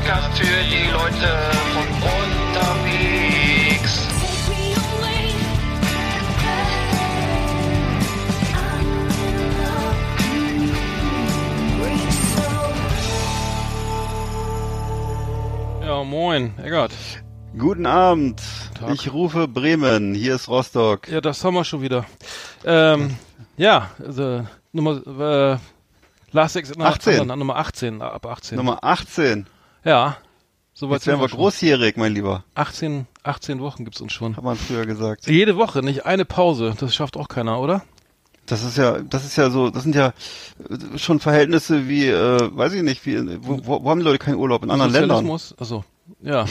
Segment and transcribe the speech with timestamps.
[0.00, 1.28] Podcast für die Leute
[1.74, 1.86] von
[2.56, 4.06] unterwegs.
[15.82, 16.92] Ja, moin, Eggert.
[17.58, 18.40] Guten Abend.
[18.78, 18.94] Tag.
[18.94, 20.14] Ich rufe Bremen.
[20.14, 21.08] Hier ist Rostock.
[21.08, 22.06] Ja, das haben wir schon wieder.
[22.64, 23.16] Ähm,
[23.58, 25.02] ja, also Nummer
[25.52, 25.58] äh,
[26.32, 27.12] Last Exit nach 18.
[27.12, 28.56] Andernach, Nummer 18, ab 18.
[28.56, 29.46] Nummer 18.
[29.84, 30.16] Ja.
[30.72, 31.38] Soweit Jetzt werden wir schon.
[31.38, 32.44] großjährig, mein Lieber.
[32.54, 34.36] 18, 18 Wochen gibt's uns schon.
[34.36, 35.26] Hat man früher gesagt.
[35.26, 36.74] Jede Woche, nicht eine Pause.
[36.78, 37.82] Das schafft auch keiner, oder?
[38.46, 40.08] Das ist ja, das ist ja so, das sind ja
[40.68, 44.36] äh, schon Verhältnisse wie, äh, weiß ich nicht, wie, wo, wo, haben die Leute keinen
[44.36, 44.64] Urlaub?
[44.64, 45.24] In anderen Ländern?
[45.24, 45.54] Sozialismus?
[45.60, 45.84] Achso,
[46.20, 46.46] ja.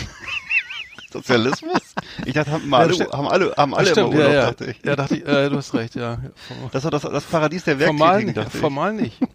[1.11, 1.81] Sozialismus?
[2.25, 3.11] Ich dachte, haben alle, stimmt.
[3.11, 4.45] haben alle, haben alle Stimmt, immer Urlaub, ja, ja.
[4.45, 4.86] dachte ich.
[4.86, 6.19] Ja, dachte ich, äh, du hast recht, ja.
[6.71, 8.38] Das war das, das Paradies der Formal Werktätigen, nicht.
[8.38, 8.61] dachte ich.
[8.61, 9.17] Formal nicht.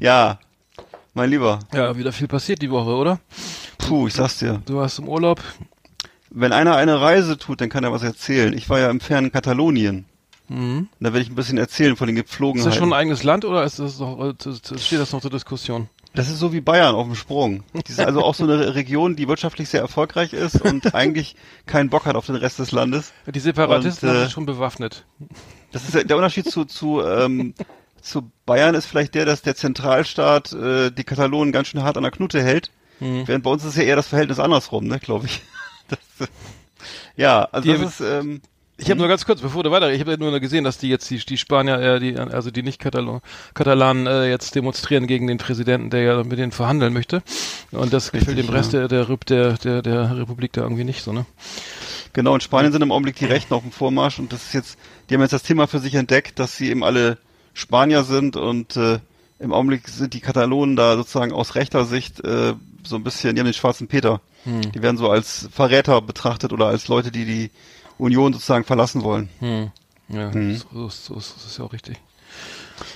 [0.00, 0.40] Ja,
[1.16, 1.60] mein Lieber.
[1.72, 3.18] Ja, wieder viel passiert die Woche, oder?
[3.78, 4.62] Puh, ich sag's dir.
[4.66, 5.42] Du warst im Urlaub.
[6.30, 8.52] Wenn einer eine Reise tut, dann kann er was erzählen.
[8.52, 10.04] Ich war ja im fernen Katalonien.
[10.48, 10.88] Mhm.
[11.00, 12.70] Da werde ich ein bisschen erzählen von den Ist Gepflogenheiten.
[12.70, 14.34] das schon ein eigenes Land oder ist das noch, äh,
[14.78, 15.88] steht das noch zur Diskussion?
[16.14, 17.62] Das ist so wie Bayern auf dem Sprung.
[17.74, 21.36] Die ist also auch so eine Region, die wirtschaftlich sehr erfolgreich ist und eigentlich
[21.66, 23.12] keinen Bock hat auf den Rest des Landes.
[23.26, 25.04] Die Separatisten Und, äh, sind schon bewaffnet.
[25.72, 27.54] Das ist der Unterschied zu, zu, ähm,
[28.06, 32.04] zu Bayern ist vielleicht der, dass der Zentralstaat äh, die Katalonen ganz schön hart an
[32.04, 32.70] der Knute hält.
[33.00, 33.26] Mhm.
[33.26, 35.42] Während bei uns ist ja eher das Verhältnis andersrum, ne, glaube ich.
[35.88, 36.30] Das, äh,
[37.16, 38.40] ja, also Die- das ist, ähm,
[38.76, 40.88] Ich habe nur ganz kurz, bevor du weiter, ich habe ja nur gesehen, dass die
[40.88, 43.20] jetzt die, die Spanier, äh, die, also die nicht Katalon,
[43.54, 47.22] Katalanen äh, jetzt demonstrieren gegen den Präsidenten, der ja mit denen verhandeln möchte.
[47.70, 48.52] Und das gefällt dem ja.
[48.52, 51.24] Rest der, der, der, der, der Republik da irgendwie nicht so, ne?
[52.12, 54.78] Genau, in Spanien sind im Augenblick die Rechten auf dem Vormarsch und das ist jetzt,
[55.08, 57.18] die haben jetzt das Thema für sich entdeckt, dass sie eben alle
[57.56, 58.98] Spanier sind und äh,
[59.38, 62.52] im Augenblick sind die Katalonen da sozusagen aus rechter Sicht äh,
[62.84, 64.20] so ein bisschen, die haben den schwarzen Peter.
[64.44, 64.72] Hm.
[64.72, 67.50] Die werden so als Verräter betrachtet oder als Leute, die die
[67.98, 69.30] Union sozusagen verlassen wollen.
[69.40, 69.70] Hm.
[70.08, 70.56] Ja, Mhm.
[70.56, 71.96] so, so, so, das ist ja auch richtig.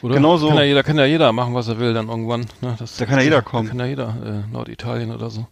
[0.03, 0.15] Oder?
[0.16, 0.49] Genau so.
[0.49, 2.43] Kann ja jeder, kann ja jeder machen, was er will dann irgendwann.
[2.60, 2.76] Ne?
[2.78, 3.65] Das, Da kann ja jeder kommen.
[3.65, 5.47] Da kann ja jeder, äh, Norditalien oder so.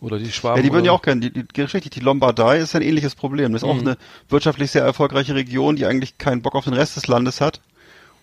[0.00, 0.56] Oder die Schwaben.
[0.58, 0.96] Ja, die würden ja so.
[0.98, 3.52] auch gerne, die, die, richtig, die Lombardei ist ja ein ähnliches Problem.
[3.52, 3.80] Das ist auch Mhm.
[3.80, 3.96] eine
[4.28, 7.60] wirtschaftlich sehr erfolgreiche Region, die eigentlich keinen Bock auf den Rest des Landes hat.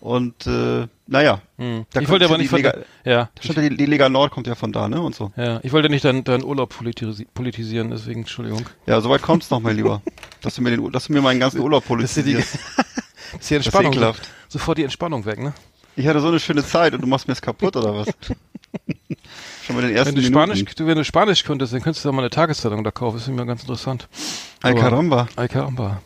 [0.00, 1.84] Und äh, naja, Hm.
[2.00, 4.88] Ich wollte aber nicht von, Lega- ja, die, die Lega Nord kommt ja von da,
[4.88, 5.00] ne?
[5.02, 5.30] Und so.
[5.36, 8.64] ja, ich wollte nicht deinen dein Urlaub politisi politisieren, deswegen, Entschuldigung.
[8.86, 10.00] Ja, soweit kommt's noch, mein Lieber.
[10.40, 12.54] Dass du mir den, dass du mir meinen ganzen Urlaub Das ist die, politisierst.
[12.54, 13.92] das ist die ist Entspannung.
[13.92, 14.22] ekelhaft.
[14.48, 15.52] sofort die Entspannung weg, ne?
[15.96, 18.06] Ich hatte so eine schöne Zeit und du machst mir es kaputt, oder was?
[19.66, 20.56] Schon mit den ersten Wenn du Minuten.
[20.56, 23.16] Spanisch, wenn du Spanisch könntest, dann könntest du da mal eine Tageszeitung da kaufen.
[23.16, 24.08] Das ist immer ganz interessant.
[24.62, 25.28] Ay, caramba.
[25.36, 26.00] Ay, caramba.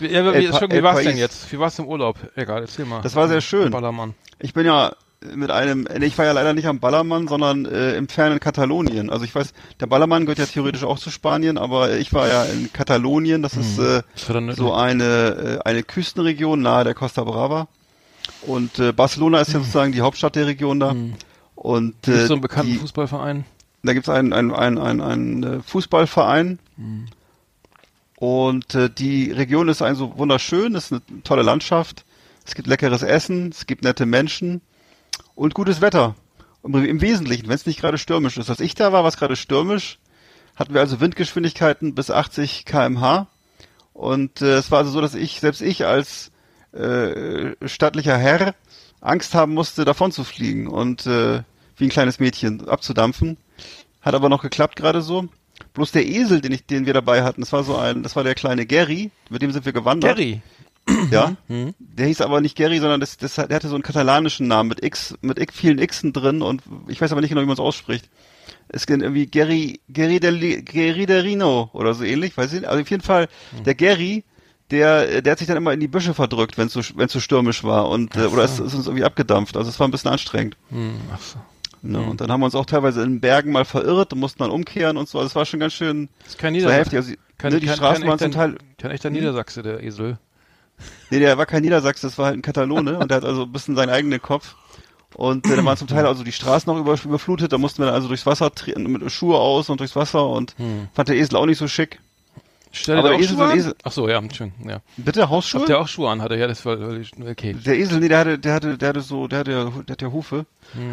[0.00, 1.50] Wie, ja, wie, schon, wie El war's denn jetzt?
[1.52, 2.16] Wie war's im Urlaub?
[2.36, 3.02] Egal, erzähl mal.
[3.02, 3.70] Das war sehr schön.
[3.70, 4.14] Ballermann.
[4.38, 4.92] Ich bin ja
[5.34, 9.10] mit einem, ich war ja leider nicht am Ballermann, sondern äh, im fernen Katalonien.
[9.10, 12.44] Also ich weiß, der Ballermann gehört ja theoretisch auch zu Spanien, aber ich war ja
[12.44, 13.42] in Katalonien.
[13.42, 17.68] Das ist äh, Das war so eine äh, eine Küstenregion nahe der Costa Brava.
[18.46, 20.94] Und äh, Barcelona ist ja sozusagen die Hauptstadt der Region da.
[21.54, 23.44] Und Gibt äh, so einen bekannten die, Fußballverein?
[23.82, 26.58] Da gibt's einen, einen, einen, einen, einen äh, Fußballverein.
[28.20, 32.04] Und äh, die Region ist ein so wunderschön, ist eine tolle Landschaft.
[32.44, 34.60] Es gibt leckeres Essen, es gibt nette Menschen
[35.34, 36.14] und gutes Wetter.
[36.62, 38.50] Im, im Wesentlichen, wenn es nicht gerade stürmisch ist.
[38.50, 39.98] Als ich da war, war es gerade stürmisch.
[40.54, 43.26] Hatten wir also Windgeschwindigkeiten bis 80 kmh.
[43.94, 46.30] Und äh, es war also so, dass ich, selbst ich als
[46.72, 48.54] äh, stattlicher Herr
[49.00, 51.42] Angst haben musste, davon zu fliegen und äh,
[51.76, 53.38] wie ein kleines Mädchen abzudampfen.
[54.02, 55.30] Hat aber noch geklappt gerade so.
[55.74, 58.24] Bloß der Esel, den ich, den wir dabei hatten, das war so ein, das war
[58.24, 60.16] der kleine Gary, mit dem sind wir gewandert.
[60.16, 60.42] Gary.
[61.10, 61.36] Ja.
[61.78, 64.82] Der hieß aber nicht Gary, sondern das, das, der hatte so einen katalanischen Namen mit
[64.82, 67.60] X, mit X, vielen Xen drin und ich weiß aber nicht genau, wie man es
[67.60, 68.08] ausspricht.
[68.68, 72.68] Es geht irgendwie Gary, Gary del, Gary Derino oder so ähnlich, weiß ich nicht.
[72.68, 73.28] Also auf jeden Fall,
[73.64, 74.24] der Gary,
[74.70, 77.12] der, der hat sich dann immer in die Büsche verdrückt, wenn es so, wenn es
[77.12, 79.56] so stürmisch war und, äh, oder es ist uns irgendwie abgedampft.
[79.56, 80.56] Also es war ein bisschen anstrengend.
[80.70, 81.38] Hm, ach so.
[81.82, 82.00] Ne?
[82.00, 84.96] Und dann haben wir uns auch teilweise in Bergen mal verirrt und mussten dann umkehren
[84.96, 85.18] und so.
[85.18, 86.96] Also es war schon ganz schön Das das war heftig.
[86.96, 88.58] Also, Kein, ne, die kein, Straßen waren zum Teil.
[88.78, 90.18] Kein echter Niedersachse, der Esel.
[91.10, 93.52] Nee, der war kein Niedersachse, das war halt ein Katalone und der hat also ein
[93.52, 94.56] bisschen seinen eigenen Kopf.
[95.14, 97.86] Und äh, da waren zum Teil also die Straßen noch über, überflutet, da mussten wir
[97.86, 100.54] dann also durchs Wasser treten, mit Schuhe aus und durchs Wasser und
[100.94, 102.00] fand der Esel auch nicht so schick.
[102.72, 103.58] Stell dir auch Esel an?
[103.58, 103.74] Esel.
[103.82, 104.80] Ach so, ja, schön, ja.
[104.96, 105.60] Bitte Hausschuhe?
[105.60, 106.22] Habt ihr auch Schuhe an?
[106.22, 106.78] Hat er ja, das war,
[107.28, 107.54] okay.
[107.54, 109.50] Der Esel, nee, der hatte, der hatte, der hatte so, der hatte,
[109.88, 110.46] der hat ja Hufe.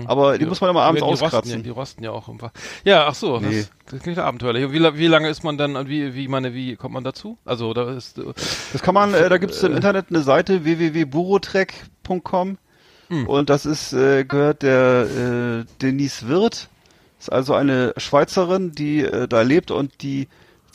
[0.07, 1.63] Aber die muss man immer abends die, die rosten, ja, auskratzen.
[1.63, 2.29] die rosten ja auch.
[2.83, 3.59] Ja, ach so, Nee.
[3.61, 4.71] das, das klingt abenteuerlich.
[4.71, 7.37] Wie, wie lange ist man dann, und wie, wie, meine, wie kommt man dazu?
[7.45, 8.23] Also, da ist, äh,
[8.73, 12.57] Das kann man, äh, da gibt es im Internet eine Seite www.burotrek.com
[13.09, 13.25] Hm.
[13.27, 16.67] und das ist äh, gehört der äh, Denise Wirth,
[17.19, 20.27] ist also eine Schweizerin, die äh, da lebt und die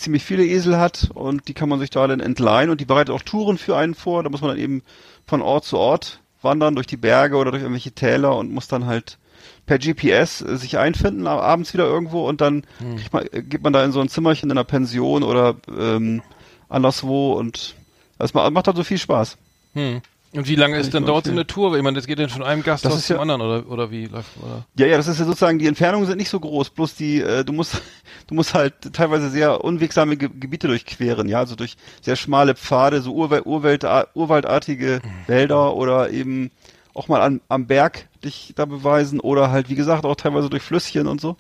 [0.02, 3.14] ziemlich viele Esel hat und die kann man sich da dann entleihen und die bereitet
[3.14, 4.22] auch Touren für einen vor.
[4.22, 4.82] Da muss man dann eben
[5.26, 8.86] von Ort zu Ort wandern durch die Berge oder durch irgendwelche Täler und muss dann
[8.86, 9.18] halt
[9.66, 12.64] per GPS äh, sich einfinden, ab- abends wieder irgendwo und dann
[12.96, 16.22] kriegt man, äh, geht man da in so ein Zimmerchen in einer Pension oder ähm,
[16.68, 17.74] anderswo und
[18.18, 19.36] das ma- macht halt so viel Spaß.
[19.74, 20.00] hm.
[20.34, 21.46] Und wie lange ist dann nur dauert so eine.
[21.46, 21.76] Tour?
[21.76, 24.06] Ich meine, das geht dann von einem Gasthaus ist zum ja- anderen oder, oder wie
[24.06, 24.64] läuft, oder?
[24.76, 27.44] Ja, ja, das ist ja sozusagen, die Entfernungen sind nicht so groß, bloß die, äh,
[27.44, 27.82] du musst,
[28.28, 33.02] du musst halt teilweise sehr unwegsame Ge Gebiete durchqueren, ja, also durch sehr schmale Pfade,
[33.02, 33.84] so Urwald, Urwald,
[34.14, 36.50] urwaldartige Wälder oder eben
[36.94, 40.62] auch mal an, am Berg dich da beweisen oder halt, wie gesagt, auch teilweise durch
[40.62, 41.36] Flüsschen und so.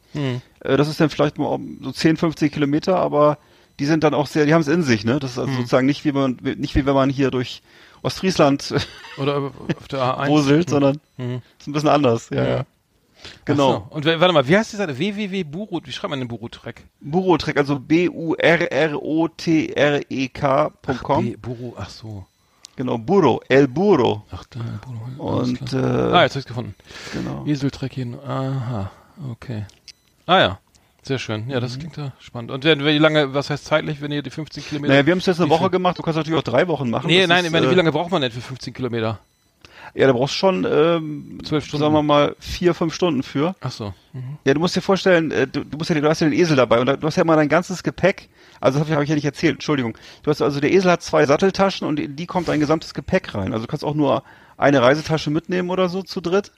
[0.60, 3.38] Äh, das ist dann vielleicht mal so 10, 15 Kilometer, aber
[3.78, 5.18] die sind dann auch sehr, die haben es in sich, ne?
[5.18, 7.62] Das ist also sozusagen nicht wie man, nicht wie wenn man hier durch
[8.02, 8.74] Ostfriesland
[9.18, 10.28] Oder auf der A1?
[10.28, 12.64] wuselt, sondern ist ein bisschen anders, ja, ja.
[13.44, 13.84] Genau.
[13.86, 13.94] Ach so.
[13.94, 14.98] Und warte mal, wie heißt die Seite?
[14.98, 16.82] www.buru, wie schreibt man den Buru-Track?
[17.00, 17.78] Burotrek, also
[20.02, 21.24] B-U-R-R-O-T-R-E-K.com.
[21.24, 22.26] B- Buru, ach so.
[22.74, 24.24] Genau, Burro, El Burro.
[24.30, 25.36] Ach, da, Buru.
[25.36, 26.74] alles Und, äh, ah, jetzt hab ich's gefunden.
[27.12, 27.44] genau.
[27.46, 28.90] Eseltreckchen, aha,
[29.30, 29.66] okay.
[30.26, 30.58] Ah ja,
[31.02, 31.48] sehr schön.
[31.48, 31.60] Ja, Mhm.
[31.62, 32.50] das klingt ja spannend.
[32.50, 34.92] Und wie lange, was heißt zeitlich, wenn ihr die 15 Kilometer...
[34.92, 37.06] Naja, wir haben es jetzt eine Woche gemacht, du kannst natürlich auch drei Wochen machen.
[37.08, 39.18] Nee, Das nein, ist, ich meine, äh, wie lange braucht man denn für 15 Kilometer?
[39.94, 41.82] Ja, da brauchst du schon, ähm, Zwölf Stunden.
[41.82, 43.54] sagen wir mal, vier, fünf Stunden für.
[43.60, 43.92] Ach so.
[44.14, 44.38] Mhm.
[44.44, 46.56] Ja, du musst dir vorstellen, äh, du, du musst ja, du hast ja den Esel
[46.56, 48.30] dabei und du hast ja mal dein ganzes Gepäck.
[48.60, 49.98] Also das habe ich, hab ich ja nicht erzählt, Entschuldigung.
[50.22, 53.34] Du hast also der Esel hat zwei Satteltaschen und in die kommt dein gesamtes Gepäck
[53.34, 53.52] rein.
[53.52, 54.22] Also du kannst auch nur
[54.56, 56.52] eine Reisetasche mitnehmen oder so zu dritt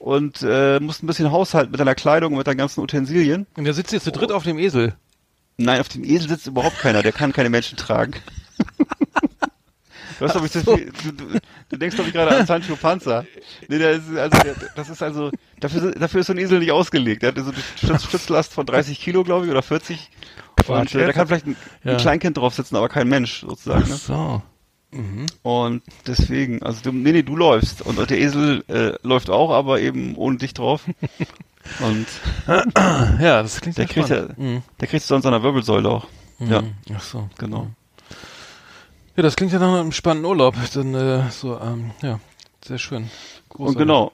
[0.00, 3.46] und äh, musst ein bisschen haushalten mit deiner Kleidung und mit deinen ganzen Utensilien.
[3.56, 4.94] Und der sitzt jetzt zu dritt auf dem Esel.
[5.56, 8.14] Nein, auf dem Esel sitzt überhaupt keiner, der kann keine Menschen tragen.
[10.18, 13.24] Du, hast, nicht so du, du, du denkst doch nicht gerade an Sancho Panza.
[13.68, 15.30] Nee, der ist, also, der, das ist also,
[15.60, 17.22] dafür, dafür ist so ein Esel nicht ausgelegt.
[17.22, 20.10] Der hat so eine Stütz, Stützlast von 30 Kilo, glaube ich, oder 40.
[20.66, 21.92] Und äh, da kann vielleicht ein, Ja.
[21.92, 23.88] ein Kleinkind drauf sitzen, aber kein Mensch, sozusagen.
[23.88, 23.94] Ne?
[23.94, 24.42] so.
[25.42, 27.82] Und deswegen, also du, nee, nee, du läufst.
[27.82, 30.84] Und der Esel äh, läuft auch, aber eben ohne dich drauf.
[31.80, 32.06] Und
[33.20, 34.38] Ja, das klingt der kriegt ja, spannend.
[34.38, 34.62] Mhm.
[34.80, 36.06] der kriegt sonst an der Wirbelsäule auch.
[36.38, 36.74] Ja, Mhm.
[36.94, 37.28] Ach so.
[37.36, 37.68] genau.
[39.16, 40.54] Ja, das klingt ja nach einem spannenden Urlaub.
[40.72, 42.20] Dann, äh, so, ähm, ja,
[42.64, 43.10] sehr schön.
[43.50, 44.12] Und genau.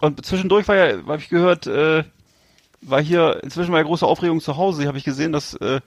[0.00, 2.02] Und zwischendurch war ja, habe ich gehört, äh,
[2.80, 4.86] war hier inzwischen mal große Aufregung zu Hause.
[4.88, 5.80] Habe ich gesehen, dass äh,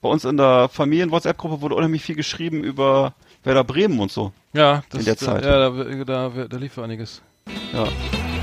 [0.00, 3.14] bei uns in der Familien-WhatsApp-Gruppe wurde unheimlich viel geschrieben über
[3.46, 4.32] Werder Bremen und so.
[4.52, 5.44] Ja, das, in der Zeit.
[5.44, 7.22] Ja, da, da, da, da lief einiges.
[7.72, 7.86] Ja.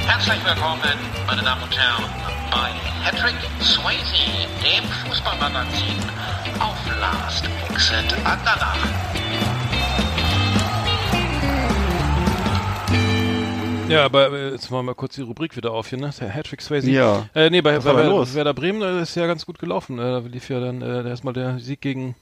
[0.07, 0.81] Herzlich willkommen,
[1.27, 2.05] meine Damen und Herren,
[2.49, 2.69] bei
[3.03, 5.99] Patrick Swayze, dem Fußballmagazin
[6.57, 8.77] auf Last Exit Andernach.
[13.93, 16.11] Ja, aber äh, jetzt machen wir mal kurz die Rubrik wieder auf hier, ne?
[16.19, 16.89] Der Hattrick Swayze.
[16.89, 17.27] Ja.
[17.33, 18.33] Äh, nee, bei, bei, bei?
[18.33, 19.99] Werder Bremen äh, ist ja ganz gut gelaufen.
[19.99, 22.15] Äh, da lief ja dann äh, erstmal der Sieg gegen,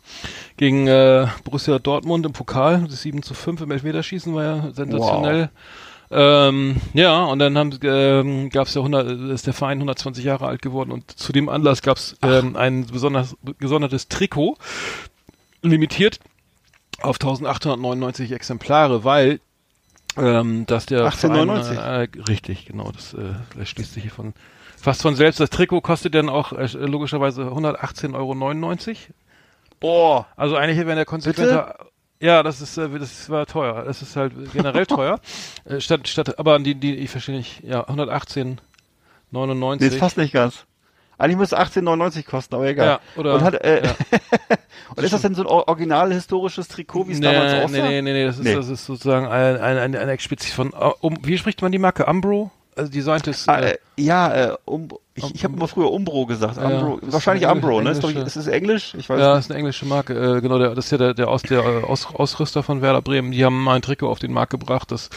[0.57, 2.85] gegen äh, Borussia Dortmund im Pokal.
[2.89, 5.49] Das 7 zu 5 im Elfmeterschießen war ja sensationell.
[6.13, 10.45] Ähm, ja, und dann haben, ähm, gab es ja 100, ist der Verein 120 Jahre
[10.45, 14.57] alt geworden und zu dem Anlass gab es ähm, ein besonders gesondertes Trikot,
[15.61, 16.19] limitiert
[17.01, 19.39] auf 1899 Exemplare, weil
[20.17, 21.75] ähm, dass der 1899.
[21.75, 24.33] Verein, äh, richtig, genau, das, äh, das schließt sich hier von
[24.77, 25.39] fast von selbst.
[25.39, 28.95] Das Trikot kostet dann auch äh, logischerweise 118,99 Euro.
[29.79, 30.27] Boah.
[30.35, 31.75] Also eigentlich wäre der konsequenter.
[32.19, 33.83] Ja, das ist, äh, das war teuer.
[33.83, 35.19] Das ist halt generell teuer.
[35.65, 39.77] Äh, statt, statt, aber die, die, ich verstehe nicht, ja, 118,99.
[39.79, 40.65] Nee, ist fast nicht ganz.
[41.21, 42.85] Eigentlich müsste 18,99 kosten, aber egal.
[42.87, 43.95] Ja, oder- und, hat, äh, ja.
[44.95, 47.89] und ist das denn so ein or- original historisches Trikot, wie es damals nee, aussah?
[47.89, 48.55] nee, nee, nee, das ist, Nee.
[48.55, 51.77] das ist sozusagen ein, ein, ein, ein explizit von, uh, um, wie spricht man die
[51.79, 52.05] Marke?
[52.05, 52.51] Umbro?
[52.75, 53.47] also designtes.
[53.47, 54.89] Ah, äh, äh, ja, äh, um,
[55.29, 56.57] ich, ich habe immer früher Umbro gesagt.
[56.57, 57.91] Ja, Umbro, ist wahrscheinlich Umbro, ne?
[57.91, 58.93] Ist, doch, englische- ist es Englisch?
[58.97, 59.39] Ich weiß ja, nicht.
[59.45, 60.13] ist eine englische Marke.
[60.37, 63.01] Äh, genau, der, das ist ja der, der, Aus, der äh, Aus, Ausrüster von Werder
[63.01, 63.31] Bremen.
[63.31, 65.09] Die haben mal ein Trikot auf den Markt gebracht, das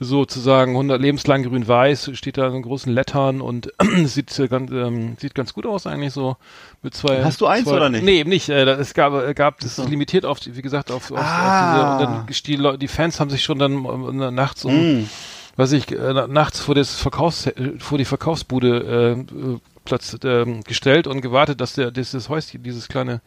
[0.00, 3.72] sozusagen 100 lebenslang grün-weiß steht da in großen Lettern und
[4.04, 6.36] sieht äh, ganz, ähm, sieht ganz gut aus eigentlich so
[6.82, 7.24] mit zwei.
[7.24, 8.04] Hast du eins zwei, oder nicht?
[8.04, 8.48] Nee, eben nicht.
[8.48, 11.94] Äh, es gab, äh, gab das ist limitiert auf, wie gesagt, auf, auf, Ah.
[11.94, 15.08] auf diese, und dann die, die Fans haben sich schon dann nachts um Mm.
[15.56, 20.16] Weiß ich, äh, na- nachts vor das Verkaufs äh, vor die Verkaufsbude äh, äh, Platz
[20.24, 23.20] ähm, gestellt und gewartet, dass der dieses Häuschen, dieses kleine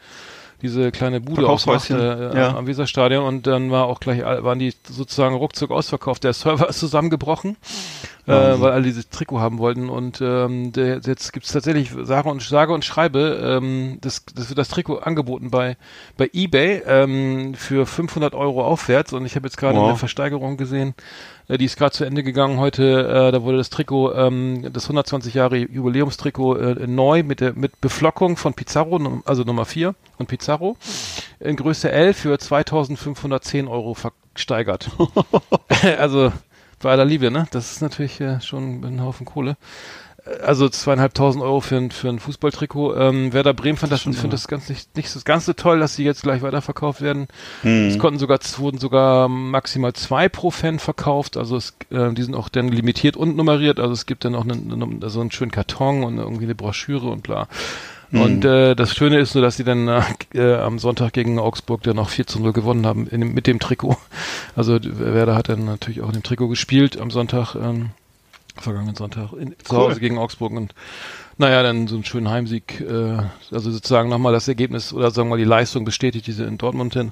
[0.62, 2.56] diese kleine Bude aufmacht Verkaufshäuschen, äh, ja.
[2.56, 6.24] am Weserstadion und dann war auch gleich waren die sozusagen ruckzuck ausverkauft.
[6.24, 7.58] Der Server ist zusammengebrochen,
[8.26, 8.62] äh, Wahnsinn.
[8.62, 12.42] weil alle dieses Trikot haben wollten und ähm, der, jetzt gibt es tatsächlich sage und
[12.42, 15.78] sage und schreibe ähm, das, das wird das Trikot angeboten bei
[16.18, 19.90] bei eBay ähm, für 500 Euro aufwärts und ich habe jetzt gerade Wow.
[19.90, 20.96] eine Versteigerung gesehen
[21.48, 23.08] äh, die ist gerade zu Ende gegangen heute.
[23.08, 27.80] Äh, da wurde das Trikot, ähm, das 120 Jahre Jubiläumstrikot äh, neu mit der mit
[27.82, 30.47] Beflockung von Pizarro, also Nummer 4 und Pizarro
[31.40, 34.90] in Größe L für 2510 Euro versteigert.
[36.00, 36.32] also
[36.80, 37.48] bei aller Liebe, ne?
[37.52, 39.58] Das ist natürlich äh, schon ein Haufen Kohle.
[40.26, 42.96] Äh, Also zweieinhalbtausend Euro für ein, für ein Fußballtrikot.
[42.96, 45.96] Ähm, Werder Bremen fand das, findet das ganz nicht, nicht das ganz so toll, dass
[45.96, 47.28] sie jetzt gleich weiterverkauft werden.
[47.64, 47.88] Hm.
[47.88, 51.36] Es konnten sogar, es wurden sogar maximal zwei pro Fan verkauft.
[51.36, 53.80] Also es, äh, die sind auch dann limitiert und nummeriert.
[53.80, 57.10] Also es gibt dann auch einen, einen, also einen schönen Karton und irgendwie eine Broschüre
[57.10, 57.48] und bla.
[58.12, 60.02] Und äh, das Schöne ist nur, dass sie dann äh,
[60.34, 63.60] äh, am Sonntag gegen Augsburg dann noch 4 zu 0 gewonnen haben in mit dem
[63.60, 63.98] Trikot.
[64.56, 67.92] Also Werder hat dann natürlich auch in dem Trikot gespielt am Sonntag, ähm,
[68.56, 69.82] vergangenen Sonntag in, zu Cool.
[69.82, 70.74] Hause gegen Augsburg und
[71.38, 73.18] naja, dann so einen schönen Heimsieg, äh,
[73.52, 76.58] also sozusagen nochmal das Ergebnis oder sagen wir mal die Leistung bestätigt, die sie in
[76.58, 77.12] Dortmund hin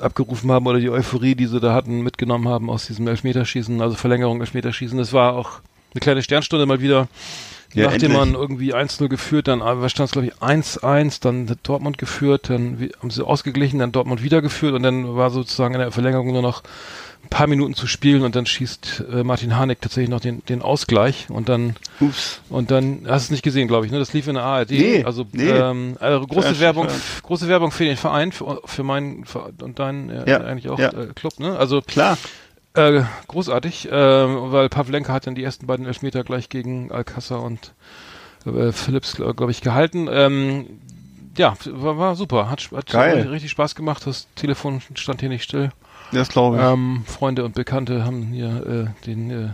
[0.00, 3.94] abgerufen haben oder die Euphorie, die sie da hatten, mitgenommen haben aus diesem Elfmeterschießen, also
[3.94, 4.98] Verlängerung Elfmeterschießen.
[4.98, 5.60] Das war auch
[5.92, 7.08] eine kleine Sternstunde mal wieder.
[7.74, 8.18] Ja, Nachdem endlich.
[8.18, 12.78] man irgendwie 1-0 geführt, dann stand es glaube ich 1-1, dann hat Dortmund geführt, dann
[12.80, 16.32] wie- haben sie ausgeglichen, dann Dortmund wieder geführt und dann war sozusagen in der Verlängerung
[16.32, 16.62] nur noch
[17.24, 20.60] ein paar Minuten zu spielen und dann schießt äh, Martin Harnik tatsächlich noch den, den
[20.62, 22.40] Ausgleich und dann Ups.
[22.50, 23.98] und dann hast du es nicht gesehen, glaube ich, ne?
[23.98, 24.70] Das lief in der ARD.
[24.72, 25.48] Nee, also, nee.
[25.48, 26.86] Ähm, also große Ja, Werbung,
[27.22, 30.90] große Werbung für den Verein, für, für meinen Ver- und deinen Ja, eigentlich auch ja.
[30.90, 31.56] äh, Club, ne?
[31.58, 32.18] Also Klar.
[32.74, 37.72] Äh, großartig, äh, weil Pavlenka hat dann die ersten beiden Elfmeter gleich gegen Alcázar und
[38.46, 40.08] äh, Phillips, glaube glaub ich, gehalten.
[40.10, 40.66] Ähm,
[41.36, 42.50] ja, war, war super.
[42.50, 43.28] Hat, hat Geil.
[43.28, 44.06] richtig Spaß gemacht.
[44.06, 45.70] Das Telefon stand hier nicht still.
[46.12, 46.62] Das glaube ich.
[46.62, 49.48] Ähm, Freunde und Bekannte haben hier äh, den, äh,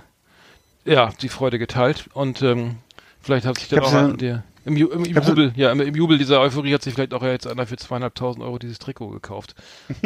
[0.85, 2.77] ja, die Freude geteilt und ähm,
[3.21, 5.95] vielleicht hat sich dann auch an der im, Ju- im, im Jubel, ja, im, im
[5.95, 9.55] Jubel dieser Euphorie hat sich vielleicht auch jetzt einer für zweieinhalbtausend Euro dieses Trikot gekauft.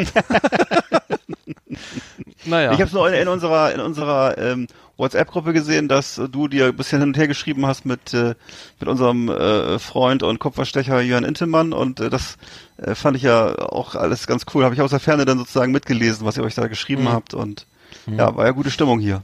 [2.44, 2.72] naja.
[2.72, 6.66] Ich habe es nur in, in unserer in unserer ähm, WhatsApp-Gruppe gesehen, dass du dir
[6.66, 8.34] ein bisschen hin und her geschrieben hast mit äh,
[8.80, 12.36] mit unserem äh, Freund und Kupferstecher Jörn Intelmann und äh, das
[12.76, 14.64] äh, fand ich ja auch alles ganz cool.
[14.64, 17.08] Habe ich aus der Ferne dann sozusagen mitgelesen, was ihr euch da geschrieben Mhm.
[17.12, 17.66] habt und
[18.06, 19.22] ja, war ja gute Stimmung hier.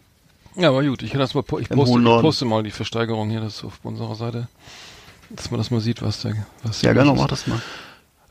[0.56, 3.40] Ja, aber gut, ich kann das mal, ich poste, ich poste mal die Versteigerung hier,
[3.40, 4.48] das auf unserer Seite,
[5.30, 6.30] dass man das mal sieht, was da,
[6.64, 7.04] was Ja, ist.
[7.16, 7.60] mach das mal.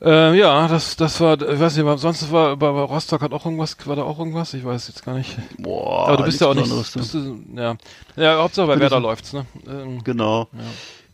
[0.01, 3.33] Äh, ja, das, das war, ich weiß nicht, aber sonst war bei, bei Rostock hat
[3.33, 4.53] auch irgendwas, war da auch irgendwas?
[4.53, 5.37] Ich weiß jetzt gar nicht.
[5.57, 7.75] Boah, aber du bist ja auch nicht, bist du, ja,
[8.15, 9.45] ja, Hauptsache bei Werder läuft's, ne?
[9.67, 10.47] Ähm, Genau.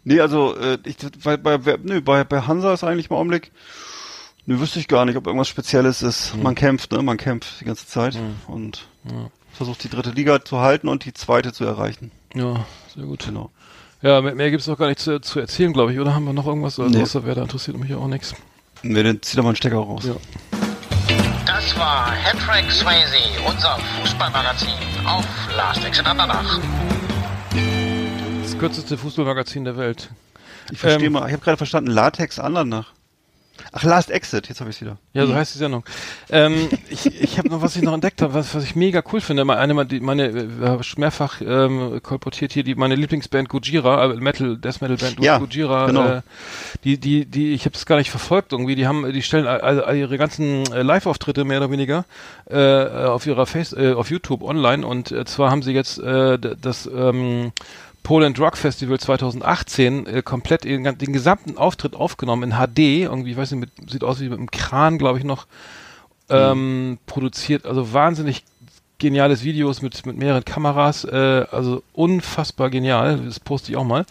[0.04, 3.52] Nee, also äh, ich, bei, bei, nö, bei, bei Hansa ist eigentlich im Augenblick,
[4.46, 6.36] nö, wüsste ich gar nicht, ob irgendwas Spezielles ist.
[6.38, 7.02] Man kämpft, ne?
[7.02, 8.16] Man kämpft die ganze Zeit
[8.48, 9.32] und Ja.
[9.54, 12.12] versucht die dritte Liga zu halten und die zweite zu erreichen.
[12.36, 13.26] ja, sehr gut.
[13.26, 13.50] Genau.
[14.04, 16.14] Ja, mehr, mehr gibt's auch gar nicht zu, zu erzählen, glaube ich, oder?
[16.14, 16.80] Haben wir noch irgendwas?
[16.80, 17.02] Also Nee.
[17.02, 18.36] außer Werder interessiert mich auch nichts.
[18.88, 20.04] Nee, dann zieh doch mal einen Stecker raus.
[20.06, 20.16] Ja.
[21.48, 24.70] Das war Hattrick Swayze, unser Fußballmagazin
[25.08, 25.26] auf
[25.58, 26.60] Last Exit Andernach.
[28.44, 30.12] Das kürzeste Fußballmagazin der Welt.
[30.72, 32.94] Ich verstehe Ähm, mal, ich habe gerade verstanden, Latex Andernach.
[33.72, 34.98] Ach, Last Exit, jetzt habe ich wieder.
[35.14, 35.84] Ja, so heißt die Sendung.
[36.30, 39.22] Ähm, ich ich habe noch, was ich noch entdeckt habe, was, was ich mega cool
[39.22, 39.46] finde.
[39.46, 44.06] Meine, eine, meine, meine äh, hab ich mehrfach ähm, kolportiert hier, die meine Lieblingsband Gojira,
[44.06, 46.08] äh, Metal, Death Metal Band Ja, Gojira, genau.
[46.08, 46.22] äh,
[46.84, 48.76] die, die, die, ich habe es gar nicht verfolgt irgendwie.
[48.76, 52.06] Die haben, die stellen all, all, ihre ganzen äh, Live-Auftritte mehr oder weniger
[52.50, 56.38] äh, auf ihrer Face, äh, auf YouTube online und äh, zwar haben sie jetzt äh,
[56.40, 57.52] das ähm,
[58.06, 63.38] Poland Rock Festival 2018 äh, komplett den, den gesamten Auftritt aufgenommen in HD, irgendwie, ich
[63.38, 65.48] weiß nicht, mit, sieht aus wie mit einem Kran, glaube ich noch,
[66.30, 67.66] ähm, produziert.
[67.66, 68.44] Also wahnsinnig
[68.98, 74.06] geniales Videos mit, mit mehreren Kameras, äh, also unfassbar genial, das poste ich auch mal.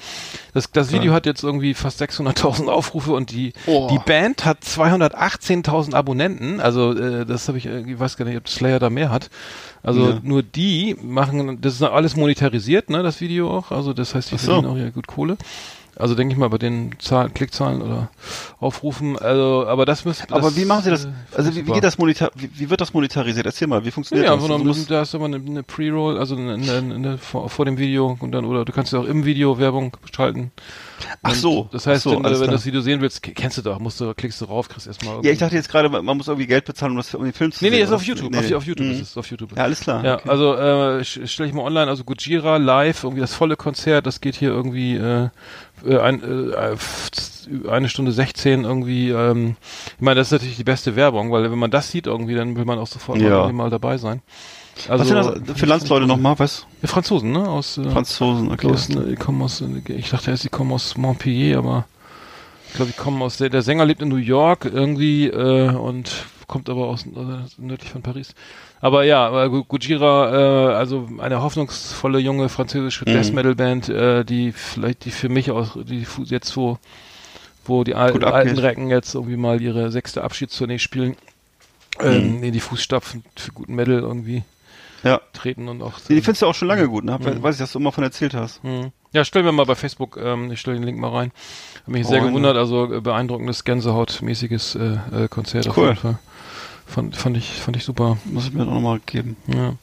[0.53, 3.89] Das, das Video hat jetzt irgendwie fast 600.000 Aufrufe und die, Oh.
[3.91, 8.37] die Band hat 218.000 Abonnenten, also äh, das habe ich, äh, ich weiß gar nicht,
[8.37, 9.31] ob Slayer da mehr hat.
[9.85, 10.21] Also Ja.
[10.23, 14.39] nur die machen, das ist alles monetarisiert, ne, das Video auch, also das heißt, die
[14.39, 14.47] so.
[14.53, 15.37] verdienen auch ja gut Kohle.
[15.97, 18.11] Also denke ich mal bei den Zahlen, Klickzahlen oder
[18.61, 21.05] Aufrufen, also aber das müsste Aber das, wie machen Sie das?
[21.05, 23.47] äh, Also wie, wie geht das monetar wie, wie wird das monetarisiert?
[23.47, 24.43] Erzähl mal, wie funktioniert Ja, das?
[24.45, 27.79] einfach Also, da ist aber eine, eine Pre-Roll, also eine, eine, eine, vor, vor dem
[27.79, 30.51] Video und dann, oder du kannst ja auch im Video Werbung schalten.
[31.23, 33.63] Ach Und so, Das heißt, so, wenn, wenn du das Video sehen willst, kennst du
[33.63, 36.29] doch, musst du, klickst du rauf, kriegst erstmal ja, ich dachte jetzt gerade, man muss
[36.29, 37.77] irgendwie Geld bezahlen, um, das, um den Film zu Nee, sehen.
[37.79, 37.97] nee, ist oder?
[37.97, 38.55] auf YouTube, Nee, auf, nee.
[38.55, 38.93] auf YouTube Mhm.
[38.93, 39.57] ist es, auf YouTube.
[39.57, 40.05] Ja, alles klar.
[40.05, 40.29] Ja, okay.
[40.29, 44.37] also äh, stelle ich mal online, also Gujira live, irgendwie das volle Konzert, das geht
[44.37, 45.29] hier irgendwie äh,
[45.87, 49.11] äh, ein, äh, eine Stunde 16 irgendwie.
[49.11, 49.57] Ähm,
[49.97, 52.57] ich meine, das ist natürlich die beste Werbung, weil wenn man das sieht irgendwie, dann
[52.57, 53.37] will man auch sofort mal, Ja.
[53.39, 54.23] irgendwie mal dabei sein.
[54.89, 56.39] Also, Was sind das für Landsleute nochmal?
[56.39, 56.67] Was?
[56.83, 57.49] Franzosen, ne?
[57.49, 58.67] Aus äh, Franzosen, okay.
[58.69, 61.85] Aus, ne, die kommen aus, äh, ich dachte erst, die kommen aus Montpellier, aber
[62.69, 66.11] ich glaube, die kommen aus, der, der Sänger lebt in New York irgendwie äh, und
[66.49, 67.11] kommt aber aus äh,
[67.57, 68.35] nördlich von Paris.
[68.85, 73.13] Aber ja, Gu- Gujira, äh, also eine hoffnungsvolle junge französische Mhm.
[73.15, 76.79] Death Metal Band, äh, die vielleicht die für mich auch die jetzt wo
[77.65, 78.59] wo die alten abgeht.
[78.63, 81.17] Recken jetzt irgendwie mal ihre sechste Abschiedstournee spielen,
[81.99, 84.43] ähm, in die Fußstapfen für guten Metal irgendwie
[85.03, 85.19] Ja.
[85.33, 87.19] treten und auch die findest du auch schon lange gut, ne?
[87.19, 87.43] Mhm.
[87.43, 88.63] Weiß ich, dass du immer von erzählt hast.
[88.65, 88.93] Mhm.
[89.15, 91.33] Ja, stellen wir mal bei Facebook, ähm, ich stelle den Link mal rein.
[91.87, 95.85] Hab mich sehr Oh, gewundert, also äh, beeindruckendes Gänsehautmäßiges äh, äh, Konzert auf Cool.
[95.87, 96.19] jeden Fall.
[96.87, 98.19] Fand, fand ich, fand ich super.
[98.25, 99.37] Muss ich mir auch nochmal geben.
[99.47, 99.55] Ja.
[99.55, 99.77] Werde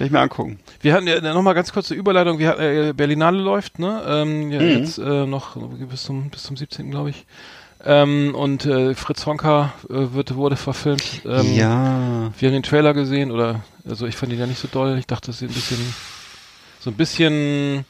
[0.00, 0.58] ich mir angucken.
[0.80, 4.02] Wir hatten ja nochmal ganz kurze Überleitung, wir hatten, äh, Berlinale läuft, ne?
[4.06, 4.68] Ähm, ja, Mhm.
[4.68, 6.90] Jetzt äh, noch bis zum bis zum 17.
[6.90, 7.26] glaube ich.
[7.84, 11.22] Ähm, und äh, Fritz Honka äh, wird, wurde verfilmt.
[11.24, 12.30] Ähm, ja.
[12.38, 14.98] Wir haben den Trailer gesehen oder also ich fand ihn ja nicht so doll.
[14.98, 15.94] Ich dachte, es ist ein bisschen
[16.80, 17.84] so ein bisschen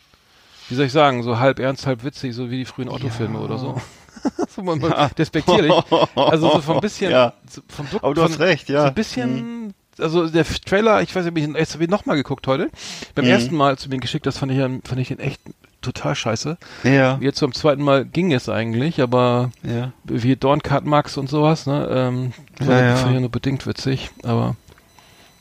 [0.69, 3.57] wie soll ich sagen, so halb ernst, halb witzig, so wie die frühen Otto-Filme oder
[3.57, 3.81] so.
[4.49, 5.09] so man, man Ja.
[5.17, 5.73] despektierlich.
[6.15, 7.33] Also so von bisschen Ja.
[7.51, 8.83] so vom Look, Aber du von, hast recht, ja.
[8.83, 12.71] So ein bisschen also der Trailer, ich weiß nicht, jetzt habe ich nochmal geguckt heute.
[13.17, 13.31] Beim Mhm.
[13.33, 15.41] ersten Mal, du mir ihn geschickt hast, fand ich, ihn- fand ich den echt
[15.81, 16.57] total scheiße.
[16.85, 17.19] Ja.
[17.21, 19.93] Jetzt beim zweiten Mal ging es eigentlich, aber Ja.
[20.05, 21.89] wie Dorncut Max und sowas, ne?
[21.91, 22.97] Ähm, fand, Ja, ja.
[22.97, 24.55] fand ich ja nur bedingt witzig, aber,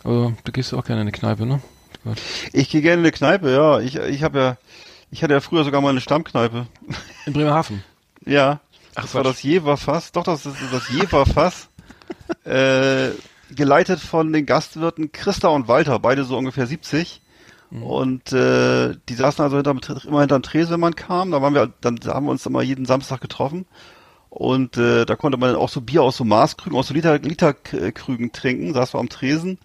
[0.03, 1.61] aber du gehst auch gerne in die Kneipe, ne?
[2.03, 2.17] Gut.
[2.53, 3.79] Ich gehe gerne in eine Kneipe, ja.
[3.79, 4.57] Ich, ich habe ja,
[5.11, 6.65] ich hatte ja früher sogar mal eine Stammkneipe.
[7.27, 7.83] In Bremerhaven.
[8.25, 8.59] Ja.
[8.97, 9.33] Ach, das war Quatsch.
[9.33, 10.11] das Jeverfass.
[10.11, 11.69] Doch, das ist das Jeverfass.
[12.45, 13.09] äh,
[13.55, 17.21] geleitet von den Gastwirten Christa und Walter, beide so ungefähr 70.
[17.69, 17.83] Mhm.
[17.83, 21.29] Und äh, die saßen also hinterm, immer hinterm Tresen, wenn man kam.
[21.29, 23.67] Da waren wir, dann haben wir uns immer jeden Samstag getroffen.
[24.29, 27.19] Und äh, da konnte man dann auch so Bier aus so Maßkrügen, aus so Liter,
[27.19, 29.59] Literkrügen trinken, saß wir am Tresen.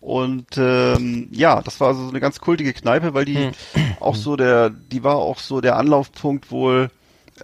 [0.00, 3.50] Und ähm, ja, das war also so eine ganz kultige Kneipe, weil die
[4.00, 6.90] auch so der, die war auch so der Anlaufpunkt wohl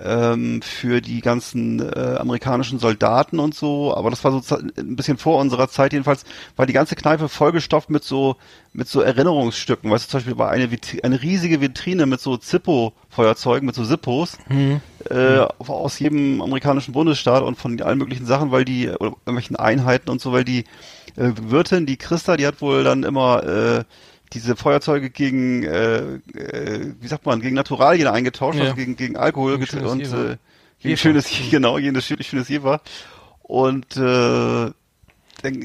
[0.01, 3.95] ähm, für die ganzen äh, amerikanischen Soldaten und so.
[3.95, 6.25] Aber das war so ein bisschen vor unserer Zeit jedenfalls,
[6.57, 8.37] war die ganze Kneipe vollgestopft mit so
[8.73, 9.91] mit so Erinnerungsstücken.
[9.91, 10.69] Weißt du, zum Beispiel war eine
[11.03, 14.39] eine riesige Vitrine mit so Zippo-Feuerzeugen, mit so Zippos
[15.11, 20.11] äh, aus jedem amerikanischen Bundesstaat und von allen möglichen Sachen, weil die, oder irgendwelchen Einheiten
[20.11, 20.65] und so, weil die
[21.17, 23.85] äh, Wirtin, die Christa, die hat wohl dann immer äh,
[24.33, 28.65] diese Feuerzeuge gegen, äh, äh, wie sagt man, gegen Naturalien eingetauscht, Ja.
[28.65, 30.17] also gegen, gegen Alkohol Gegen und Jever.
[30.19, 30.39] äh, gegen
[30.91, 30.97] Jever.
[30.97, 32.81] schönes, genau, gegen das schönes, Jever.
[33.43, 34.71] Und äh,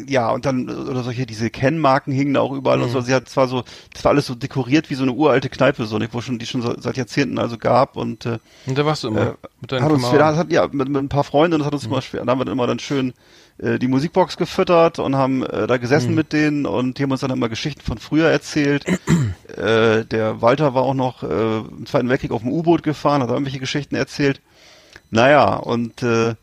[0.08, 2.84] ja, und dann, oder solche, diese Kennmarken hingen da auch überall Mhm.
[2.86, 3.02] und so.
[3.02, 3.64] Sie hat zwar so,
[3.94, 6.46] das war alles so dekoriert wie so eine uralte Kneipe, so, ne, wo schon, die
[6.46, 9.72] schon so, seit Jahrzehnten also gab und äh, Und da warst du immer äh, mit
[9.72, 11.78] deinen hat uns, wir, hat, ja, mit, mit ein paar Freunden und das hat Mhm.
[11.78, 13.14] uns immer schwer, da haben wir dann immer dann schön
[13.60, 15.82] äh, die Musikbox gefüttert und haben äh, da Mhm.
[15.82, 18.86] gesessen mit denen und die haben uns dann immer Geschichten von früher erzählt.
[19.58, 23.30] äh, der Walter war auch noch äh, im Zweiten Weltkrieg auf dem U-Boot gefahren, hat
[23.30, 24.42] irgendwelche Geschichten erzählt.
[25.10, 26.36] Naja, und äh,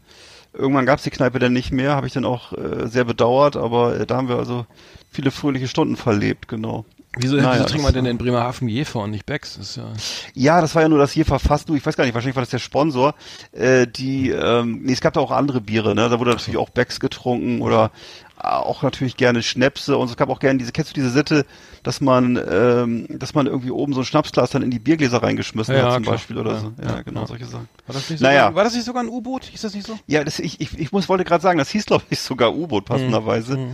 [0.54, 4.00] irgendwann gab's die Kneipe dann nicht mehr, habe ich dann auch äh, sehr bedauert, aber
[4.00, 4.66] äh, da haben wir also
[5.10, 6.84] viele fröhliche Stunden verlebt, genau.
[7.16, 9.56] Wieso, Naja, wieso trinkt man denn in Bremerhaven Jefer und nicht Becks?
[9.56, 9.92] Das ist ja,
[10.34, 11.68] Ja, das war ja nur das hier verfasst.
[11.68, 13.14] Du, ich weiß gar nicht, wahrscheinlich war das der Sponsor.
[13.52, 16.08] Äh, die, ähm, nee, es gab da auch andere Biere, ne?
[16.08, 17.90] Da wurde natürlich auch Becks getrunken oder
[18.36, 21.46] auch natürlich gerne Schnäpse und es gab auch gerne diese, kennst du diese Sitte,
[21.82, 25.74] dass man, ähm, dass man irgendwie oben so ein Schnapsglas dann in die Biergläser reingeschmissen
[25.74, 26.14] Ja, hat zum klar.
[26.16, 26.72] Beispiel oder Ja, so.
[26.82, 27.68] Ja, ja, genau, solche Sachen.
[27.86, 28.40] war das nicht Naja.
[28.46, 29.44] sogar, war das nicht sogar ein U-Boot?
[29.44, 29.98] Hieß das nicht so?
[30.08, 32.84] Ja, das, ich, ich, ich muss, wollte gerade sagen, das hieß glaube ich sogar U-Boot
[32.86, 33.56] passenderweise.
[33.56, 33.72] Mhm.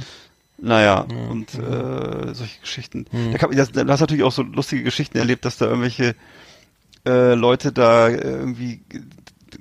[0.62, 3.06] Naja, und äh, solche Geschichten.
[3.32, 6.14] Da, kann, das, du hast natürlich auch so lustige Geschichten erlebt, dass da irgendwelche
[7.06, 8.80] äh, Leute da irgendwie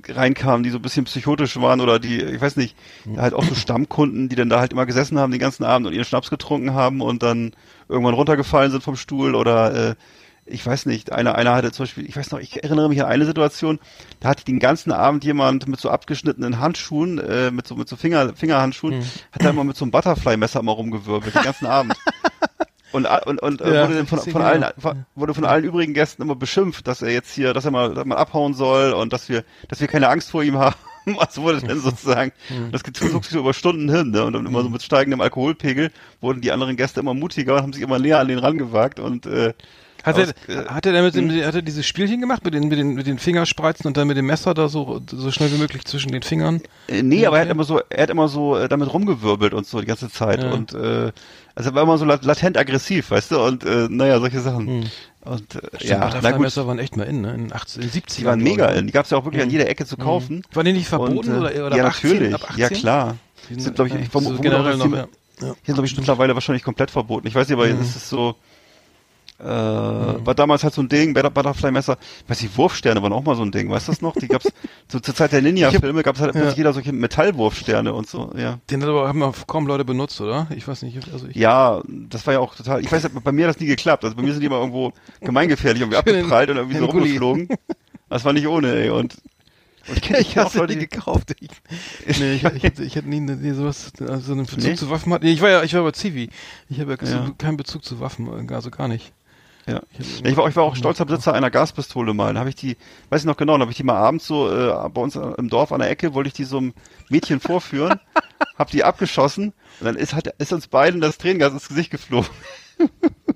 [0.08, 2.76] reinkamen, die so ein bisschen psychotisch waren oder die, ich weiß nicht,
[3.18, 5.94] halt auch so Stammkunden, die dann da halt immer gesessen haben den ganzen Abend und
[5.94, 7.54] ihren Schnaps getrunken haben und dann
[7.88, 9.96] irgendwann runtergefallen sind vom Stuhl oder äh,
[10.50, 13.08] ich weiß nicht, einer, einer hatte zum Beispiel, ich weiß noch, ich erinnere mich an
[13.08, 13.80] eine Situation,
[14.20, 17.96] da hatte den ganzen Abend jemand mit so abgeschnittenen Handschuhen, äh, mit so, mit so
[17.96, 21.94] Finger, Fingerhandschuhen, hat da immer mit so einem Butterfly-Messer mal rumgewirbelt, den ganzen Abend.
[22.92, 24.74] Und, und, und äh, Ja, wurde dann von, von allen, genau.
[24.80, 27.94] von- wurde von allen übrigen Gästen immer beschimpft, dass er jetzt hier, dass er mal,
[27.94, 30.74] dass mal abhauen soll und dass wir, dass wir keine Angst vor ihm haben.
[31.20, 32.32] Also wurde dann sozusagen,
[32.72, 34.24] das zog sich so über Stunden hin, ne?
[34.24, 37.74] Und dann immer so mit steigendem Alkoholpegel wurden die anderen Gäste immer mutiger und haben
[37.74, 39.54] sich immer näher an den rangewagt und äh,
[40.04, 42.94] Hat er, äh, hat er, damit, hat er dieses Spielchen gemacht mit den, mit den,
[42.96, 46.12] mit den Fingerspreizen und dann mit dem Messer da so, so schnell wie möglich zwischen
[46.12, 46.62] den Fingern?
[46.88, 49.68] Äh, nee, aber er hat immer so, er hat immer so äh, damit rumgewirbelt und
[49.68, 50.52] so die ganze Zeit Ja.
[50.52, 51.12] und äh,
[51.56, 54.68] also er war immer so lat latent aggressiv, weißt du, und äh, naja, solche Sachen.
[54.68, 54.84] Hm.
[55.26, 57.34] Und äh, Stimmt, ja, Butterfly-Messer waren echt mal in, ne?
[57.34, 58.16] In den 80, in den 70ern.
[58.18, 58.78] die waren mega glaub ich.
[58.80, 58.88] in.
[58.88, 60.44] Die gab's ja auch wirklich an jeder Ecke zu kaufen.
[60.54, 62.34] Waren die nicht verboten Und, äh, oder, oder ja, ab 18, natürlich.
[62.36, 62.58] ab 18?
[62.62, 63.16] Ja, klar.
[63.50, 64.98] Die Die sind, glaube ich, ja, ich vermute, so generell noch, ja.
[65.00, 65.06] Ja.
[65.42, 67.28] Hier sind, glaube ich, mittlerweile wahrscheinlich komplett verboten.
[67.28, 67.82] Ich weiß nicht, aber Mhm.
[67.82, 68.36] es ist so,
[69.40, 71.98] äh, war damals halt so ein Ding, Butter- Butterfly-Messer,
[72.28, 74.16] weiß ich, Wurfsterne waren auch mal so ein Ding, weißt du das noch?
[74.16, 74.52] Die gab's,
[74.92, 76.42] so zur Zeit der Ninja-Filme gab's halt ja.
[76.42, 78.60] plötzlich jeder solche Metallwurfsterne und so, ja.
[78.70, 80.48] Den hat aber haben aber kaum Leute benutzt, oder?
[80.56, 81.00] Ich weiß nicht.
[81.14, 83.68] Also ich, Ja, das war ja auch total, ich weiß, bei mir hat das nie
[83.68, 87.48] geklappt, also bei mir sind die immer irgendwo gemeingefährlich irgendwie abgeprallt und irgendwie so rumgeflogen.
[88.10, 89.16] Das war nicht ohne, ey, und,
[89.88, 91.34] und ich ich Leute, die, gekauft.
[92.06, 94.76] Ich, nee, ich, ich, hätte, ich hätte nie, nie sowas, also einen Bezug Nee?
[94.76, 95.26] zu Waffen hatte.
[95.26, 96.30] Nee, ich war ja, ich war bei Zivi.
[96.70, 97.32] Ich habe ja, Ja.
[97.38, 99.14] Keinen Bezug zu Waffen, also gar nicht.
[99.70, 99.82] Ja.
[99.98, 102.28] Ich, ich war, ich war auch stolzer Besitzer einer Gaspistole mal.
[102.28, 102.78] Dann habe ich die,
[103.10, 105.50] weiß ich noch genau, dann habe ich die mal abends so äh, bei uns im
[105.50, 106.74] Dorf an der Ecke, wollte ich die so einem
[107.10, 108.00] Mädchen vorführen,
[108.58, 112.30] habe die abgeschossen und dann ist, hat, ist uns beiden das Tränengas ins Gesicht geflogen.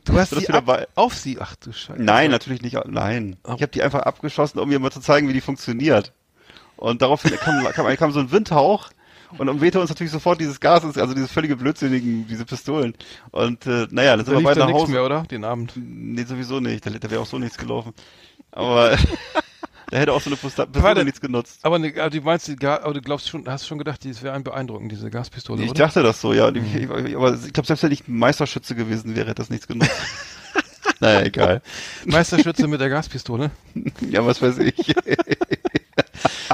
[0.06, 1.38] Du hast wieder ab, bei- auf sie.
[1.40, 2.02] Ach du Scheiße.
[2.02, 2.78] Nein, natürlich nicht.
[2.88, 3.36] Nein.
[3.46, 6.14] Ich habe die einfach abgeschossen, um mir mal zu zeigen, wie die funktioniert.
[6.78, 8.90] Und daraufhin kam, kam, kam so ein Windhauch
[9.38, 12.94] und umwehte uns natürlich sofort dieses Gas, also diese völlige Blödsinnigen, diese Pistolen.
[13.32, 14.92] Und äh, naja, dann sind Da wir beide nach Hause.
[14.92, 15.24] mehr, oder?
[15.24, 15.74] Den Abend.
[15.76, 16.86] Nee, sowieso nicht.
[16.86, 17.94] Da, da wäre auch so nichts gelaufen.
[18.52, 18.98] Aber
[19.90, 21.04] da hätte auch so eine Pistole Warte.
[21.06, 21.60] nichts genutzt.
[21.64, 24.44] Aber, ne, aber du meinst, aber du glaubst schon, hast schon gedacht, das wäre ein
[24.44, 25.86] beeindruckend, diese Gaspistole, Ich oder?
[25.86, 26.50] dachte das so, ja.
[26.50, 29.92] Ich, ich, aber ich glaube, selbst wenn ich Meisterschütze gewesen wäre, hätte das nichts genutzt.
[31.00, 31.62] naja, egal.
[32.06, 33.52] Meisterschütze mit der Gaspistole.
[34.10, 34.94] Ja, was weiß ich.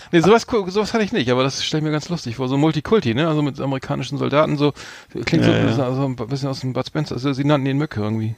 [0.11, 2.47] Nee, sowas, sowas hatte ich nicht, aber das stelle ich mir ganz lustig vor.
[2.47, 3.27] So Multikulti, ne?
[3.27, 4.73] Also mit amerikanischen Soldaten, so
[5.25, 5.65] klingt so Ja, ein ja.
[5.65, 7.15] bisschen, also ein bisschen aus dem Bud Spencer.
[7.15, 8.35] Also sie nannten ihn Mücke irgendwie.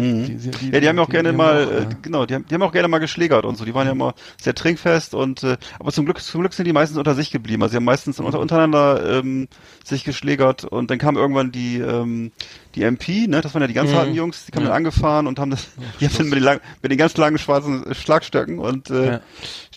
[0.00, 2.54] Die, die, Ja, die haben ja auch gerne mal, auch, äh, genau, die haben, die
[2.54, 3.64] haben auch gerne mal geschlägert und so.
[3.64, 6.72] Die waren ja immer sehr trinkfest und, äh, aber zum Glück, zum Glück sind die
[6.72, 7.62] meistens unter sich geblieben.
[7.62, 9.48] Also sie haben meistens unter, untereinander ähm,
[9.84, 12.32] sich geschlägert und dann kam irgendwann die, ähm,
[12.74, 13.96] die MP, ne, das waren ja die ganz Mhm.
[13.96, 14.70] harten Jungs, die kamen Ja.
[14.70, 15.68] dann angefahren und haben das,
[16.00, 19.20] die haben mit den, lang, mit den ganz langen schwarzen äh, Schlagstöcken und äh, Ja.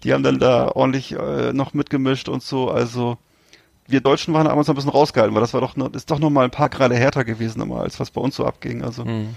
[0.03, 2.69] die haben dann da ordentlich äh, noch mitgemischt und so.
[2.69, 3.17] Also
[3.87, 6.29] wir Deutschen waren damals noch ein bisschen rausgehalten, weil das war doch ist doch noch
[6.29, 8.81] mal ein paar Grade härter gewesen immer, als was bei uns so abging.
[8.81, 9.35] Also Mhm.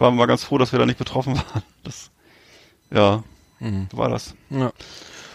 [0.00, 1.62] Waren wir mal ganz froh, dass wir da nicht betroffen waren.
[1.84, 2.10] Das,
[2.92, 3.22] ja,
[3.60, 3.88] Mhm.
[3.92, 4.34] war das.
[4.50, 4.70] Ja.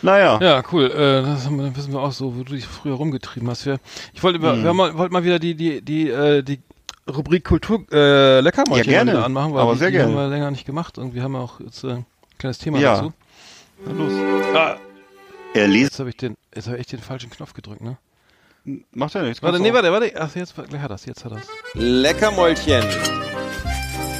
[0.01, 0.85] Naja, Ja, cool.
[0.91, 3.65] Äh, das haben wir, dann wissen wir auch so, wo du dich früher rumgetrieben hast.
[3.65, 3.79] Wir,
[4.13, 4.63] ich wollte, über- Hm.
[4.63, 6.59] wir haben mal, wollten mal wieder die, die, die, äh, die
[7.07, 9.23] Rubrik Kultur äh, Leckermäulchen Ja, gerne.
[9.25, 10.11] anmachen, weil Aber die, sehr die gerne.
[10.11, 12.05] haben wir länger nicht gemacht und wir haben ja auch jetzt äh, ein
[12.37, 12.95] kleines Thema Ja.
[12.95, 13.13] dazu.
[13.85, 14.13] na los.
[14.55, 14.75] Ah,
[15.53, 15.83] Er liest.
[15.91, 17.97] jetzt habe ich den, jetzt habe ich echt den falschen Knopf gedrückt, ne?
[18.93, 19.43] Macht er nichts.
[19.43, 20.13] Warte, nee, warte, warte.
[20.17, 21.45] Ach, jetzt, gleich hat das, jetzt hat das.
[21.73, 22.83] Leckermäulchen.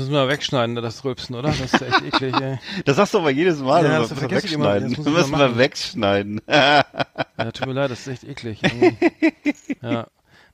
[0.00, 1.48] Müssen wir wegschneiden, das Rülpsen, oder?
[1.48, 2.58] Das ist echt eklig, ey.
[2.84, 3.84] Das sagst du aber jedes Mal.
[3.84, 4.74] Ja, das vergesse ich immer.
[4.74, 5.04] wegschneiden.
[5.04, 6.40] Das müssen wir wegschneiden.
[6.48, 6.84] Ja,
[7.52, 8.60] tut mir leid, das ist echt eklig.
[9.82, 10.06] ja.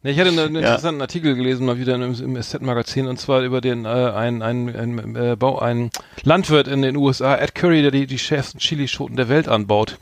[0.02, 0.60] Nee, ich hatte einen, einen Ja.
[0.60, 4.68] interessanten Artikel gelesen, mal wieder im, im SZ-Magazin, und zwar über den, äh, ein, ein,
[4.68, 5.90] ein, äh, Bau, ein
[6.22, 9.98] Landwirt in den USA, Ed Curry, der die, die schärfsten Chilischoten der Welt anbaut.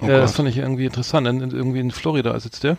[0.00, 1.26] Oh äh, das fand ich irgendwie interessant.
[1.26, 2.76] In, in, irgendwie in Florida sitzt der.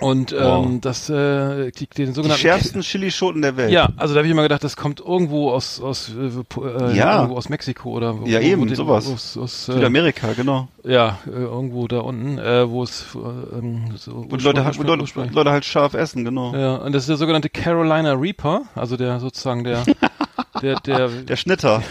[0.00, 0.66] Und ähm, Wow.
[0.80, 3.70] das, äh, die, den Die sogenannten schärfsten Chilischoten der Welt.
[3.70, 6.26] ja, also da habe ich immer gedacht, das kommt irgendwo aus aus äh,
[6.60, 7.16] äh, Ja.
[7.16, 9.06] irgendwo aus Mexiko oder wo, Ja, eben, den- sowas.
[9.06, 10.68] Aus, aus, äh, Südamerika, genau.
[10.84, 14.78] ja, äh, irgendwo da unten, äh, wo es äh, ähm, so Wo die Leute, halt-
[14.78, 16.54] wo Leute, Leute halt scharf essen, genau.
[16.54, 19.82] ja, und das ist der sogenannte Carolina Reaper, also der sozusagen der
[20.62, 21.82] der der, Der Schnitter.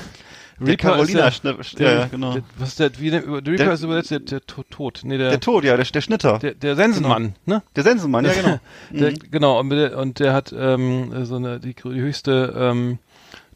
[0.60, 2.34] Der Carolina ist der, Schnipp- der, ja, genau.
[2.34, 5.00] Der, was ist der, wie der, der Reaper Der- ist übersetzt der, der Tod, Tod.
[5.04, 6.40] Nee, der, Der Tod, ja, der, der Schnitter.
[6.40, 7.62] der, der Sensenmann, ne?
[7.76, 8.60] Der Sensenmann, ja genau.
[8.92, 13.00] Der, genau, und der, und der hat ähm, so eine, die, die höchste, ähm,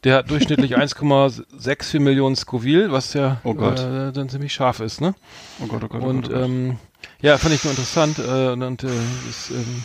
[0.04, 3.80] der hat durchschnittlich 1,64 Millionen Scoville, was ja Oh Gott.
[3.80, 5.14] Äh, dann ziemlich scharf ist, ne?
[5.62, 6.44] Oh Gott, oh Gott, oh Und Gott, oh Gott.
[6.48, 6.76] ähm,
[7.20, 8.86] ja, fand ich nur interessant äh, und, äh,
[9.28, 9.82] es ähm,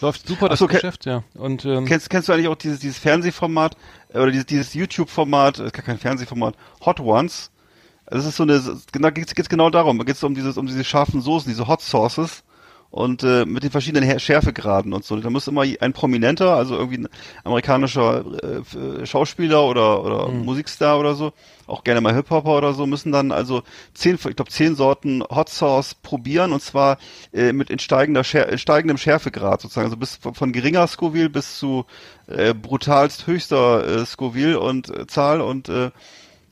[0.00, 1.22] läuft super das so, Geschäft, ja.
[1.34, 3.76] Und ähm, Kennst, kennst du eigentlich auch dieses, dieses Fernsehformat
[4.08, 7.50] äh, oder dieses, dieses YouTube-Format, äh, gar kein Fernsehformat, Hot Ones?
[8.06, 8.60] Das ist so eine,
[8.92, 9.98] da geht's, geht's genau darum.
[9.98, 12.42] Da geht's um dieses, um diese scharfen Soßen, diese Hot Sauces
[12.90, 15.16] und äh, mit den verschiedenen Schärfegraden und so.
[15.16, 17.08] Da muss immer ein Prominenter, also irgendwie ein
[17.44, 21.32] amerikanischer äh, Schauspieler oder oder Musikstar oder so,
[21.66, 23.62] auch gerne mal Hip-Hopper oder so, müssen dann also
[23.94, 26.98] zehn, ich glaube zehn Sorten Hot Sauce probieren und zwar
[27.32, 31.30] äh, mit in steigender Schär, in steigendem Schärfegrad sozusagen, also bis von, von geringer Scoville
[31.30, 31.86] bis zu
[32.26, 35.90] äh, brutalst höchster äh, Scoville und äh, Zahl und äh,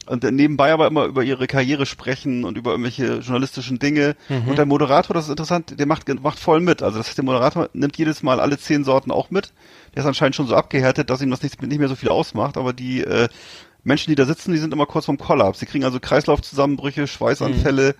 [0.08, 4.16] und nebenbei aber immer über ihre Karriere sprechen und über irgendwelche journalistischen Dinge.
[4.48, 6.82] Und der Moderator, das ist interessant, der macht, macht voll mit.
[6.82, 9.52] Also das heißt, der Moderator nimmt jedes Mal alle zehn Sorten auch mit.
[9.94, 12.56] Der ist anscheinend schon so abgehärtet, dass ihm das nicht, nicht mehr so viel ausmacht.
[12.56, 13.28] Aber die äh,
[13.84, 15.58] Menschen, die da sitzen, die sind immer kurz vorm Kollaps.
[15.58, 17.94] Die kriegen also Kreislaufzusammenbrüche, Schweißanfälle,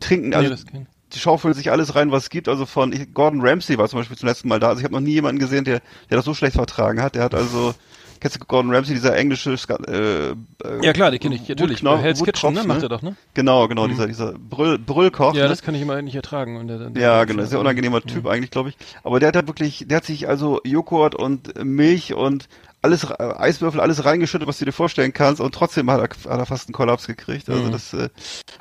[0.00, 2.48] trinken, also nee, die schaufeln sich alles rein, was es gibt.
[2.48, 4.68] Also von ich, Gordon Ramsay war zum Beispiel zum letzten Mal da.
[4.68, 7.14] Also ich habe noch nie jemanden gesehen, der, der das so schlecht vertragen hat.
[7.14, 7.74] Der hat also,
[8.20, 10.34] kennst du Gordon Ramsay, dieser englische äh, äh,
[10.82, 11.82] ja klar, die kenne ich natürlich.
[11.82, 13.16] Bei Hell's Kitchen, ne, macht er doch, ne?
[13.34, 15.34] Genau, genau, dieser, dieser Brüll, Brüllkoch.
[15.34, 15.48] Ja, ne?
[15.48, 16.56] das kann ich immer nicht ertragen.
[16.56, 18.76] Und der, der, Ja, genau, sehr unangenehmer Typ eigentlich, glaube ich.
[19.02, 22.48] Aber der hat da wirklich, der hat sich also Joghurt und Milch und
[22.82, 26.38] alles, äh, Eiswürfel, alles reingeschüttet, was du dir vorstellen kannst und trotzdem hat er, hat
[26.38, 27.48] er fast einen Kollaps gekriegt.
[27.50, 28.08] Also das, äh,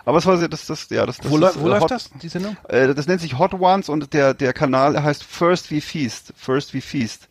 [0.06, 1.84] aber es war sehr, das, das, ja, das, das wo ist, läuft, wo äh, läuft
[1.84, 2.58] Hot- das, die Sendung?
[2.68, 6.34] Äh, das nennt sich Hot Ones und der, der Kanal heißt First We Feast.
[6.36, 7.29] First We Feast.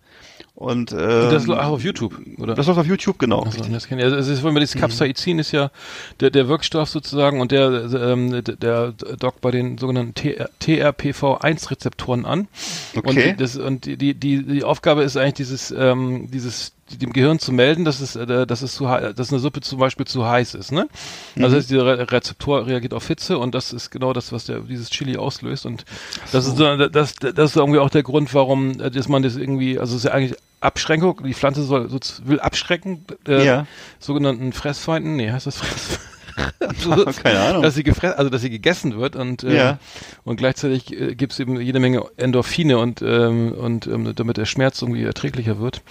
[0.59, 0.99] Und, ähm,
[1.31, 2.57] das läuft auf YouTube, oder?
[2.57, 3.43] das läuft auf YouTube, genau.
[3.43, 4.05] Also, das kenn ich.
[4.05, 5.71] Also, es ist, wenn wir das Capsaicin ist ja
[6.19, 10.15] der, der Wirkstoff sozusagen und der, ähm, der, dockt bei den sogenannten
[10.61, 12.49] TRPV1-Rezeptoren an.
[12.97, 13.31] Okay.
[13.31, 17.39] Und, das, und die, die, die, die Aufgabe ist eigentlich dieses, ähm, dieses dem Gehirn
[17.39, 20.55] zu melden, dass es, äh, dass es zu, dass eine Suppe zum Beispiel zu heiß
[20.55, 20.89] ist, ne?
[21.37, 24.45] Also das heißt, dieser Re Rezeptor reagiert auf Hitze und das ist genau das, was
[24.47, 25.85] der, dieses Chili auslöst und
[26.33, 29.37] das ist so, das, das ist irgendwie auch der Grund, warum, äh, dass man das
[29.37, 33.67] irgendwie, also es ist ja eigentlich Abschränkung, die Pflanze soll, so, will abschrecken, äh, Ja.
[34.01, 35.99] sogenannten Fressfeinden, nee, heißt das Fress?
[36.61, 37.63] also, Keine Ahnung.
[37.63, 39.79] Dass sie gefre also dass sie gegessen wird und äh, Ja.
[40.23, 44.45] und gleichzeitig äh, gibt es eben jede Menge Endorphine und ähm, und ähm, damit der
[44.45, 45.83] Schmerz irgendwie erträglicher wird.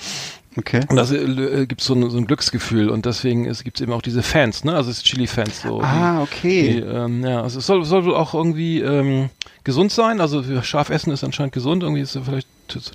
[0.58, 0.82] Okay.
[0.90, 4.02] Und das äh, gibt so ein, so ein Glücksgefühl und deswegen gibt es eben auch
[4.02, 4.74] diese Fans, ne?
[4.74, 5.82] Also es ist Chili-Fans so.
[5.82, 6.80] Ah, Die, okay.
[6.80, 9.30] ähm, ja, also es soll, soll wohl auch irgendwie ähm,
[9.64, 10.20] gesund sein.
[10.20, 11.84] Also scharf essen ist anscheinend gesund.
[11.84, 12.48] Irgendwie ist es vielleicht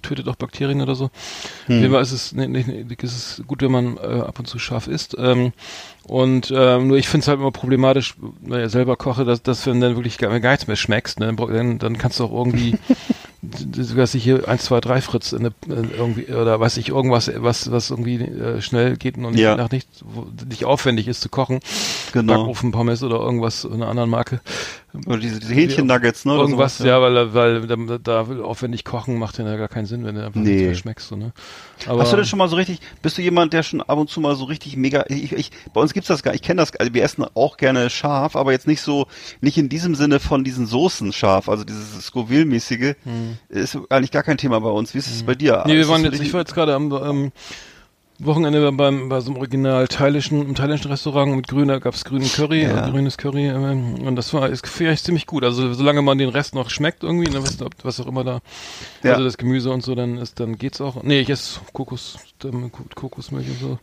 [0.03, 1.11] tötet auch Bakterien oder so.
[1.67, 1.77] Hm.
[1.77, 4.39] Auf jeden Fall ist es, nee, nee, nee, ist es gut, wenn man äh, ab
[4.39, 5.17] und zu scharf isst.
[5.19, 5.53] Ähm,
[6.05, 9.67] und ähm, nur ich finde es halt immer problematisch, wenn ich selber koche, dass, dass
[9.67, 12.77] wenn dann wirklich gar, gar nichts mehr schmeckst, ne, dann, dann kannst du auch irgendwie
[13.43, 16.91] das weiß ich hier 1, 2, 3 Fritz in eine, in irgendwie oder weiß ich
[16.91, 19.57] irgendwas was was irgendwie äh, schnell geht und Ja.
[19.57, 21.59] nach nicht wo, nicht aufwendig ist zu kochen
[22.13, 22.35] Genau.
[22.39, 24.41] Backofen Pommes oder irgendwas einer anderen Marke
[25.07, 26.35] Oder diese, diese Hähnchen-Nuggets, ne?
[26.35, 30.17] irgendwas sowas, ja weil weil da, da aufwendig kochen macht ja gar keinen Sinn wenn
[30.17, 30.51] du einfach Nee.
[30.51, 31.33] nichts mehr schmeckst so, ne
[31.87, 34.11] aber Hast du denn schon mal so richtig, bist du jemand, der schon ab und
[34.11, 36.75] zu mal so richtig mega, ich, ich, bei uns gibt's das gar, ich kenne das,
[36.77, 39.07] also wir essen auch gerne scharf, aber jetzt nicht so,
[39.41, 42.95] nicht in diesem Sinne von diesen Soßen scharf, also dieses Scoville-mäßige,
[43.49, 44.95] ist eigentlich gar kein Thema bei uns.
[44.95, 45.65] Wie ist es bei dir?
[45.65, 45.71] Hm.
[45.71, 47.33] Nee, wir waren jetzt, ich war jetzt gerade am ähm,
[48.19, 52.63] Wochenende beim, bei so einem original thailändischen, im thailändischen Restaurant mit grüner, gab's grünen Curry,
[52.63, 52.87] Ja.
[52.87, 55.43] äh, grünes Curry, ähm, und das war, ist vielleicht ziemlich gut.
[55.43, 58.41] Also, solange man den Rest noch schmeckt irgendwie, ne, was, was auch immer da,
[59.03, 59.13] Ja.
[59.13, 61.03] also das Gemüse und so, dann ist, dann geht's auch.
[61.03, 63.67] Nee, ich esse Kokos, Ko- Kokosmilch und so.
[63.69, 63.79] Waren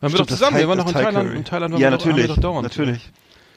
[0.00, 1.36] wir doch Stimmt, zusammen, Thai- wir waren noch in Thai Thailand, Curry.
[1.38, 2.62] in Thailand waren Ja, wir doch, natürlich, wir doch dauernd.
[2.62, 3.10] natürlich.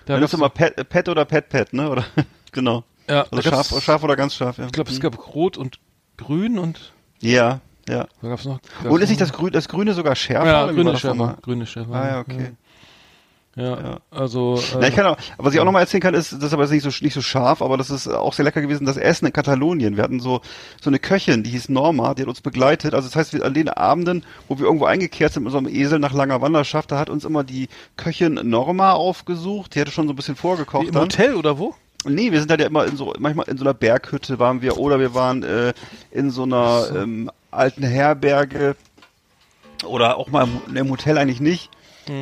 [0.05, 1.89] Da Dann ist immer Pet, Pet oder Pet Pet, ne?
[1.89, 2.05] Oder
[2.51, 2.83] genau.
[3.07, 4.65] ja, Also scharf, scharf oder ganz scharf, ja.
[4.65, 5.79] ich glaube, es gab Rot und
[6.17, 8.07] Grün und, Ja, ja.
[8.21, 8.59] da gab's noch.
[8.83, 10.45] Und gab's ist nicht das, Grü das Grüne sogar schärfer?
[10.47, 11.93] ja, grüne Schärfer, grüne Schärfer.
[11.93, 12.51] Ah ja, okay.
[13.55, 13.97] Ja, Ja.
[14.09, 14.59] also.
[14.79, 16.71] Na, ich kann auch, was ich auch nochmal erzählen kann, ist, das ist aber jetzt
[16.71, 19.33] nicht so, nicht so scharf, aber das ist auch sehr lecker gewesen, das Essen in
[19.33, 19.95] Katalonien.
[19.95, 20.41] Wir hatten so,
[20.81, 22.95] so eine Köchin, die hieß Norma, die hat uns begleitet.
[22.95, 25.99] Also das heißt, wir, an den Abenden, wo wir irgendwo eingekehrt sind mit unserem Esel
[25.99, 29.75] nach langer Wanderschaft, da hat uns immer die Köchin Norma aufgesucht.
[29.75, 31.03] Die hatte schon so ein bisschen vorgekocht Wie Im dann.
[31.03, 31.75] Hotel oder wo?
[32.05, 34.79] Nee, wir sind halt ja immer in so, manchmal in so einer Berghütte waren wir
[34.79, 35.73] oder wir waren äh,
[36.09, 38.75] in so einer ähm, alten Herberge
[39.85, 41.69] oder auch mal im, im Hotel eigentlich nicht.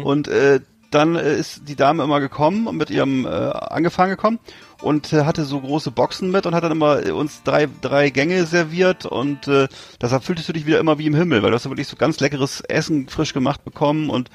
[0.04, 0.60] Und äh,
[0.92, 4.40] dann äh, ist die Dame immer gekommen und mit ihrem äh, angefangen gekommen
[4.82, 8.10] und äh, hatte so große Boxen mit und hat dann immer äh, uns drei drei
[8.10, 9.68] Gänge serviert und äh,
[10.02, 11.96] deshalb fühltest du dich wieder immer wie im Himmel, weil du hast ja wirklich so
[11.96, 14.30] ganz leckeres Essen frisch gemacht bekommen und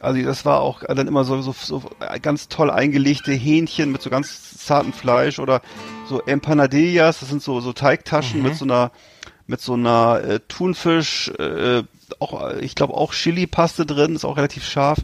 [0.00, 1.82] Also das war auch dann immer so, so, so
[2.22, 5.60] ganz toll eingelegte Hähnchen mit so ganz zartem Fleisch oder
[6.08, 8.92] so Empanadillas, das sind so, so Teigtaschen mit so einer
[9.48, 11.82] mit so einer äh, Thunfisch, äh,
[12.20, 14.98] auch, äh, ich glaube auch Chili-Paste drin, ist auch relativ scharf.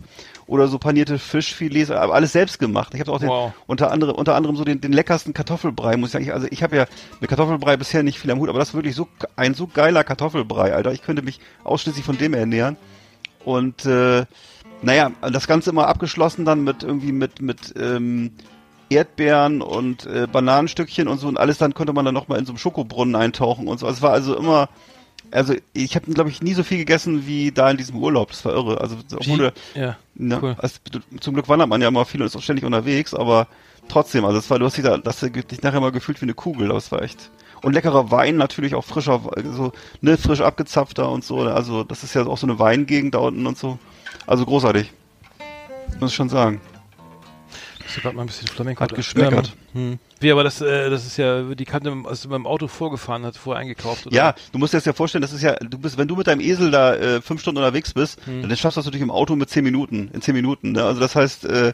[0.47, 2.93] Oder so panierte Fischfilets, aber alles selbst gemacht.
[2.93, 3.55] Ich habe auch den, Wow.
[3.67, 6.25] unter anderem unter anderem so den, den leckersten Kartoffelbrei, muss ich sagen.
[6.27, 6.87] Ich, also ich habe ja
[7.21, 10.05] mit Kartoffelbrei bisher nicht viel am Hut, aber das ist wirklich so ein so geiler
[10.05, 10.93] Kartoffelbrei, Alter.
[10.93, 12.77] Ich könnte mich ausschließlich von dem ernähren.
[13.43, 14.27] Und äh,
[14.83, 18.33] naja, das Ganze immer abgeschlossen dann mit irgendwie mit mit ähm,
[18.91, 22.47] Erdbeeren und äh, Bananenstückchen und so und alles dann konnte man dann noch mal in
[22.47, 23.87] so einem Schokobrunnen eintauchen und so.
[23.87, 24.69] Also es war also immer
[25.31, 28.31] also ich habe glaube ich nie so viel gegessen wie da in diesem Urlaub.
[28.31, 28.81] Das war irre.
[28.81, 30.57] Also obwohl Ja, ne, cool.
[30.59, 30.77] also,
[31.21, 33.49] zum Glück wandert man ja immer viel und ist auch ständig unterwegs, aber
[33.89, 36.35] trotzdem, also es war du hast dich da, das dich nachher mal gefühlt wie eine
[36.35, 37.31] Kugel, das war echt
[37.65, 41.41] und leckerer Wein natürlich auch frischer, so ne frisch abgezapfter und so.
[41.41, 43.79] Also das ist ja auch so eine Weingegend da unten und so.
[44.27, 44.93] Also großartig.
[45.99, 46.61] Muss ich schon sagen.
[47.97, 48.81] Ich gerade mal ein bisschen Flamenco.
[48.81, 49.53] Hat geschmeckert.
[49.75, 49.99] Ähm, hm.
[50.21, 53.37] Wie, aber das, äh, das ist ja, die Kante, als du beim Auto vorgefahren hast,
[53.37, 54.15] vorher eingekauft, oder?
[54.15, 56.27] Ja, du musst dir das ja vorstellen, das ist ja, du bist, wenn du mit
[56.27, 59.37] deinem Esel da äh, fünf Stunden unterwegs bist, dann schaffst du das natürlich im Auto
[59.37, 60.73] mit zehn Minuten, in zehn Minuten.
[60.73, 60.85] Ne?
[60.85, 61.73] Also das heißt, äh,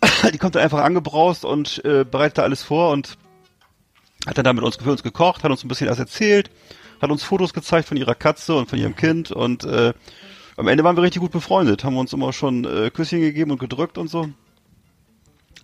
[0.32, 3.16] die kommt dann einfach angebraust und äh, bereitet da alles vor und
[4.26, 6.50] hat dann da mit uns für uns gekocht, hat uns ein bisschen was erzählt,
[7.00, 9.92] hat uns Fotos gezeigt von ihrer Katze und von ihrem Kind und äh,
[10.56, 13.60] am Ende waren wir richtig gut befreundet, haben uns immer schon äh, Küsschen gegeben und
[13.60, 14.30] gedrückt und so.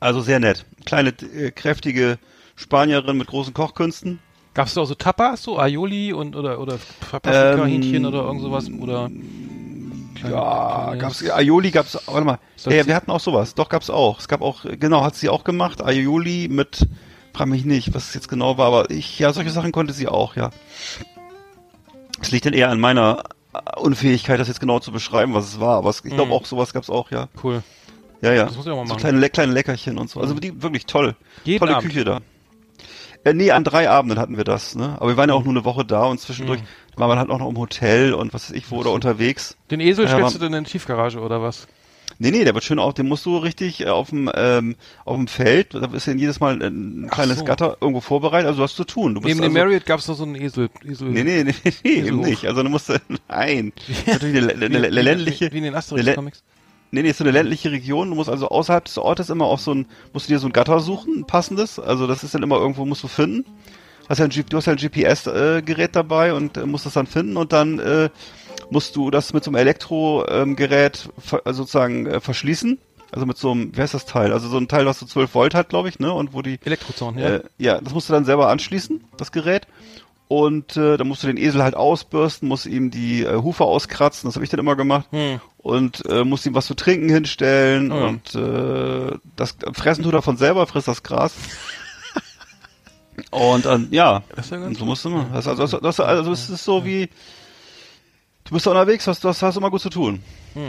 [0.03, 0.65] Also sehr nett.
[0.85, 2.19] Kleine, äh, kräftige
[2.57, 4.19] Spanierin mit großen Kochkünsten.
[4.55, 6.79] Gab's da auch so Tapas, so Aioli und, oder, oder
[7.11, 9.09] Paprika-Hähnchen Ähm, oder irgend sowas, oder?
[10.17, 12.38] Kleine- Ja, kleine- gab's Aioli gab's warte mal.
[12.69, 13.55] Ja, wir hatten auch sowas.
[13.55, 14.19] Doch gab's auch.
[14.19, 16.87] Es gab auch genau, hat sie auch gemacht, Aioli mit
[17.33, 20.07] frag mich nicht, was es jetzt genau war, aber ich ja, solche Sachen konnte sie
[20.09, 20.51] auch, ja.
[22.21, 23.23] Es liegt dann eher an meiner
[23.55, 26.33] äh, Unfähigkeit, das jetzt genau zu beschreiben, was es war, aber es, ich glaube Mhm.
[26.33, 27.29] auch sowas gab's auch, ja.
[27.43, 27.62] Cool.
[28.22, 28.44] Ja, ja.
[28.46, 29.00] Das muss ich auch mal so machen.
[29.00, 30.20] kleine Le- kleine Leckerchen und so.
[30.20, 31.14] Also die wirklich toll.
[31.44, 31.88] Jeden Tolle Abend?
[31.90, 32.20] Küche da.
[33.24, 34.96] Äh, nee, an drei Abenden hatten wir das, ne?
[34.98, 36.64] Aber wir waren ja auch nur eine Woche da und zwischendurch Mhm.
[36.96, 39.56] war man halt auch noch im Hotel und was weiß ich wo oder unterwegs.
[39.70, 41.68] Den Esel Ja, stellst du dann in die Tiefgarage, oder was?
[42.18, 45.16] Nee, nee, der wird schön auf, den musst du richtig äh, auf dem ähm, auf
[45.16, 47.44] dem Feld, da ist ja jedes Mal ein Ach kleines so.
[47.44, 49.14] Gatter irgendwo vorbereitet, also du hast zu tun.
[49.14, 50.68] Du Neben dem also, Marriott gab's noch so einen Esel.
[50.85, 51.54] Esel Nee, nee, nee,
[51.85, 52.44] nee, eben nicht.
[52.46, 52.92] Also du musst
[53.28, 53.72] nein.
[54.06, 56.42] Natürlich eine, eine, eine, ländliche Wie, in den Asterix-Comics.
[56.94, 58.11] Nee, nee, ist so eine ländliche Region.
[58.11, 60.52] Du musst also außerhalb des Ortes immer auch so ein, musst du dir so ein
[60.52, 61.78] Gatter suchen, ein passendes.
[61.78, 63.44] Also das ist dann immer irgendwo, musst du finden.
[64.09, 67.37] Hast ja ein, du hast ja ein GPS-Gerät dabei und äh, musst das dann finden
[67.38, 68.11] und dann äh,
[68.70, 72.78] musst du das mit so einem Elektrogerät ver- äh, sozusagen äh, verschließen.
[73.11, 74.33] Also mit so einem, wie heißt das Teil?
[74.33, 76.12] Also so ein Teil, was so 12 Volt hat, glaube ich, ne?
[76.12, 77.26] Und wo die, Elektrozaun, ja.
[77.37, 79.66] äh, ja, das musst du dann selber anschließen, das Gerät.
[80.28, 84.26] Und äh, dann musst du den Esel halt ausbürsten, musst ihm die äh, Hufe auskratzen,
[84.28, 85.07] das habe ich dann immer gemacht.
[85.11, 85.40] Hm.
[85.62, 88.07] Und äh, musst ihm was zu trinken hinstellen Oh ja.
[88.07, 91.35] und äh, das fressen tut er von selber, frisst das Gras.
[93.31, 95.31] und dann, ja, Das ist ja ganz und so musst du immer.
[95.33, 97.09] Das, also, das, das, also es ist so wie,
[98.44, 100.22] du bist da unterwegs, hast, du hast, hast immer gut zu tun.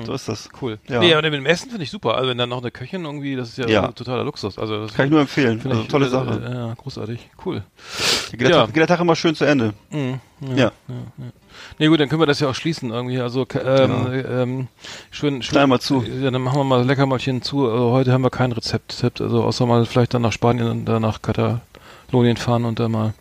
[0.05, 0.47] So ist das.
[0.62, 0.79] Cool.
[0.88, 0.99] Ja.
[1.01, 2.15] Nee, aber mit dem Essen finde ich super.
[2.15, 3.88] Also wenn dann noch eine Köchin irgendwie, das ist ja, Ja.
[3.91, 4.57] totaler Luxus.
[4.57, 5.59] Also das Kann ich nur empfehlen.
[5.59, 6.41] finde Also ich, tolle äh, Sache.
[6.41, 7.29] Äh, ja, großartig.
[7.45, 7.63] Cool.
[8.31, 8.55] Geht der, ja.
[8.62, 9.73] Tag, geht der Tag immer schön zu Ende.
[9.91, 10.21] Mhm.
[10.55, 10.71] Ja.
[11.79, 13.19] Nee, gut, dann können wir das ja auch schließen irgendwie.
[13.19, 14.67] Also ähm, ähm,
[15.12, 15.43] schön, schön.
[15.43, 16.01] Schneiden wir zu.
[16.03, 17.69] Ja, dann machen wir mal Leckermäulchen zu.
[17.69, 20.86] Also heute haben wir kein Rezept, Rezept, also außer mal vielleicht dann nach Spanien und
[20.86, 23.13] dann nach Katalonien fahren und dann mal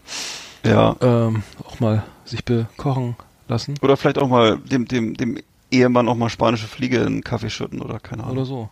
[0.65, 0.95] Ja.
[1.01, 3.17] ähm, auch mal sich bekochen
[3.49, 5.39] lassen Oder vielleicht auch mal dem, dem, dem
[5.71, 8.37] Ehemann auch mal spanische Fliege in einen Kaffee schütten oder keine Ahnung.
[8.37, 8.69] oder so.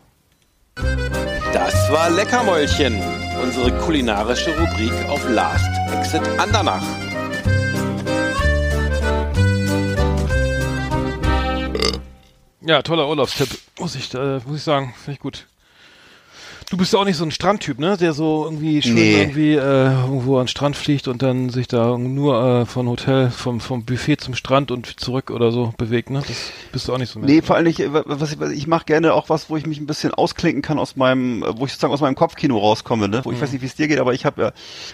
[1.52, 2.94] Das war Leckermäulchen,
[3.42, 6.84] unsere kulinarische Rubrik auf Last Exit Andernach.
[12.62, 15.46] Ja, toller Urlaubstipp, muss ich, äh, muss ich sagen, finde ich gut.
[16.70, 17.96] Du bist ja auch nicht so ein Strandtyp, ne?
[17.96, 19.22] Der so irgendwie schön Nee.
[19.22, 23.30] irgendwie äh, irgendwo an den Strand fliegt und dann sich da nur äh, von Hotel,
[23.30, 26.22] vom, vom Buffet zum Strand und zurück oder so bewegt, ne?
[26.24, 27.18] Das bist du auch nicht so.
[27.18, 29.66] Nee, vor allem nicht, äh, was ich, was ich mache gerne auch was, wo ich
[29.66, 33.08] mich ein bisschen ausklinken kann aus meinem, äh, wo ich sozusagen aus meinem Kopfkino rauskomme,
[33.08, 33.20] ne?
[33.24, 34.52] Wo ich weiß nicht, wie es dir geht, aber ich habe ja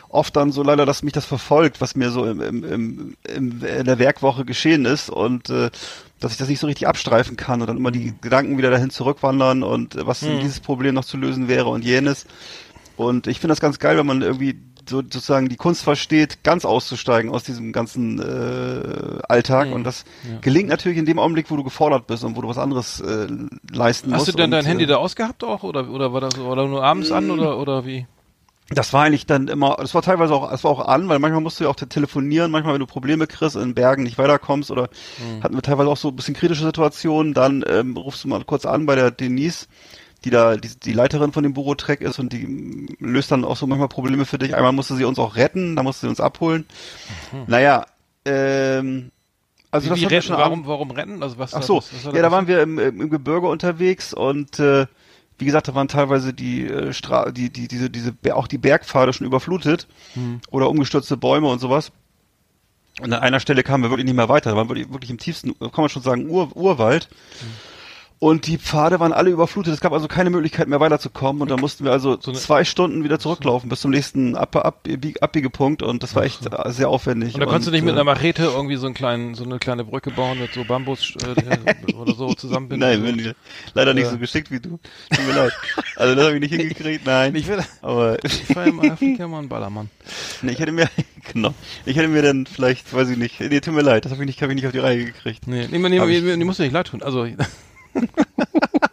[0.08, 3.62] oft dann so leider, dass mich das verfolgt, was mir so im, im, im, im,
[3.62, 5.68] in der Werkwoche geschehen ist und äh,
[6.20, 8.90] dass ich das nicht so richtig abstreifen kann und dann immer die Gedanken wieder dahin
[8.90, 12.26] zurückwandern und äh, was denn dieses Problem noch zu lösen wäre und jenes.
[12.96, 16.64] Und ich finde das ganz geil, wenn man irgendwie so sozusagen die Kunst versteht, ganz
[16.64, 19.72] auszusteigen aus diesem ganzen äh, Alltag.
[19.72, 20.04] Und das
[20.40, 23.26] gelingt natürlich in dem Augenblick, wo du gefordert bist und wo du was anderes äh,
[23.72, 24.32] leisten Hast musst.
[24.32, 26.84] du denn dein und, Handy äh, da ausgehabt auch oder oder war das oder nur
[26.84, 28.06] abends an oder oder wie?
[28.70, 31.40] Das war eigentlich dann immer, das war teilweise auch, es war auch an, weil manchmal
[31.40, 34.88] musst du ja auch telefonieren, manchmal wenn du Probleme kriegst, in Bergen nicht weiterkommst oder
[35.42, 38.66] hatten wir teilweise auch so ein bisschen kritische Situationen, dann ähm, rufst du mal kurz
[38.66, 39.68] an bei der Denise,
[40.24, 43.56] die da die, die Leiterin von dem Bürotrek ist und die ähm, löst dann auch
[43.56, 44.56] so manchmal Probleme für dich.
[44.56, 46.66] Einmal musste sie uns auch retten, da musste sie uns abholen.
[47.46, 47.86] Naja,
[48.24, 49.12] ähm,
[49.70, 51.22] also Wie, das retten, schon warum, warum rennen?
[51.22, 51.54] Also was?
[51.54, 54.58] Ach so, was, was ja, da das- waren wir im, im im Gebirge unterwegs und
[54.58, 54.86] äh,
[55.38, 59.12] wie gesagt, da waren teilweise die äh, Stra die die diese diese auch die Bergpfade
[59.12, 60.40] schon überflutet Hm.
[60.50, 61.92] oder umgestürzte Bäume und sowas.
[63.02, 64.50] Und an einer Stelle kamen wir wirklich nicht mehr weiter.
[64.50, 67.08] Da waren wir wirklich im tiefsten, kann man schon sagen, Ur, Urwald.
[67.40, 67.48] Hm.
[68.18, 69.74] Und die Pfade waren alle überflutet.
[69.74, 71.42] Es gab also keine Möglichkeit mehr weiterzukommen.
[71.42, 74.86] Und da mussten wir also So zwei Stunden wieder zurücklaufen bis zum nächsten Ab Ab
[74.88, 75.82] Abbieg- Abbiegepunkt.
[75.82, 77.34] Und das war echt äh, sehr aufwendig.
[77.34, 79.58] Und da konntest du nicht mit äh, einer Machete irgendwie so, einen kleinen, so eine
[79.58, 82.88] kleine Brücke bauen mit so Bambus äh, oder so zusammenbinden?
[82.88, 83.34] Nein, bin ich
[83.74, 84.10] leider nicht Ja.
[84.12, 84.78] so geschickt wie du.
[85.14, 85.52] Tut mir leid.
[85.96, 87.34] Also das habe ich nicht hingekriegt, nein.
[87.34, 89.90] Ich will, aber ich war im Afrika mal ein Ballermann.
[90.40, 90.88] nee, ich hätte mir
[91.34, 91.52] genau,
[91.84, 93.40] ich hätte mir dann vielleicht, weiß ich nicht.
[93.40, 95.46] Nee, tut mir leid, das habe ich nicht, habe ich nicht auf die Reihe gekriegt.
[95.46, 97.02] Nee, nee, nee, nee, nee, die musst du nicht leid tun.
[97.02, 97.26] Also,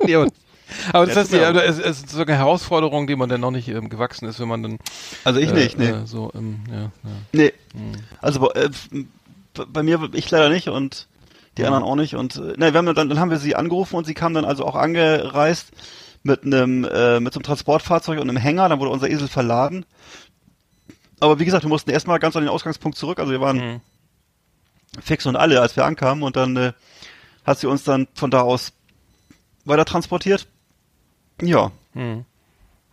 [0.05, 0.27] nee, aber,
[0.91, 3.89] aber das heißt, ja, es, ist so eine Herausforderung, die man dann noch nicht ähm,
[3.89, 4.79] gewachsen ist, wenn man dann
[5.23, 5.89] Also ich äh, nicht, nee.
[5.89, 6.89] äh, so ähm, ja, ja.
[7.31, 7.53] Nee.
[7.73, 7.91] Hm.
[8.21, 8.69] Also bei- äh,
[9.67, 11.07] bei mir ich leider nicht und
[11.57, 13.95] die anderen auch nicht und äh, ne, wir haben dann dann haben wir sie angerufen
[13.95, 15.67] und sie kam dann also auch angereist
[16.23, 19.85] mit einem äh, mit so einem Transportfahrzeug und einem Hänger, dann wurde unser Esel verladen.
[21.19, 23.81] Aber wie gesagt, wir mussten erstmal ganz an den Ausgangspunkt zurück, also wir waren Hm.
[25.01, 26.73] fix und alle, als wir ankamen und dann äh,
[27.45, 28.73] hat sie uns dann von da aus
[29.65, 30.47] weiter transportiert.
[31.41, 32.25] Ja, Hm.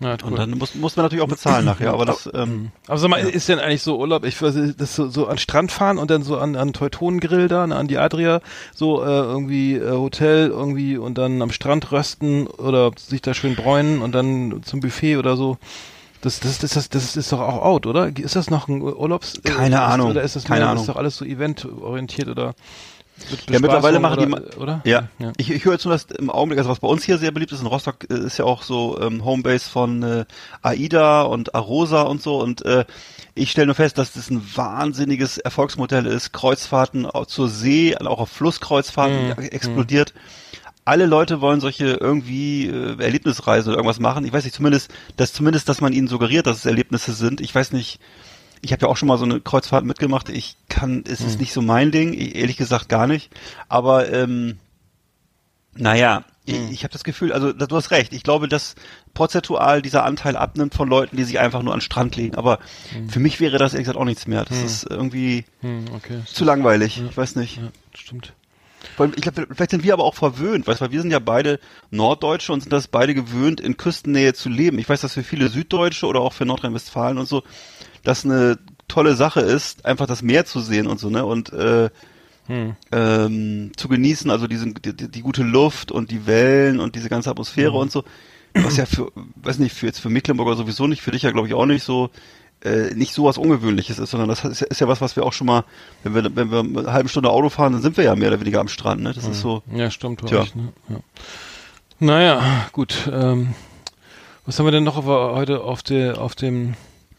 [0.02, 3.10] Ja, und dann muss, mussten wir natürlich auch bezahlen nachher, aber das ähm, Aber sag
[3.10, 6.10] mal, ist denn eigentlich so Urlaub, ich weiß, das so, so an Strand fahren und
[6.10, 8.40] dann so an, an Teutonengrill da, an die Adria,
[8.74, 13.56] so äh, irgendwie äh, Hotel irgendwie und dann am Strand rösten oder sich da schön
[13.56, 15.58] bräunen und dann zum Buffet oder so.
[16.22, 18.10] Das, das, das, das, das ist doch auch out, oder?
[18.16, 19.40] Ist das noch ein Urlaubs...
[19.42, 20.82] Keine Ahnung, Oder ist das keine mehr, Ahnung.
[20.82, 22.54] ist doch alles so eventorientiert oder...
[23.50, 24.80] Ja, mittlerweile machen die oder, oder?
[24.84, 25.32] Ja, ja.
[25.36, 27.52] ich, ich höre jetzt nur, dass im Augenblick, also was bei uns hier sehr beliebt
[27.52, 30.24] ist in Rostock, äh, ist ja auch so ähm, Homebase von äh,
[30.62, 32.84] AIDA und Arosa und so und äh,
[33.34, 36.32] ich stelle nur fest, dass das ein wahnsinniges Erfolgsmodell ist.
[36.32, 39.32] Kreuzfahrten zur See, auch auf Flusskreuzfahrten Mhm.
[39.38, 40.12] explodiert.
[40.84, 44.24] Alle Leute wollen solche irgendwie äh, Erlebnisreisen oder irgendwas machen.
[44.24, 47.40] Ich weiß nicht, zumindest, dass zumindest, dass man ihnen suggeriert, dass es Erlebnisse sind.
[47.40, 48.00] Ich weiß nicht,
[48.62, 50.28] ich habe ja auch schon mal so eine Kreuzfahrt mitgemacht.
[50.28, 53.30] Ich kann, es ist nicht so mein Ding, ich, ehrlich gesagt gar nicht.
[53.68, 54.58] Aber ähm,
[55.74, 58.12] naja, ich, ich habe das Gefühl, also du hast recht.
[58.12, 58.74] Ich glaube, dass
[59.14, 62.34] prozentual dieser Anteil abnimmt von Leuten, die sich einfach nur an den Strand legen.
[62.34, 62.58] Aber
[63.08, 64.44] für mich wäre das ehrlich gesagt auch nichts mehr.
[64.44, 66.20] Das ist irgendwie Hm, okay.
[66.26, 67.00] zu langweilig.
[67.08, 67.58] Ich weiß nicht.
[67.58, 68.34] Ja, stimmt.
[69.14, 72.52] Ich glaube, vielleicht sind wir aber auch verwöhnt, weißt weil wir sind ja beide Norddeutsche
[72.52, 74.78] und sind das beide gewöhnt, in Küstennähe zu leben.
[74.78, 77.42] Ich weiß, dass für viele Süddeutsche oder auch für Nordrhein-Westfalen und so,
[78.04, 81.24] das eine tolle Sache ist, einfach das Meer zu sehen und so, ne?
[81.24, 81.90] Und äh,
[82.46, 82.74] Hm.
[82.90, 87.30] ähm, zu genießen, also diesen, die, die, gute Luft und die Wellen und diese ganze
[87.30, 88.02] Atmosphäre und so,
[88.54, 91.46] was ja für, weiß nicht, für jetzt für Mecklenburger sowieso nicht, für dich ja glaube
[91.46, 92.10] ich auch nicht so,
[92.64, 95.22] äh, nicht so was Ungewöhnliches ist, sondern das ist, ja- ist ja was, was wir
[95.24, 95.62] auch schon mal,
[96.02, 98.40] wenn wir, wenn wir eine halbe Stunde Auto fahren, dann sind wir ja mehr oder
[98.40, 99.12] weniger am Strand, ne?
[99.12, 100.26] Das ist so, Ja, stimmt.
[100.26, 100.40] Tja.
[100.40, 100.72] recht, ne?
[100.88, 100.96] ja.
[102.00, 103.08] Naja, gut.
[103.12, 103.54] Ähm,
[104.44, 106.74] was haben wir denn noch auf, heute auf, der, auf dem...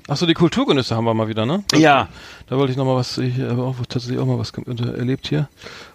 [0.07, 1.63] Achso, die Kulturgenüsse haben wir mal wieder, ne?
[1.75, 2.07] ja,
[2.47, 5.27] Da wollte ich noch mal was, ich habe auch tatsächlich auch mal was unter- erlebt
[5.27, 5.47] hier.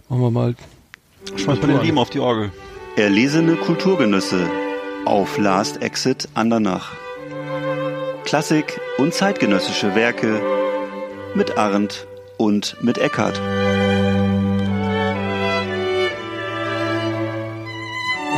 [0.09, 0.55] Machen wir mal.
[1.37, 2.51] schmeiß mal den Riemen auf die Orgel.
[2.97, 4.49] Erlesene Kulturgenüsse
[5.05, 6.93] auf Last Exit Andernach.
[8.25, 10.41] Klassik und zeitgenössische Werke
[11.35, 12.07] mit Arndt
[12.39, 13.39] und mit Eckart.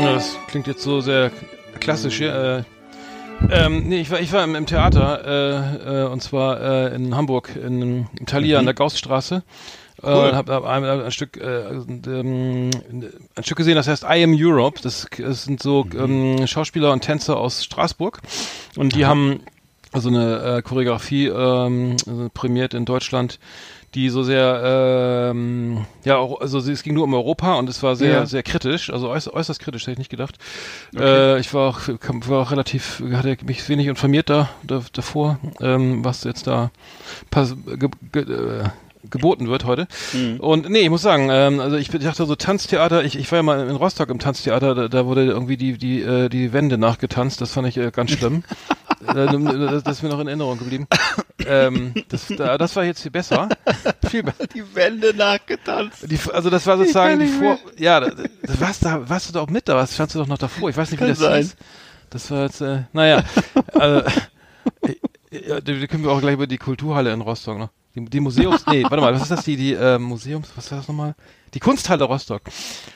[0.03, 1.31] Ja, das klingt jetzt so sehr
[1.81, 2.64] klassisch hier.
[2.66, 2.78] Äh,
[3.51, 7.16] ähm, nee, ich war, ich war im, im Theater, äh, äh, und zwar äh, in
[7.16, 9.43] Hamburg, in, im Thalia an der Gaussstraße.
[10.03, 12.70] Äh, hab, hab ein, ein Stück äh, ähm,
[13.34, 14.80] ein Stück gesehen, das heißt I Am Europe.
[14.82, 18.20] Das, das sind so ähm, Schauspieler und Tänzer aus Straßburg.
[18.76, 19.41] Und die haben
[19.93, 23.39] also eine äh, Choreografie ähm, also prämiert in Deutschland,
[23.95, 27.97] die so sehr ähm, ja auch, also es ging nur um Europa und es war
[27.97, 28.26] sehr Ja.
[28.26, 30.36] sehr kritisch, also äußerst, äußerst kritisch, hätte ich nicht gedacht.
[30.97, 31.80] Äh, ich war auch
[32.28, 36.70] war auch relativ hatte mich wenig informiert da, da davor, ähm, was jetzt da
[37.30, 38.64] pass, ge, ge, äh,
[39.11, 39.86] geboten wird heute.
[40.39, 43.43] Und nee, ich muss sagen, ähm, also ich dachte so Tanztheater, ich, ich war ja
[43.43, 47.41] mal in Rostock im Tanztheater, da, da wurde irgendwie die die äh, die Wände nachgetanzt,
[47.41, 48.43] das fand ich äh, ganz schlimm.
[49.07, 50.87] Äh, das, das ist mir noch in Erinnerung geblieben.
[51.47, 53.49] ähm, das, da, das war jetzt viel besser.
[54.11, 54.47] viel besser.
[54.49, 56.11] Die Wände nachgetanzt.
[56.11, 57.59] Die, also das war sozusagen die Vor...
[57.77, 58.11] Ja, da,
[58.43, 60.71] das warst, da, warst du doch mit da, was standst du doch noch davor.
[60.71, 61.43] Ich weiß nicht, wie Kann das sein.
[61.43, 61.57] hieß.
[62.11, 63.23] Das war jetzt, äh, naja.
[63.75, 64.03] äh,
[65.31, 67.71] Ja, da können wir auch gleich über die Kulturhalle in Rostock, ne?
[67.95, 70.79] Die, die Museums, nee, warte mal, was ist das, die, die, äh, Museums, was war
[70.79, 71.15] das nochmal?
[71.55, 72.43] Die Kunsthalle Rostock.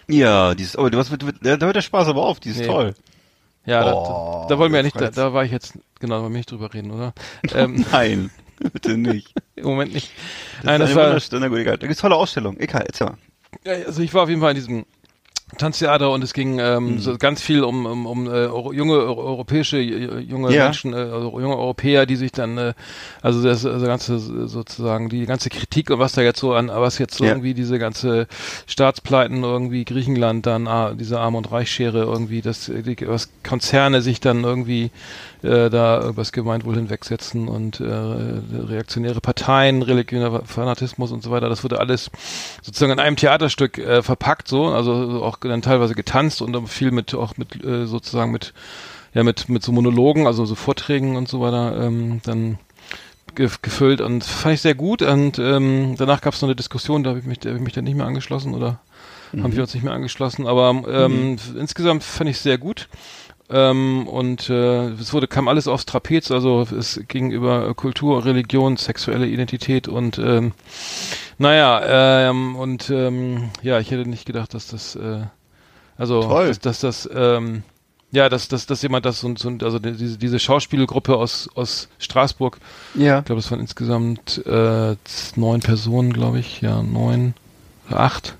[0.09, 2.67] Ja, dieses, aber was da hört der Spaß aber auf, die ist Nee.
[2.67, 2.95] toll.
[3.65, 6.23] Ja, Oh, da, da wollen wir ja nicht, da, da war ich jetzt, genau, da
[6.23, 7.13] wollen wir nicht drüber reden, oder?
[7.55, 8.31] Ähm, Nein,
[8.73, 9.33] bitte nicht.
[9.57, 10.11] Im Moment nicht.
[10.59, 11.79] Das Nein, das war, na gut, egal.
[11.79, 12.59] Da gibt's tolle Ausstellungen.
[12.61, 13.19] Egal, erzähl mal.
[13.65, 14.87] Ja, also ich war auf jeden Fall in diesem
[15.59, 16.59] Tanztheater und es ging Mhm.
[16.61, 20.65] ähm, so ganz viel um, um, um äh, junge Euro- europäische junge Ja.
[20.65, 22.75] Menschen, äh, junge Europäer, die sich dann äh,
[23.21, 26.99] also das also ganze sozusagen die ganze Kritik und was da jetzt so an was
[26.99, 27.31] jetzt so Ja.
[27.33, 28.27] irgendwie diese ganze
[28.67, 34.21] Staatspleiten irgendwie Griechenland dann ah, diese Arm und Reichsschere irgendwie das die, was Konzerne sich
[34.21, 34.91] dann irgendwie
[35.43, 41.49] äh, da übers Gemeinwohl hinwegsetzen und äh, reaktionäre Parteien, religioner Fanatismus und so weiter.
[41.49, 42.11] Das wurde alles
[42.63, 46.90] sozusagen in einem Theaterstück äh, verpackt, so, also auch dann teilweise getanzt und dann viel
[46.90, 48.53] mit auch mit äh, sozusagen mit
[49.14, 52.59] ja mit mit so Monologen, also so Vorträgen und so weiter, ähm, dann
[53.34, 57.03] ge gefüllt und fand ich sehr gut und ähm, danach gab es noch eine Diskussion,
[57.03, 58.80] da habe ich mich, da hab ich mich dann nicht mehr angeschlossen oder
[59.40, 62.88] haben wir uns nicht mehr angeschlossen, aber ähm, insgesamt fand ich es sehr gut.
[63.53, 68.77] Ähm, und äh, es wurde kam alles aufs Trapez, also es ging über Kultur, Religion,
[68.77, 70.53] sexuelle Identität und ähm,
[71.39, 75.21] naja, ähm, und ähm, ja, ich hätte nicht gedacht, dass das äh,
[75.99, 76.49] also Toll.
[76.49, 77.63] dass, dass das ähm,
[78.11, 82.59] ja, dass, dass, dass jemand das so, so also diese, diese Schauspielgruppe aus, aus Straßburg,
[82.95, 83.21] Ja.
[83.21, 84.97] ich glaube, es waren insgesamt äh,
[85.37, 87.33] neun Personen, glaube ich, ja, neun,
[87.91, 88.37] acht,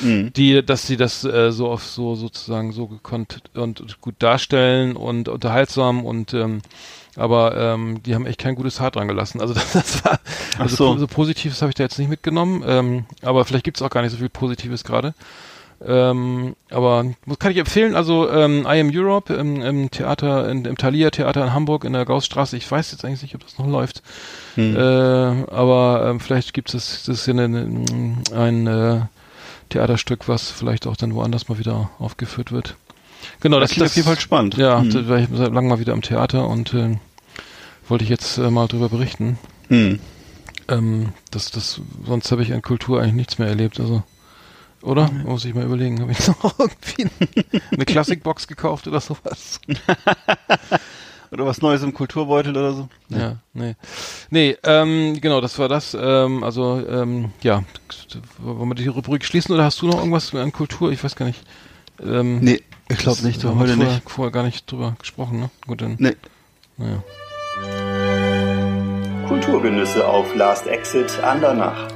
[0.00, 0.32] Mhm.
[0.32, 5.28] die, dass sie das äh, so auf so sozusagen so gekonnt und gut darstellen und
[5.28, 6.62] unterhaltsam und ähm,
[7.16, 9.40] aber ähm, die haben echt kein gutes Haar dran gelassen.
[9.40, 10.20] Also das, das war
[10.58, 10.98] also so.
[10.98, 11.06] so.
[11.06, 14.18] Positives habe ich da jetzt nicht mitgenommen, ähm, aber vielleicht gibt's auch gar nicht so
[14.18, 15.14] viel Positives gerade.
[15.82, 17.06] Ähm, aber
[17.38, 21.42] kann ich empfehlen, also ähm, I Am Europe im, im Theater, in, im Thalia Theater
[21.42, 22.56] in Hamburg in der Gaussstraße.
[22.58, 24.02] Ich weiß jetzt eigentlich nicht, ob das noch läuft.
[24.56, 24.76] Hm.
[24.76, 27.66] Äh, aber ähm, vielleicht gibt es das ist ja eine,
[28.34, 29.00] ein äh,
[29.70, 32.76] Theaterstück, was vielleicht auch dann woanders mal wieder aufgeführt wird.
[33.40, 34.56] Genau, Das das, das auf jeden Fall spannend.
[34.56, 34.90] Ja, Hm.
[34.90, 36.98] da war ich seit langem mal wieder im Theater und äh,
[37.88, 39.38] wollte ich jetzt äh, mal drüber berichten.
[39.68, 39.98] Hm.
[40.68, 43.80] Ähm, das, das, sonst habe ich an Kultur eigentlich nichts mehr erlebt.
[43.80, 44.02] Also,
[44.82, 45.10] oder?
[45.24, 46.00] Muss ich mal überlegen.
[46.00, 47.08] Habe ich noch irgendwie
[47.72, 49.60] eine Klassikbox gekauft oder sowas?
[51.32, 52.88] Oder was Neues im Kulturbeutel oder so.
[53.08, 53.76] Ja, nee.
[54.30, 55.96] Nee, ähm, genau, das war das.
[55.98, 57.62] Ähm, also, ähm, ja,
[58.38, 60.90] wollen wir die Rubrik schließen oder hast du noch irgendwas an Kultur?
[60.90, 61.42] Ich weiß gar nicht.
[62.02, 64.10] Ähm, Nee, ich glaube nicht, wir haben heute vorher, nicht.
[64.10, 65.50] vorher gar nicht drüber gesprochen, ne?
[65.66, 65.96] Gut, dann.
[65.98, 66.16] Nee.
[66.78, 67.02] Naja.
[69.28, 71.86] Kulturgenüsse auf Last Exit Andernach.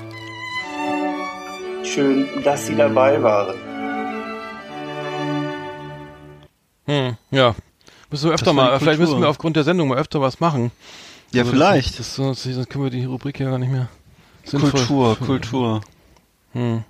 [1.82, 3.57] Schön, dass Sie dabei waren.
[6.87, 7.55] Hm, ja.
[8.15, 10.71] Müssen wir öfter mal, vielleicht müssen wir aufgrund der Sendung mal öfter was machen.
[11.33, 11.99] Ja, Also vielleicht.
[11.99, 13.89] Das, das, sonst, können wir die Rubrik ja gar nicht mehr.
[14.47, 15.81] sinnvoll- Kultur, Kultur.
[16.53, 16.85] Hm.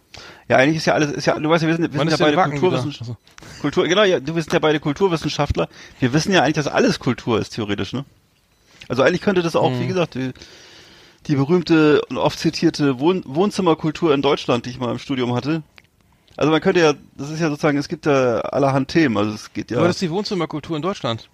[0.48, 2.16] Ja, eigentlich ist ja alles, ist ja, du weißt ja, wir sind, wir sind ja
[2.18, 2.36] beide?
[2.50, 3.16] Kulturwissenschaftler.
[3.16, 5.68] Also, Kultur, genau, ja, du bist ja beide Kulturwissenschaftler.
[5.98, 8.04] Wir wissen ja eigentlich, dass alles Kultur ist, theoretisch, ne?
[8.88, 9.80] Also eigentlich könnte das auch, Mhm.
[9.80, 10.32] wie gesagt, die,
[11.26, 15.62] die berühmte und oft zitierte Wohn Wohnzimmerkultur in Deutschland, die ich mal im Studium hatte.
[16.36, 19.52] Also man könnte ja, das ist ja sozusagen, es gibt ja allerhand Themen, also es
[19.52, 19.78] geht ja.
[19.78, 21.28] Aber das ist die Wohnzimmerkultur in Deutschland.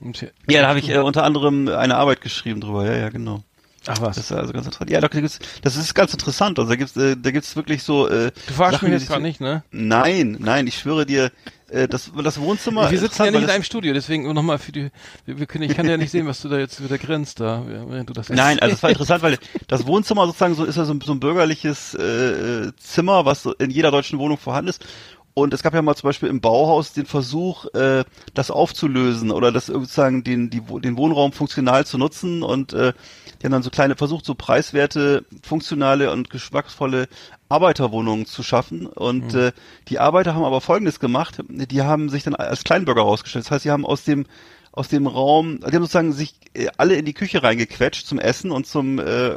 [0.49, 3.43] ja, da habe ich äh, unter anderem eine Arbeit geschrieben drüber, ja, ja, genau.
[3.87, 4.17] Ach was.
[4.17, 4.91] Das ist also ganz interessant.
[4.91, 6.59] Ja, da gibt's, das ist ganz interessant.
[6.59, 8.09] Also da gibt's, äh, da gibt's wirklich so.
[8.09, 9.63] Äh, du verarschst mich jetzt gerade nicht, ne?
[9.71, 11.33] Nein, nein, ich schwöre dir,
[11.71, 12.91] äh, das, das Wohnzimmer.
[12.91, 14.91] wir sitzen ja nicht in einem Studio, deswegen nochmal für die,
[15.25, 17.65] wir, wir können, ich kann ja nicht sehen, was du da jetzt wieder grinst da,
[17.67, 20.85] während du das Nein, also es war interessant, weil das Wohnzimmer sozusagen so ist ja
[20.85, 24.85] so, ein- so ein bürgerliches äh, Zimmer, was so in jeder deutschen Wohnung vorhanden ist.
[25.33, 28.05] Und es gab ja mal zum Beispiel im Bauhaus den Versuch, äh,
[28.35, 32.93] das aufzulösen oder das sozusagen den, die, den Wohnraum funktional zu nutzen und äh,
[33.41, 37.07] die haben dann so kleine versucht, so preiswerte, funktionale und geschmacksvolle
[37.51, 38.87] Arbeiterwohnungen zu schaffen.
[38.87, 39.53] Und äh,
[39.89, 43.45] die Arbeiter haben aber Folgendes gemacht: Die haben sich dann als Kleinbürger rausgestellt.
[43.45, 44.27] Das heißt, sie haben aus dem
[44.73, 48.53] aus dem Raum, die haben sozusagen sich äh, alle in die Küche reingequetscht zum Essen
[48.53, 49.35] und zum äh,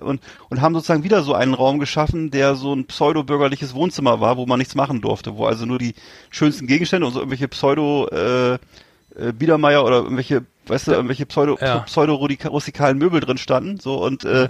[0.00, 4.36] und und haben sozusagen wieder so einen Raum geschaffen, der so ein pseudo-bürgerliches Wohnzimmer war,
[4.36, 5.94] wo man nichts machen durfte, wo also nur die
[6.30, 11.56] schönsten Gegenstände und so irgendwelche Pseudo äh, äh, Biedermeier oder irgendwelche, weißt du, irgendwelche pseudo
[11.60, 11.80] Ja.
[11.80, 14.48] pseudo rustikalen Möbel drin standen, so und äh,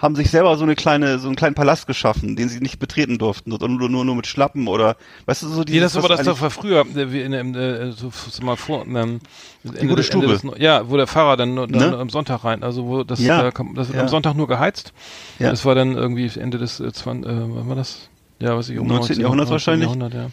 [0.00, 3.18] haben sich selber so eine kleine, so einen kleinen Palast geschaffen, den sie nicht betreten
[3.18, 4.96] durften, und nur, nur, nur mit Schlappen oder,
[5.26, 7.54] weißt du, so Nee, dieses, das aber das doch war früher, äh, wie in, in,
[7.54, 9.20] äh, so, so mal vor, ähm,
[9.62, 10.26] Ende, gute Stube.
[10.28, 11.98] Des, ja, wo der Fahrer dann, nur- dann Ne?
[11.98, 13.42] am Sonntag rein, also wo das, Ja.
[13.42, 14.02] da kommt, das wird Ja.
[14.02, 14.92] am Sonntag nur geheizt.
[15.38, 15.50] Ja.
[15.50, 18.08] Das war dann irgendwie Ende des, äh, 20, äh, wann war das?
[18.38, 19.20] Ja, was ich um 19.
[19.20, 19.52] Jahrhunderts 19.
[19.52, 19.86] wahrscheinlich.
[19.86, 20.30] Jahrhundert, ja.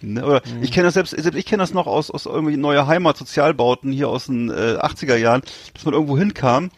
[0.00, 0.24] Ne?
[0.24, 3.16] Oder ich kenne das selbst, selbst ich kenne das noch aus, aus irgendwie neuer Heimat,
[3.16, 5.42] Sozialbauten hier aus den äh, 80er Jahren,
[5.74, 6.70] dass man irgendwo hinkam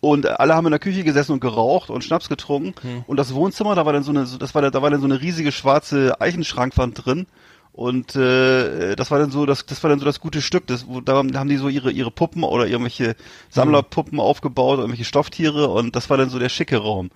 [0.00, 2.72] und alle haben in der Küche gesessen und geraucht und Schnaps getrunken.
[3.06, 5.20] Und das Wohnzimmer, da war dann so eine, das war da, war dann so eine
[5.20, 7.26] riesige schwarze Eichenschrankwand drin.
[7.72, 10.66] Und äh, das war dann so das das war dann so das gute Stück.
[10.66, 13.14] Das wo, da haben die so ihre ihre Puppen oder irgendwelche
[13.48, 15.68] Sammlerpuppen aufgebaut oder irgendwelche Stofftiere.
[15.68, 17.10] Und das war dann so der schicke Raum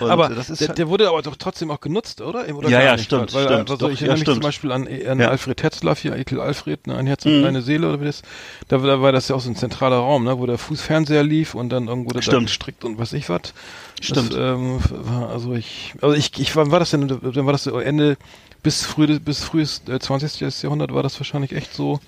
[0.00, 2.46] und aber der, halt- der wurde aber doch trotzdem auch genutzt, oder?
[2.54, 3.04] Oder Ja, ja, nicht?
[3.04, 4.42] stimmt, Weil, stimmt, Also doch, ich ja, erinnere mich zum.
[4.42, 5.28] Beispiel an, an Ja.
[5.28, 7.32] Alfred Tetzlaff hier, Ekel Alfred, ne, ein Herz Mhm.
[7.40, 8.22] und eine Seele oder wie das.
[8.68, 11.54] Da, da war das ja auch so ein zentraler Raum, ne, wo der Fußfernseher lief
[11.54, 12.46] und dann irgendwo da Stimmt.
[12.46, 13.52] gestrickt und was ich was.
[14.00, 14.32] Stimmt.
[14.32, 17.08] Das, ähm, war, also ich, also ich, ich wann war das denn?
[17.08, 18.16] Dann war das Ende
[18.62, 20.40] bis früh, bis frühes äh, 20.
[20.62, 22.00] Jahrhundert war das wahrscheinlich echt so,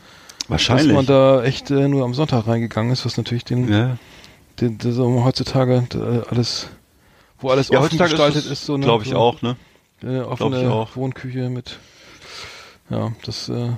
[0.48, 3.96] wahrscheinlich dass man da echt äh, nur am Sonntag reingegangen ist, was natürlich den, ja.
[4.60, 6.68] den, den so heutzutage äh, alles,
[7.41, 9.57] wo alles Ja, offen gestaltet ist, ist, so ne, glaube ich so, auch, ne?
[10.03, 10.97] äh, offene ich auch.
[10.97, 11.78] Wohnküche mit.
[12.91, 13.72] Ja, das äh,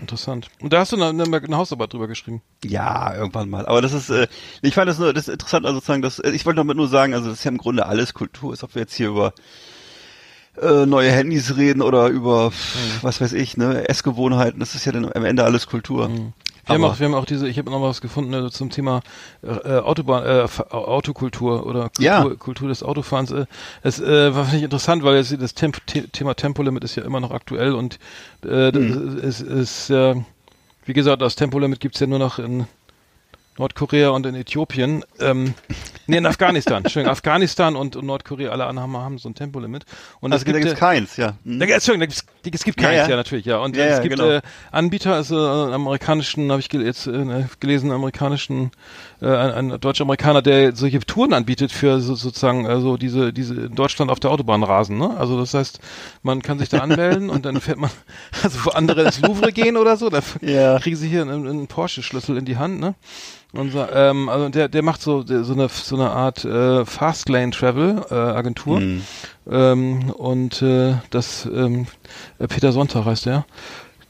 [0.00, 0.48] interessant.
[0.60, 2.42] Und da hast du eine, eine, eine Hausarbeit drüber geschrieben.
[2.64, 3.66] Ja, irgendwann mal.
[3.66, 4.26] Aber das ist, äh,
[4.62, 7.14] ich fand das nur, das ist interessant, also sozusagen, das, ich wollte damit nur sagen,
[7.14, 9.34] also das ist ja im Grunde alles Kultur, ist, ob wir jetzt hier über
[10.60, 14.92] äh, neue Handys reden oder über, pff, was weiß ich, ne, Essgewohnheiten, das ist ja
[14.92, 16.08] dann am Ende alles Kultur.
[16.66, 18.70] Wir haben, auch, wir haben auch diese, ich habe noch mal was gefunden äh, zum
[18.70, 19.02] Thema
[19.42, 22.24] äh, Autobahn, äh, Fa- Autokultur oder Kultur, Ja.
[22.38, 23.30] Kultur des Autofahrens.
[23.32, 23.46] Äh,
[23.82, 27.04] es äh, war finde ich interessant, weil jetzt das Temp The Thema Tempolimit ist ja
[27.04, 27.98] immer noch aktuell und
[28.44, 29.18] äh, Hm.
[29.22, 30.14] es ist, äh,
[30.86, 32.66] wie gesagt, das Tempolimit gibt's ja nur noch in
[33.58, 35.04] Nordkorea und in Äthiopien.
[35.20, 35.54] Ähm,
[36.06, 36.78] nee, in Afghanistan.
[36.84, 39.84] Entschuldigung, Afghanistan und, und Nordkorea, alle anderen haben, so ein Tempolimit.
[40.20, 41.34] Und Also es da gibt, gibt's äh, keins, ja.
[41.44, 41.60] Hm.
[41.60, 43.16] da, Entschuldigung, da gibt's, die- es gibt Ja, keins, ja, ja.
[43.16, 43.58] natürlich, ja.
[43.58, 44.28] Und Ja, es ja, gibt genau.
[44.30, 44.42] äh,
[44.72, 48.70] Anbieter, also äh, einen amerikanischen, habe ich jetzt äh, gelesen, einen amerikanischen,
[49.22, 53.54] äh, ein, ein deutscher Amerikaner, der solche Touren anbietet für so, sozusagen also diese diese
[53.54, 54.98] in Deutschland auf der Autobahn rasen.
[54.98, 55.16] Ne?
[55.16, 55.78] Also das heißt,
[56.22, 57.90] man kann sich da anmelden und dann fährt man,
[58.42, 60.10] also wo andere ins Louvre gehen oder so,
[60.42, 60.78] Ja.
[60.80, 62.94] kriegen sie hier einen, einen Porsche-Schlüssel in die Hand, ne?
[63.54, 67.52] So, ähm, also der, der macht so, der, so eine so eine Art äh, Fastlane
[67.52, 68.80] Travel äh, Agentur.
[68.80, 69.02] Hm.
[69.48, 71.86] Ähm, und äh, das ähm,
[72.38, 73.46] äh, Peter Sonntag heißt der.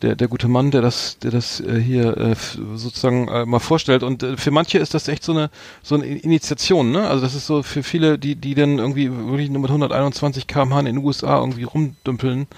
[0.02, 2.34] Der, der gute Mann, der das, der das äh, hier äh,
[2.74, 4.02] sozusagen äh, mal vorstellt.
[4.02, 5.50] Und äh, für manche ist das echt so eine
[5.82, 7.08] so eine Initiation, ne?
[7.08, 10.80] Also das ist so für viele, die die dann irgendwie wirklich nur mit 121 km/h
[10.80, 12.48] in den USA irgendwie rumdümpeln,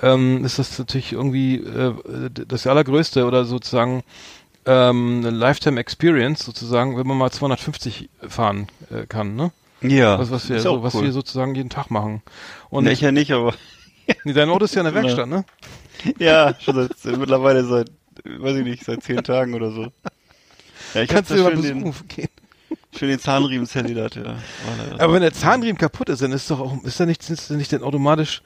[0.00, 1.92] ähm, ist das natürlich irgendwie äh,
[2.30, 4.02] das Allergrößte oder sozusagen
[4.66, 9.52] ähm, eine Lifetime Experience sozusagen, wenn man mal 250 fahren äh, kann, ne?
[9.82, 10.18] Ja.
[10.18, 11.04] Was, was wir ist so, was cool.
[11.04, 12.22] wir sozusagen jeden Tag machen.
[12.70, 13.54] Und nee, ich ja nicht, aber
[14.24, 14.94] nee, dein Auto ist ja in der.
[14.94, 15.44] Werkstatt, ne?
[16.18, 17.90] ja, schon seit, mittlerweile seit,
[18.24, 19.92] weiß ich nicht, seit zehn Tagen oder so.
[20.94, 22.28] Ja, ich Kannst du mal besuchen den, gehen.
[22.96, 24.36] schön den Zahnriemen zerledert, ja.
[24.98, 27.54] Aber wenn der Zahnriemen kaputt ist, dann ist doch auch, ist da nicht, ist da
[27.54, 28.42] nicht denn automatisch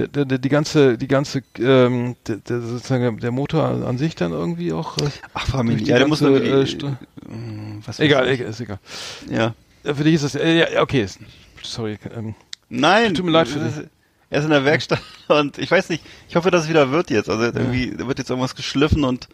[0.00, 4.14] der, der, der, die ganze, die ganze, ähm, der, der, sozusagen der Motor an sich
[4.14, 4.96] dann irgendwie auch.
[4.98, 6.92] Äh, Ach, Familie, die ja, der muss ganze, irgendwie, äh, äh,
[7.84, 8.78] was weiß egal, egal, ist egal.
[9.30, 9.54] Ja.
[9.84, 11.06] Äh, Für dich ist das, äh, ja, okay,
[11.62, 11.98] sorry.
[12.16, 12.34] Ähm,
[12.68, 13.14] Nein.
[13.14, 13.84] Tut mir leid für ist-
[14.30, 17.10] Er ist in der Werkstatt und ich weiß nicht, ich hoffe, dass es wieder wird
[17.10, 17.28] jetzt.
[17.28, 19.28] Also irgendwie da wird jetzt irgendwas geschliffen und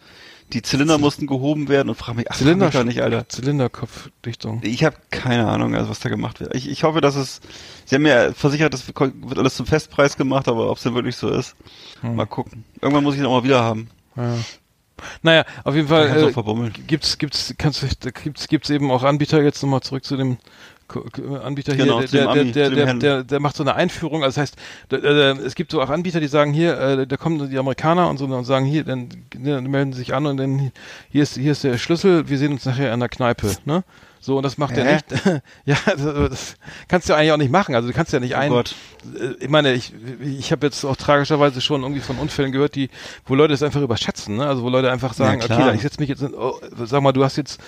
[0.53, 3.27] die Zylinder mussten gehoben werden und frag mich, ach, frag Zylinder, mich doch nicht, Alter.
[3.27, 4.61] Zylinderkopfdichtung.
[4.63, 6.55] Ich habe keine Ahnung, also was da gemacht wird.
[6.55, 7.41] Ich, ich hoffe, dass es,
[7.85, 11.15] sie haben mir versichert, das wird alles zum Festpreis gemacht, aber ob es denn wirklich
[11.15, 11.55] so ist,
[12.01, 12.15] Hm.
[12.15, 12.63] mal gucken.
[12.81, 13.89] Irgendwann muss ich ihn auch mal wieder haben.
[14.15, 14.35] Ja.
[15.21, 17.85] Naja, auf jeden Fall äh, gibt's gibt's kannst
[18.23, 20.37] gibt's gibt's eben auch Anbieter jetzt nochmal zurück zu dem
[21.43, 24.53] Anbieter Genau, hier, dem der, der, der, der, der, macht so eine Einführung, also das
[24.89, 28.17] heißt, es gibt so auch Anbieter, die sagen hier, äh, da kommen die Amerikaner und
[28.17, 30.71] so und sagen hier, dann, dann melden sie sich an und dann
[31.09, 33.83] hier ist hier ist der Schlüssel, wir sehen uns nachher in der Kneipe, ne?
[34.19, 34.93] So und das macht er Hä?
[34.95, 35.41] nicht.
[35.65, 36.55] ja, das
[36.87, 37.75] kannst du eigentlich auch nicht machen.
[37.75, 38.75] Also du kannst ja nicht Oh ein Gott.
[39.17, 42.89] äh, ich meine, ich, ich habe jetzt auch tragischerweise schon irgendwie von Unfällen gehört, die,
[43.25, 44.47] wo Leute es einfach überschätzen, ne?
[44.47, 47.13] Also wo Leute einfach sagen, Ja, okay, ich setze mich jetzt in, oh, sag mal,
[47.13, 47.61] du hast jetzt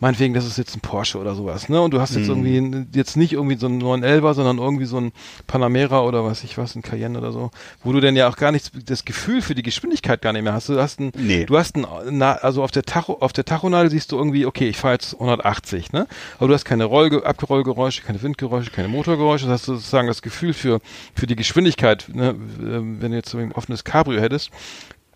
[0.00, 1.80] meinetwegen, das ist jetzt ein Porsche oder sowas, ne?
[1.80, 2.44] Und du hast jetzt Mhm.
[2.46, 5.12] irgendwie jetzt nicht irgendwie so einen 911er, sondern irgendwie so ein
[5.46, 7.50] Panamera oder was ich was, ein Cayenne oder so,
[7.82, 10.52] wo du denn ja auch gar nichts, das Gefühl für die Geschwindigkeit gar nicht mehr
[10.52, 10.68] hast.
[10.68, 11.46] Du hast ein, Nee.
[11.46, 14.68] du hast ein, na, also auf der Tacho, auf der Tachonadel siehst du irgendwie, okay,
[14.68, 16.06] ich fahre jetzt 180, ne?
[16.38, 20.52] Aber du hast keine Rollge Abrollgeräusche, keine Windgeräusche, keine Motorgeräusche, das hast sozusagen das Gefühl
[20.52, 20.80] für,
[21.14, 22.36] für die Geschwindigkeit, ne?
[22.60, 24.50] Ähm, Wenn du jetzt so ein offenes Cabrio hättest,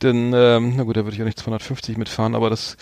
[0.00, 2.76] dann, ähm, na gut, da würde ich auch nicht 250 mitfahren, aber das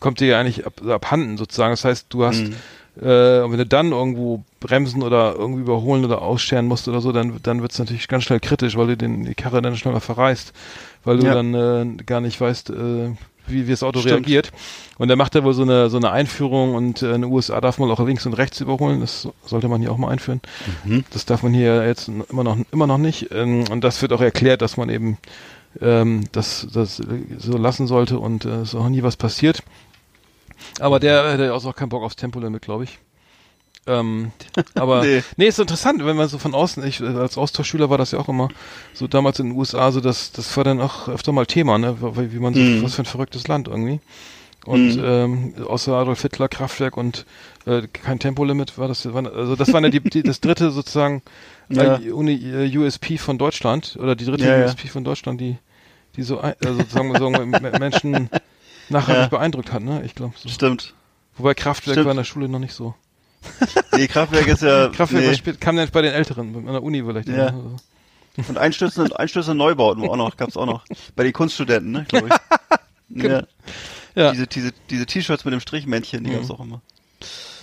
[0.00, 1.72] kommt dir ja eigentlich ab, abhanden sozusagen.
[1.72, 2.54] Das heißt, du hast, Mhm.
[3.02, 7.12] äh, und wenn du dann irgendwo bremsen oder irgendwie überholen oder ausscheren musst oder so,
[7.12, 10.00] dann, dann wird es natürlich ganz schnell kritisch, weil du den, die Karre dann schneller
[10.00, 10.52] verreißt,
[11.04, 11.34] weil du Ja.
[11.34, 13.10] dann äh, gar nicht weißt, äh,
[13.48, 14.14] wie, wie das Auto Stimmt.
[14.26, 14.50] reagiert.
[14.98, 17.60] Und da macht er wohl so eine, so eine Einführung und äh, in den USA
[17.60, 19.00] darf man auch links und rechts überholen.
[19.00, 20.40] Das sollte man hier auch mal einführen.
[20.84, 21.04] Mhm.
[21.12, 23.28] Das darf man hier jetzt immer noch, immer noch nicht.
[23.30, 25.18] Ähm, und das wird auch erklärt, dass man eben
[25.80, 27.00] ähm, das, das
[27.38, 29.62] so lassen sollte und äh, ist auch nie was passiert.
[30.80, 32.98] Aber der hätte auch keinen Bock aufs Tempolimit, glaube ich.
[33.86, 34.32] Ähm,
[34.74, 35.22] aber nee.
[35.36, 35.46] Nee.
[35.46, 38.28] ist interessant, wenn man so von außen, ich äh, als Austauschschüler war das ja auch
[38.28, 38.48] immer
[38.94, 41.96] so damals in den USA, so das, das war dann auch öfter mal Thema, ne,
[42.00, 42.82] wie, wie man so, Mhm.
[42.82, 44.00] was für ein verrücktes Land irgendwie.
[44.64, 45.04] Und Mhm.
[45.04, 47.24] ähm, außer Adolf Hitler, Kraftwerk und
[47.66, 51.22] äh, kein Tempolimit war das, war, also das war ja die, die, das dritte sozusagen
[51.68, 51.98] Ja.
[51.98, 54.64] äh, Uni, äh, USP von Deutschland oder die dritte Ja.
[54.64, 55.56] USP von Deutschland, die,
[56.16, 57.30] die so ein, also sozusagen so
[57.78, 58.30] Menschen
[58.88, 59.28] nachhaltig Ja.
[59.28, 60.02] beeindruckt hat, ne?
[60.04, 60.48] Ich glaube so.
[60.48, 60.94] Stimmt.
[61.36, 62.06] Wobei Kraftwerk Stimmt.
[62.06, 62.94] war in der Schule noch nicht so.
[63.96, 64.88] Nee, Kraftwerk ist ja.
[64.92, 65.34] Kraftwerk nee.
[65.34, 67.28] spät, kam dann bei den Älteren, an der Uni vielleicht.
[67.28, 67.50] Ja.
[67.50, 67.76] ne?
[68.48, 70.84] Und einstürzende, einstürzende Neubauten war auch noch, gab's auch noch.
[71.14, 72.28] Bei den Kunststudenten, ne, glaube
[73.08, 73.22] ich.
[73.22, 73.42] ja.
[74.14, 74.32] Ja.
[74.32, 76.34] Diese, diese, diese T-Shirts mit dem Strichmännchen, die Mhm.
[76.36, 76.80] gab's auch immer.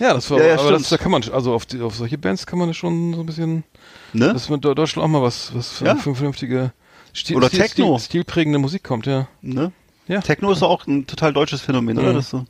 [0.00, 2.18] Ja, das war, Ja, ja, aber das, da kann man, also auf, die, auf solche
[2.18, 3.64] Bands kann man schon so ein bisschen,
[4.12, 4.32] Ne?
[4.32, 5.96] dass man Deutschland auch mal was, was für, Ja.
[5.96, 6.72] vernünftige,
[7.12, 7.98] Stil, Oder Stil, Techno.
[7.98, 9.28] Stil, stilprägende Musik kommt, ja.
[9.42, 9.70] ne?
[10.06, 10.20] Ja.
[10.20, 12.10] Techno ist auch ein total deutsches Phänomen, oder?
[12.12, 12.16] Mhm.
[12.16, 12.44] Das so.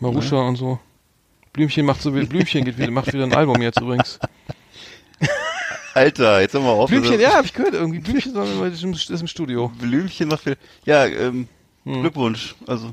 [0.00, 0.78] Marusha und so.
[1.52, 4.18] Blümchen macht so wie Blümchen geht wieder, macht wieder ein Album jetzt übrigens.
[5.94, 6.90] Alter, jetzt hör mal auf.
[6.90, 8.82] Blümchen, Also, ja, habe ich gehört, irgendwie Blümchen ist
[9.22, 9.72] im, Studio.
[9.80, 10.56] Blümchen macht viel.
[10.84, 11.48] Ja, ähm,
[11.84, 12.00] Hm.
[12.02, 12.56] Glückwunsch.
[12.66, 12.90] Also,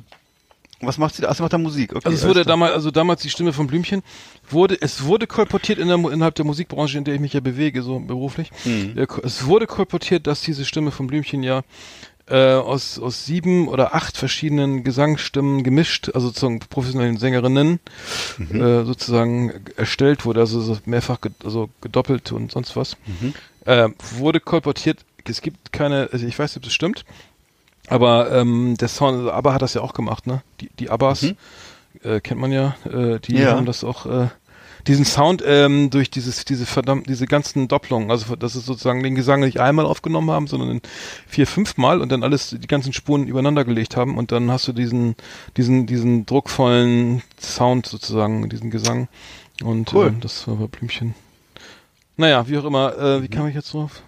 [0.79, 1.33] was macht sie da?
[1.33, 1.95] Sie macht da Musik.
[1.95, 2.53] Okay, Also es wurde klar.
[2.53, 4.03] damals, also damals die Stimme von Blümchen
[4.49, 7.81] wurde, es wurde kolportiert in der, innerhalb der Musikbranche, in der ich mich ja bewege,
[7.81, 8.51] so beruflich.
[8.63, 8.95] Hm.
[8.97, 11.63] Äh, Es wurde kolportiert, dass diese Stimme von Blümchen ja
[12.29, 17.79] äh, aus, aus sieben oder acht verschiedenen Gesangsstimmen gemischt, also sozusagen professionellen Sängerinnen,
[18.37, 18.61] Mhm.
[18.61, 22.95] äh, sozusagen erstellt wurde, also so mehrfach ged also gedoppelt und sonst was.
[23.05, 23.33] Mhm.
[23.65, 27.05] Äh, wurde kolportiert, es gibt keine, also ich weiß nicht, ob das stimmt,
[27.87, 30.41] aber ähm, der Sound, also ABBA hat das ja auch gemacht, ne?
[30.61, 31.35] Die, die Abbas, Mhm.
[32.03, 33.51] äh, kennt man ja, äh, die Ja.
[33.55, 34.27] haben das auch, äh,
[34.87, 39.15] diesen Sound ähm, durch dieses, diese verdammt, diese ganzen Doppelungen, also dass es sozusagen den
[39.15, 40.81] Gesang nicht einmal aufgenommen haben, sondern
[41.27, 44.67] vier, fünf Mal und dann alles, die ganzen Spuren übereinander gelegt haben und dann hast
[44.67, 45.15] du diesen,
[45.57, 49.07] diesen, diesen druckvollen Sound sozusagen, diesen Gesang
[49.63, 50.07] und Cool.
[50.07, 51.15] äh, das war bei Blümchen.
[52.17, 54.03] Naja, wie auch immer, äh, wie kam ich jetzt drauf?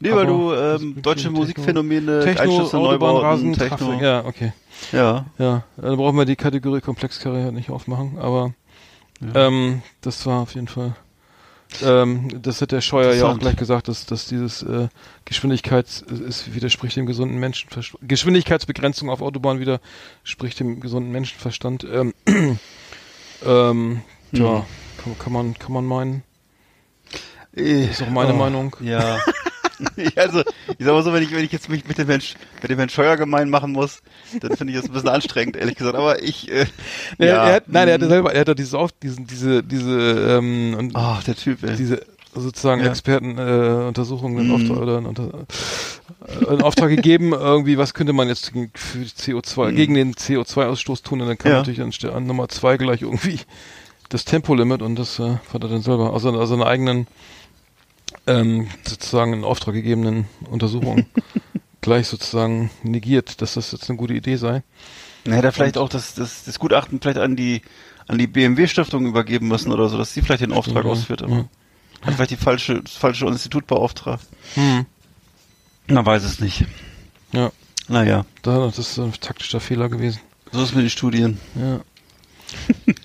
[0.00, 3.76] Nee, weil du das ähm, deutsche Techno- Musikphänomene, Techno, Autobahn, Rasen, Techno.
[3.76, 4.52] Kraftwerk, ja, okay.
[4.90, 5.26] Ja.
[5.38, 8.52] Ja, dann brauchen wir die Kategorie Komplexkarriere nicht aufmachen, aber
[9.34, 10.94] ähm, das war auf jeden Fall.
[11.82, 14.88] Ähm, das hat der Scheuer ja auch gleich gesagt, dass, dass dieses äh,
[15.24, 18.06] Geschwindigkeits es widerspricht dem gesunden Menschenverstand.
[18.06, 21.84] Geschwindigkeitsbegrenzung auf Autobahn widerspricht dem gesunden Menschenverstand.
[21.84, 22.12] Ähm,
[23.46, 24.02] ähm,
[24.32, 24.64] ja, Hm.
[24.98, 26.22] kann, kann man kann man meinen.
[27.56, 28.76] Äh, Ist auch meine oh, Meinung.
[28.80, 29.18] Ja.
[30.16, 32.70] also, ich sag mal so, wenn ich, wenn ich jetzt mich mit dem Mensch, mit
[32.70, 34.02] dem Herrn Scheuer gemein machen muss,
[34.40, 35.96] dann finde ich das ein bisschen anstrengend, ehrlich gesagt.
[35.96, 36.66] Aber ich, äh,
[37.18, 37.44] Er, ja.
[37.48, 38.10] er hat, nein, er hatte mm.
[38.10, 41.76] selber, er hat da dieses auf, diesen, diese, diese, ähm, Ach, der Typ, ey.
[41.76, 42.02] diese
[42.34, 42.88] sozusagen Ja.
[42.88, 44.54] Expertenuntersuchungen äh.
[44.54, 45.24] Auftrag, oder in, unter,
[46.48, 49.76] äh, in Auftrag gegeben, irgendwie, was könnte man jetzt gegen, für die CO2, Mhm.
[49.76, 51.58] gegen den CO2-Ausstoß tun und dann kam Ja.
[51.58, 53.40] natürlich an, an Nummer zwei gleich irgendwie
[54.08, 57.06] das Tempolimit und das äh, hat er dann selber aus seiner, aus seiner eigenen
[58.26, 61.06] ähm, sozusagen in Auftrag gegebenen Untersuchung
[61.80, 64.62] gleich sozusagen negiert, dass das jetzt eine gute Idee sei.
[65.24, 67.62] Dann hätte er vielleicht auch das, das, das Gutachten vielleicht an die,
[68.06, 70.90] an die BMW-Stiftung übergeben müssen oder so, dass sie vielleicht den Auftrag ja.
[70.90, 71.22] ausführt.
[71.22, 71.48] Aber Ja.
[72.02, 74.26] Hat vielleicht die falsche, das falsche Institut beauftragt.
[74.54, 74.86] Hm.
[75.86, 76.64] Man weiß es nicht.
[77.32, 77.52] Ja,
[77.88, 80.20] Naja, da, das ist ein taktischer Fehler gewesen.
[80.50, 81.38] so ist mit den Studien.
[81.54, 81.80] Ja.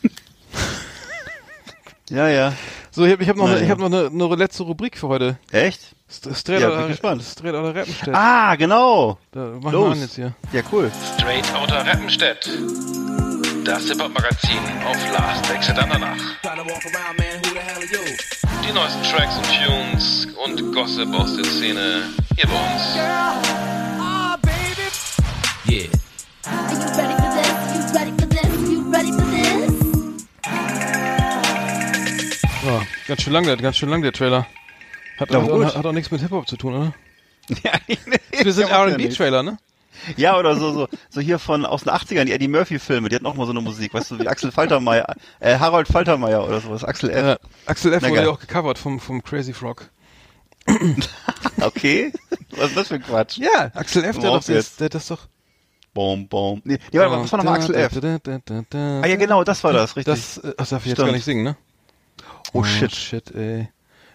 [2.09, 2.53] Ja, ja.
[2.97, 3.69] So, ich habe ich hab noch, ich ja.
[3.69, 5.37] hab noch eine, eine letzte Rubrik für heute.
[5.51, 5.81] Echt?
[6.11, 7.21] St- Straight Ja, oder, bin gespannt.
[7.21, 8.15] Straight oder Rappenstedt.
[8.15, 9.19] Ah, genau.
[9.31, 9.91] Da machen wir los.
[9.91, 10.33] an jetzt hier.
[10.51, 10.89] Ja, cool.
[11.15, 12.49] Straight Outta Rappenstedt.
[13.65, 16.17] Das Hip-Hop-Magazin auf Last Exit Andernach.
[18.67, 22.01] Die neuesten Tracks und Tunes und Gossip aus der Szene
[22.35, 22.97] hier bei uns.
[26.49, 27.26] Are
[33.07, 34.47] ganz schön lang, der, ganz schön lang der Trailer.
[35.17, 35.75] Hat, Ja, gut.
[35.75, 36.93] hat, auch nichts mit Hip-Hop zu tun, oder?
[37.63, 37.71] Ja,
[38.43, 39.57] Wir sind R&B-Trailer, ne?
[40.15, 43.25] Ja, oder so, so, so hier von aus den 80ern, die Eddie Murphy-Filme, die hatten
[43.25, 46.83] auch mal so eine Musik, weißt du, wie Axel Faltermeier, äh, Harold Faltermeier oder sowas,
[46.83, 47.25] Axel F.
[47.25, 48.03] Ja, Axel F.
[48.03, 49.89] Na, wurde ja auch gecovert vom, vom Crazy Frog.
[51.59, 52.13] Okay.
[52.51, 53.37] Was ist das für ein Quatsch?
[53.37, 55.27] Ja, Axel F., der, doch, der, der das doch...
[55.93, 56.61] Bom, bom.
[56.63, 57.93] Nee, nee warte mal, was war nochmal Axel F?
[58.75, 60.13] Ah ja, genau, das war das, richtig.
[60.13, 61.07] Das, äh, das darf ich jetzt Stimmt.
[61.07, 61.57] gar nicht singen, ne?
[62.53, 62.93] Oh shit.
[62.93, 63.69] shit, ey.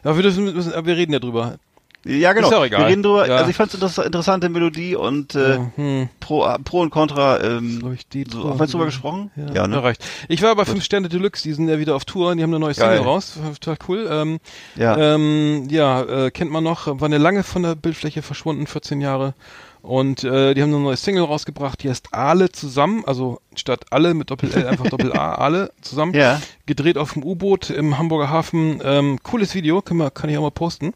[0.05, 1.59] Ja, wir, müssen, aber wir reden ja drüber.
[2.05, 2.49] Ja, genau.
[2.49, 2.81] Ist auch egal.
[2.81, 3.29] Wir reden drüber.
[3.29, 3.37] Ja.
[3.37, 6.09] Also ich fand es interessante Melodie und äh, hm.
[6.19, 7.41] pro, pro und contra.
[7.41, 9.31] Ähm, Glaub ich, die so, haben wir drüber gesprochen?
[9.55, 9.83] Ja, ne?
[9.83, 10.05] reicht.
[10.29, 12.59] Ich war bei 5 Sterne Deluxe, die sind ja wieder auf Tour, die haben eine
[12.59, 13.07] neue Single Geil.
[13.07, 14.09] raus, total cool.
[14.11, 14.41] Ähm,
[14.75, 14.97] Ja.
[14.97, 19.35] ähm, ja äh, kennt man noch, war eine lange von der Bildfläche verschwunden, 14 Jahre.
[19.83, 24.15] Und äh, die haben eine neue Single rausgebracht, die heißt Alle zusammen, also statt alle
[24.15, 26.15] mit Doppel L einfach Doppel A, alle zusammen.
[26.15, 26.41] Ja.
[26.67, 28.81] Gedreht auf dem U-Boot im Hamburger Hafen.
[28.85, 30.95] Ähm, cooles Video, kann, man, kann ich auch mal posten.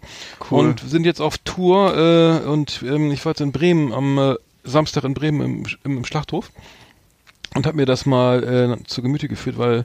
[0.51, 0.61] Cool.
[0.61, 4.35] Und sind jetzt auf Tour äh, und ähm, ich war jetzt in Bremen am äh,
[4.63, 6.53] Samstag in Bremen im, im, im Schlachthof
[7.55, 9.85] und habe mir das mal äh, zu Gemüte geführt, weil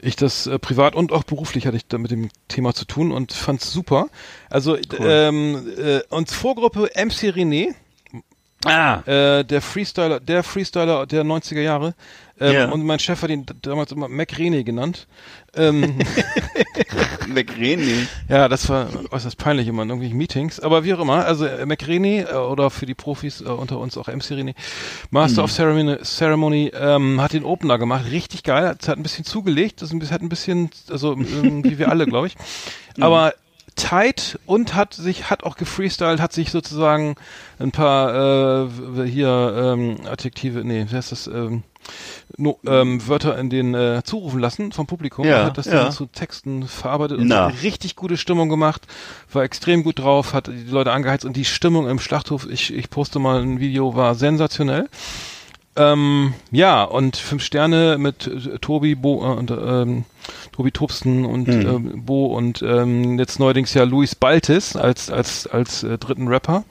[0.00, 3.10] ich das äh, privat und auch beruflich hatte ich da mit dem Thema zu tun
[3.12, 4.08] und fand's super.
[4.50, 7.74] Also ähm, äh, und Vorgruppe MC René,
[8.64, 9.02] Ah.
[9.06, 11.94] äh, der Freestyler, der Freestyler der 90er Jahre.
[12.40, 12.68] Ähm, Ja.
[12.70, 15.06] Und mein Chef hat ihn damals immer Mac René genannt.
[15.56, 15.98] Ähm,
[17.28, 18.06] McRené.
[18.28, 20.60] ja, das war äußerst peinlich immer in irgendwelchen Meetings.
[20.60, 23.78] Aber wie auch immer, also äh, Mac René äh, oder für die Profis äh, unter
[23.78, 24.54] uns auch MC René,
[25.10, 28.06] Master of Ceremony, Ceremony ähm, hat den Opener gemacht.
[28.10, 28.66] Richtig geil.
[28.68, 29.82] Hat ein bisschen zugelegt.
[29.82, 32.36] Das bisschen- hat ein bisschen, also ähm, wie wir alle, glaube ich.
[33.00, 33.34] Aber
[33.78, 37.14] tight und hat sich, hat auch gefreestylt, hat sich sozusagen
[37.58, 41.62] ein paar äh, hier ähm, Adjektive, nee, wie heißt das, ähm,
[42.36, 45.24] no, ähm, Wörter in den äh, zurufen lassen vom Publikum.
[45.24, 45.84] Ja, hat das ja.
[45.84, 48.86] dann zu Texten verarbeitet und richtig gute Stimmung gemacht,
[49.32, 52.90] war extrem gut drauf, hat die Leute angeheizt und die Stimmung im Schlachthof, ich, ich
[52.90, 54.88] poste mal ein Video, war sensationell.
[55.78, 60.04] Ähm, ja, und fünf Sterne mit äh, Tobi, Bo äh, und ähm,
[60.50, 65.84] Tobi Tobsten und ähm, Bo und ähm, jetzt neuerdings ja Luis Baltis als als als
[65.84, 66.64] äh, dritten Rapper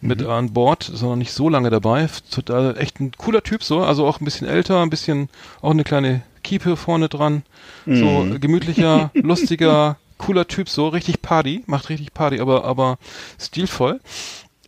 [0.00, 2.08] mit an Bord, ist noch nicht so lange dabei.
[2.30, 5.28] Total echt ein cooler Typ so, also auch ein bisschen älter, ein bisschen
[5.60, 7.42] auch eine kleine Kiepe vorne dran,
[7.84, 12.98] so äh, gemütlicher, lustiger, cooler Typ so, richtig Party, macht richtig Party, aber aber
[13.38, 14.00] stilvoll.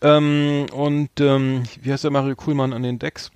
[0.02, 3.30] Ähm, und ähm, wie heißt der Mario Kuhlmann an den Decks?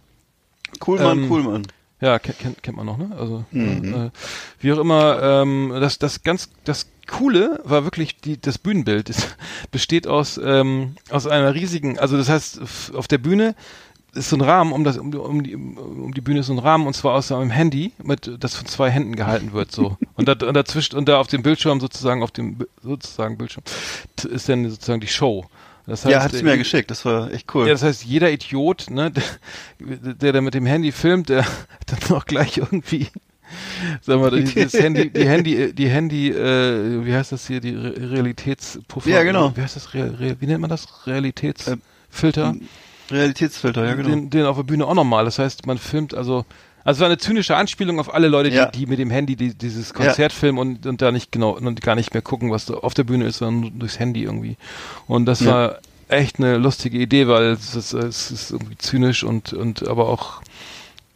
[0.82, 1.62] Coolmann, Ähm, Coolmann.
[2.00, 3.10] Ja, kennt, kennt, man noch, ne?
[3.16, 3.94] Also Mhm.
[3.94, 4.10] äh,
[4.58, 9.08] wie auch immer, ähm, das das ganz das Coole war wirklich die das Bühnenbild.
[9.08, 9.28] Es
[9.70, 12.60] besteht aus ähm, aus einer riesigen, also das heißt
[12.94, 13.54] auf der Bühne
[14.14, 16.52] ist so ein Rahmen um das um, die- um die um die Bühne ist so
[16.54, 19.96] ein Rahmen und zwar aus einem Handy mit das von zwei Händen gehalten wird so
[20.16, 23.62] und, da, und dazwischen und da auf dem Bildschirm sozusagen auf dem sozusagen Bildschirm
[24.28, 25.46] ist dann sozusagen die Show.
[25.86, 26.90] Das Ja, hat es äh, mir ja geschickt.
[26.90, 27.66] Das war echt cool.
[27.66, 29.10] ja, das heißt, jeder Idiot, ne,
[29.80, 31.44] der, der, der mit dem Handy filmt, der
[31.86, 33.08] dann noch gleich irgendwie,
[34.00, 38.12] sag mal, das Handy, die Handy, die Handy, äh, wie heißt das hier, die Re
[38.12, 39.10] Realitätspuffer?
[39.10, 39.56] Ja, genau.
[39.56, 39.94] Wie heißt das?
[39.94, 41.06] Real, Real, wie nennt man das?
[41.06, 42.54] Realitätsfilter?
[43.10, 44.08] Realitätsfilter, ja genau.
[44.08, 45.24] den, den auf der Bühne auch nochmal.
[45.24, 46.46] Das heißt, man filmt also,
[46.84, 48.66] also es war eine zynische Anspielung auf alle Leute, die, Ja.
[48.66, 51.94] die mit dem Handy die, dieses Konzert filmen und, und da nicht genau und gar
[51.94, 54.56] nicht mehr gucken, was da auf der Bühne ist, sondern nur durchs Handy irgendwie.
[55.06, 55.52] Und das Ja.
[55.52, 55.78] war
[56.08, 60.42] echt eine lustige Idee, weil es ist, es ist irgendwie zynisch und, und aber auch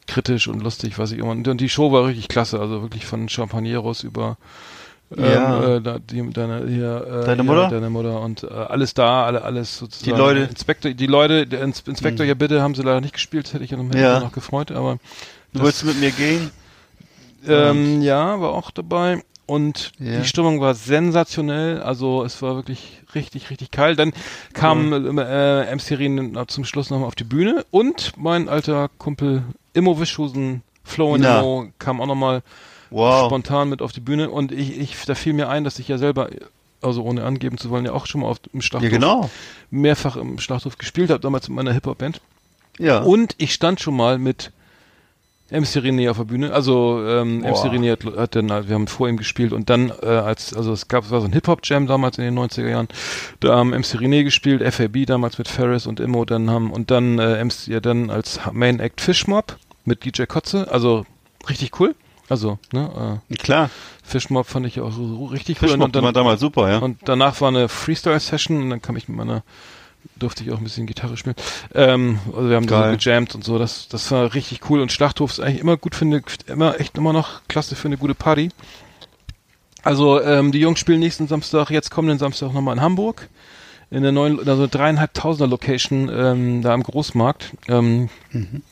[0.07, 1.31] kritisch und lustig, was ich immer.
[1.31, 4.37] Und die Show war richtig klasse, also wirklich von Champagneros über
[5.11, 5.77] Ja.
[5.77, 7.69] ähm, äh, die, deine, hier, äh, Deine Mutter?
[7.69, 10.17] Deine Mutter und äh, alles da, alle, alles sozusagen.
[10.17, 10.41] Leute.
[10.41, 13.71] Inspektor, die Leute, der Ins Inspektor, ja bitte, haben sie leider nicht gespielt, hätte ich
[13.71, 14.21] ja Ja.
[14.21, 14.99] noch gefreut, aber
[15.57, 16.51] Du wolltest mit mir gehen?
[17.47, 19.23] ähm, ja, war auch dabei.
[19.47, 20.19] Und Ja.
[20.21, 23.95] die Stimmung war sensationell, also es war wirklich richtig, richtig geil.
[23.95, 24.13] Dann
[24.55, 30.01] kam äh, MC Rin zum Schluss nochmal auf die Bühne und mein alter Kumpel Immo
[30.01, 31.39] Wischhusen, Flo und Na.
[31.39, 32.43] Immo, kam auch nochmal
[32.91, 33.27] Wow.
[33.27, 35.99] spontan mit auf die Bühne und ich, ich, da fiel mir ein, dass ich ja
[35.99, 36.29] selber,
[36.83, 39.31] also ohne angeben zu wollen, ja auch schon mal auf, im Schlachthof, Ja, genau.
[39.71, 42.21] mehrfach im Schlachthof gespielt habe, damals mit meiner Hip-Hop-Band.
[42.79, 43.01] Ja.
[43.03, 44.51] Und ich stand schon mal mit
[45.51, 46.53] MC René auf der Bühne.
[46.53, 47.73] Also ähm, MC Boah.
[47.73, 50.89] René hat, hat dann, wir haben vor ihm gespielt und dann äh, als, also es
[50.89, 52.89] gab, es war so ein Hip-Hop-Jam damals in den 90er Jahren.
[53.41, 57.19] Da haben MC René gespielt, FAB damals mit Ferris und Immo, dann haben und dann
[57.19, 60.71] äh, MC, ja dann als Main Act Fishmob mit DJ Kotze.
[60.71, 61.07] Also
[61.49, 61.95] richtig cool.
[62.29, 63.71] Also, ne, äh, Klar.
[64.03, 65.69] Fishmob fand ich auch so, so richtig cool.
[65.69, 66.79] Fischmob und dann, war damals super, ja.
[66.79, 69.45] und danach war eine Freestyle-Session und dann kam ich mit meiner,
[70.17, 71.37] durfte ich auch ein bisschen Gitarre spielen.
[71.75, 74.93] Ähm, also wir haben da so gejammt und so, das, das war richtig cool und
[74.93, 78.15] Schlachthof ist eigentlich immer gut für eine, immer echt immer noch klasse für eine gute
[78.15, 78.51] Party.
[79.83, 83.29] Also ähm, die Jungs spielen nächsten Samstag, jetzt kommenden Samstag nochmal in Hamburg
[83.91, 87.53] in der neuen, also dreieinhalbtausender Location ähm, da am Großmarkt.
[87.69, 88.63] Ähm, Mhm.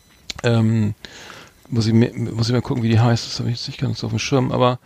[0.42, 0.94] ähm,
[1.68, 3.24] muss ich muss ich mal gucken, wie die heißt.
[3.26, 4.80] Das habe ich jetzt nicht ganz auf dem Schirm, aber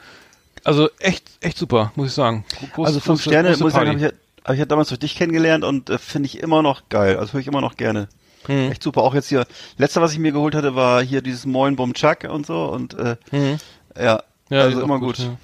[0.64, 2.44] also echt, echt super, muss ich sagen.
[2.74, 4.12] Groß, also fünf große- Sterne, große muss ich sagen, habe ich, ja-
[4.49, 7.16] hab ich ja damals durch dich kennengelernt und äh, finde ich immer noch geil.
[7.18, 8.09] Also höre ich immer noch gerne.
[8.46, 8.70] Hm.
[8.72, 9.03] Echt super.
[9.03, 9.46] Auch jetzt hier,
[9.76, 12.94] letzte, was ich mir geholt hatte, war hier dieses Moin Bum Chuck und so und
[12.94, 13.59] äh, Mhm.
[13.96, 15.18] ja, Ja, also immer auch gut.
[15.18, 15.36] Ja.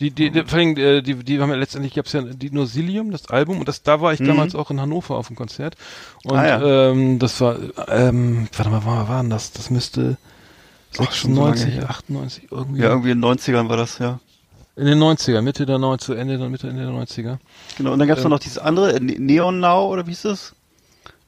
[0.00, 3.10] Die, die, die, vor allem, äh, die, die haben ja letztendlich gab's ja die Nosilium,
[3.12, 5.76] das Album, und das, da war ich damals auch in Hannover auf dem Konzert.
[6.24, 6.38] Und Mhm.
[6.38, 6.90] Ah, ja.
[6.90, 7.56] ähm, das war,
[7.88, 9.52] ähm, warte mal, wann war denn das?
[9.52, 10.16] Das müsste
[10.98, 11.90] Ach, schon so lange 96, her.
[11.90, 12.80] 98, irgendwie.
[12.82, 14.18] Ja, irgendwie in den 90ern war das, ja.
[14.76, 17.38] In den 90er, Mitte der 90er, Ende, der- Mitte, Ende der 90er.
[17.76, 18.30] Genau, und dann gab es Ähm.
[18.30, 20.54] noch dieses andere, äh, Ne- Neon Now, oder wie hieß das?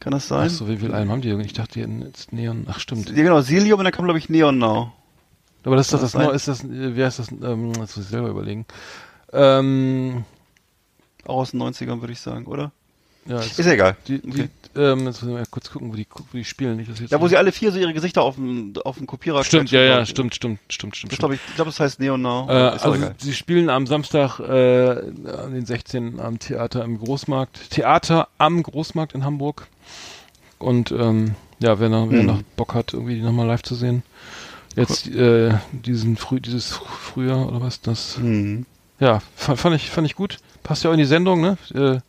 [0.01, 0.49] Kann das sein?
[0.51, 1.31] Ach so, wie viele Alben haben die?
[1.43, 3.11] Ich dachte, die hätten jetzt Neon, ach stimmt.
[3.11, 4.93] Ja, genau, Silium und dann kam, glaube ich, Neon Now.
[5.65, 8.05] Aber das ist doch das, das ist das, äh, wie heißt das, ähm, das muss
[8.05, 8.67] ich selber überlegen.
[9.33, 10.25] Ähm,
[11.27, 12.71] Auch aus den 90ern, würde ich sagen, oder?
[13.27, 13.97] Ja, Ist ja egal.
[14.09, 14.49] Die, die, Okay.
[14.77, 16.77] ähm, jetzt müssen wir mal kurz gucken, wo die, wo die spielen.
[16.77, 19.07] Nicht, dass jetzt Ja, wo sie alle vier so ihre Gesichter auf dem, auf dem
[19.07, 20.09] Kopierer Stimmt, ja, glaub ja, ich.
[20.11, 21.13] stimmt, stimmt, stimmt, stimmt.
[21.13, 21.19] Stimmt.
[21.21, 22.49] glaube ich, ich glaube, das heißt Neon Now.
[22.51, 26.21] Äh, ist also sie spielen am Samstag äh, an den 16.
[26.21, 27.71] am Theater im Großmarkt.
[27.71, 29.69] Theater am Großmarkt in Hamburg.
[30.59, 32.27] Und ähm, ja, wer, noch, wer Mhm.
[32.27, 34.03] noch Bock hat, irgendwie die nochmal live zu sehen.
[34.77, 38.67] Jetzt äh, diesen früh, dieses Frühjahr oder was, das Mhm.
[38.99, 40.39] ja, fand, fand ich fand ich gut.
[40.65, 41.57] Passt ja auch in die Sendung, ne?
[41.75, 42.01] Äh,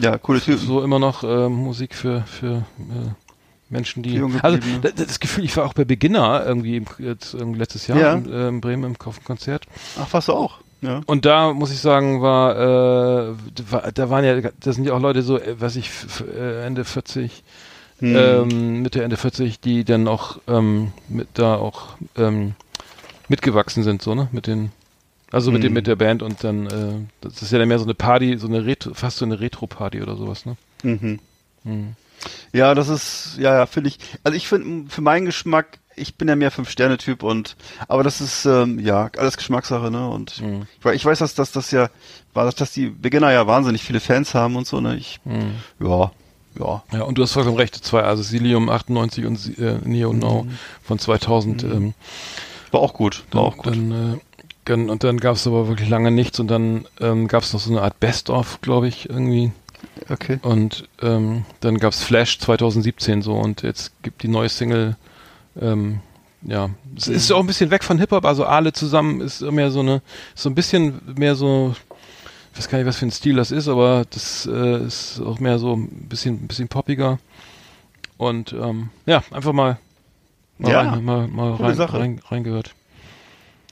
[0.00, 0.58] Ja, coole Typen.
[0.66, 3.10] so immer noch äh, Musik für für äh,
[3.70, 4.92] Menschen, die also gebliebene.
[4.94, 8.12] da- das Gefühl, ich war auch bei Beginner irgendwie jetzt, irgendwie letztes Jahr Ja.
[8.14, 9.64] in, äh, in Bremen im Konzert.
[10.00, 10.58] Ach, warst du auch?
[10.80, 11.00] Ja.
[11.06, 13.34] Und da muss ich sagen, war, äh,
[13.70, 15.90] war da waren ja, da sind ja auch Leute so, äh, was ich,
[16.38, 17.42] äh, Ende 40,
[17.98, 18.14] Hm.
[18.16, 22.54] ähm, Mitte, Ende 40, die dann auch ähm, mit da auch ähm,
[23.28, 24.28] mitgewachsen sind, so, ne?
[24.30, 24.70] Mit den,
[25.30, 25.74] also mit dem, Hm.
[25.74, 28.46] mit der Band und dann, äh, das ist ja dann mehr so eine Party, so
[28.46, 30.56] eine Retro, fast so eine Retro-Party oder sowas, ne?
[30.82, 31.18] Mhm.
[31.64, 31.94] Hm.
[32.52, 33.98] Ja, das ist, ja, ja, finde ich.
[34.24, 37.56] Also ich finde, für meinen Geschmack, ich bin ja mehr Fünf-Sterne-Typ und,
[37.88, 40.08] aber das ist, ähm, ja, alles Geschmackssache, ne?
[40.08, 40.66] Und Mhm.
[40.84, 41.90] ich, ich weiß, dass, dass das ja,
[42.34, 44.96] war, dass die Beginner ja wahnsinnig viele Fans haben und so, ne?
[44.96, 45.54] Ich, Mhm.
[45.80, 46.10] ja,
[46.58, 46.82] ja.
[46.92, 50.46] Ja, und du hast vollkommen recht, zwei, also Silium 98 und äh, Neo Now
[50.82, 51.94] von 2000, ähm,
[52.72, 53.66] War auch gut, war Dann, auch gut.
[53.76, 54.18] Dann, äh,
[54.68, 57.60] dann, und dann gab es aber wirklich lange nichts und dann ähm, gab es noch
[57.60, 59.52] so eine Art Best-of, glaube ich, irgendwie.
[60.08, 60.38] okay.
[60.42, 64.96] Und ähm, dann gab es Flash 2017 so und jetzt gibt die neue Single,
[65.60, 66.00] ähm,
[66.42, 69.80] ja, es ist auch ein bisschen weg von Hip-Hop, also alle zusammen ist mehr so
[69.80, 70.02] eine,
[70.36, 71.74] so ein bisschen mehr so,
[72.52, 75.40] ich weiß gar nicht, was für ein Stil das ist, aber das äh, ist auch
[75.40, 77.18] mehr so ein bisschen, ein bisschen poppiger.
[78.16, 79.78] Und ähm, ja, einfach mal,
[80.58, 82.74] mal, Ja, rein, mal, mal rein, rein, reingehört.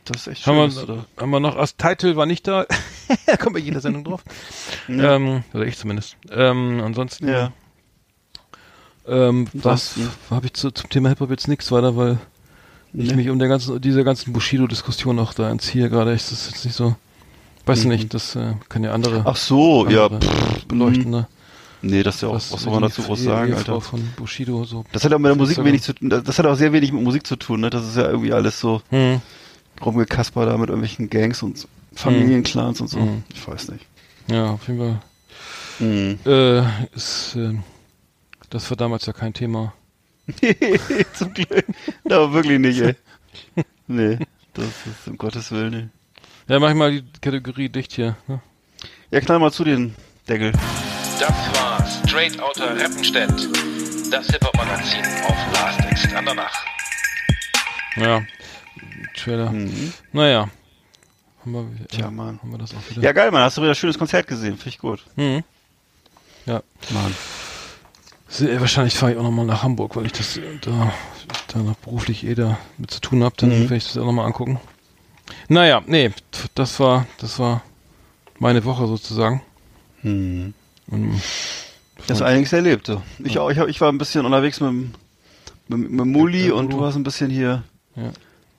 [0.07, 0.55] Das ist echt schön.
[0.55, 0.87] Haben du wir,
[1.17, 2.67] da- haben wir noch, als Titel war nicht da.
[3.27, 4.23] da kommt bei jeder Sendung drauf.
[4.89, 5.17] Ja.
[5.17, 6.17] Ähm, oder ich zumindest.
[6.31, 7.53] Ähm, ansonsten, ja.
[9.07, 10.11] ähm, was Ansonsten.
[10.35, 12.19] habe ich zu, zum Thema Hip-Hop jetzt nichts weiter, weil
[12.93, 13.17] ich Nee.
[13.17, 16.15] mich um der ganzen, dieser ganzen Bushido-Diskussion auch da entziehe gerade.
[16.15, 16.97] Ich, das ist jetzt nicht so,
[17.67, 17.91] weiß Mhm.
[17.91, 20.07] nicht, das äh, kann ja andere, Ach so, ja.
[20.07, 21.11] andere pff, beleuchten.
[21.11, 21.27] Ne?
[21.83, 23.81] Nee, das ist ja auch, was, soll man dazu groß Ehe- sagen, Ehefrau Alter?
[23.85, 24.85] von Bushido so.
[24.93, 25.67] Das hat auch mit der Musik Instagram.
[25.69, 27.71] wenig zu tun, das das hat auch sehr wenig mit Musik zu tun, ne?
[27.71, 29.21] Das ist ja irgendwie alles so Hm.
[29.85, 32.99] Rumgekasper da mit irgendwelchen Gangs und Familienclans und so.
[32.99, 33.25] Mhm.
[33.33, 33.87] Ich weiß nicht.
[34.29, 35.01] Ja, auf jeden Fall.
[35.79, 36.19] Mhm.
[36.25, 36.63] Äh,
[36.95, 37.55] ist, äh,
[38.51, 39.73] das war damals ja kein Thema.
[41.15, 41.65] Zum Glück.
[42.05, 42.95] Aber wirklich nicht, ey.
[43.89, 44.19] Nee,
[44.55, 45.89] das ist um Gottes Willen, nee.
[46.53, 48.17] Ja, mach ich mal die Kategorie dicht hier.
[48.27, 48.41] Ne?
[49.13, 49.95] Ja, knall mal zu den
[50.29, 50.51] Deckel.
[51.21, 53.31] Das war Straight Outta Rappenstedt,
[54.11, 56.65] das Hip-Hop-Magazin auf Last Exit Andernach.
[57.97, 58.23] Ja,
[59.17, 59.51] Trailer.
[59.51, 59.93] Mhm.
[60.13, 60.49] Naja.
[61.41, 62.39] Haben wir, Tja, Mann.
[62.41, 63.03] Haben wir das auch wieder.
[63.03, 63.43] Ja, geil, Mann.
[63.43, 64.57] Hast du wieder ein schönes Konzert gesehen.
[64.57, 65.05] Finde ich gut.
[65.17, 65.43] Mhm.
[66.47, 66.63] Ja.
[66.91, 67.15] Mann.
[68.29, 70.93] Sehr, wahrscheinlich fahre ich auch nochmal nach Hamburg, weil ich das äh, da,
[71.49, 73.35] da noch beruflich eh da mit zu tun habe.
[73.39, 73.63] Dann Mhm.
[73.63, 74.59] werde ich das auch nochmal angucken.
[75.49, 76.11] Naja, nee,
[76.55, 77.63] das war, das war
[78.39, 79.43] meine Woche sozusagen.
[80.03, 80.55] Mhm.
[80.89, 81.21] Und,
[82.09, 82.91] Das ist einiges erlebt.
[83.25, 83.51] Ich auch.
[83.51, 84.73] Ich, ich war ein bisschen unterwegs mit,
[85.69, 87.63] mit, mit Muli Ja, und du hast ein bisschen hier
[87.95, 88.11] Ja.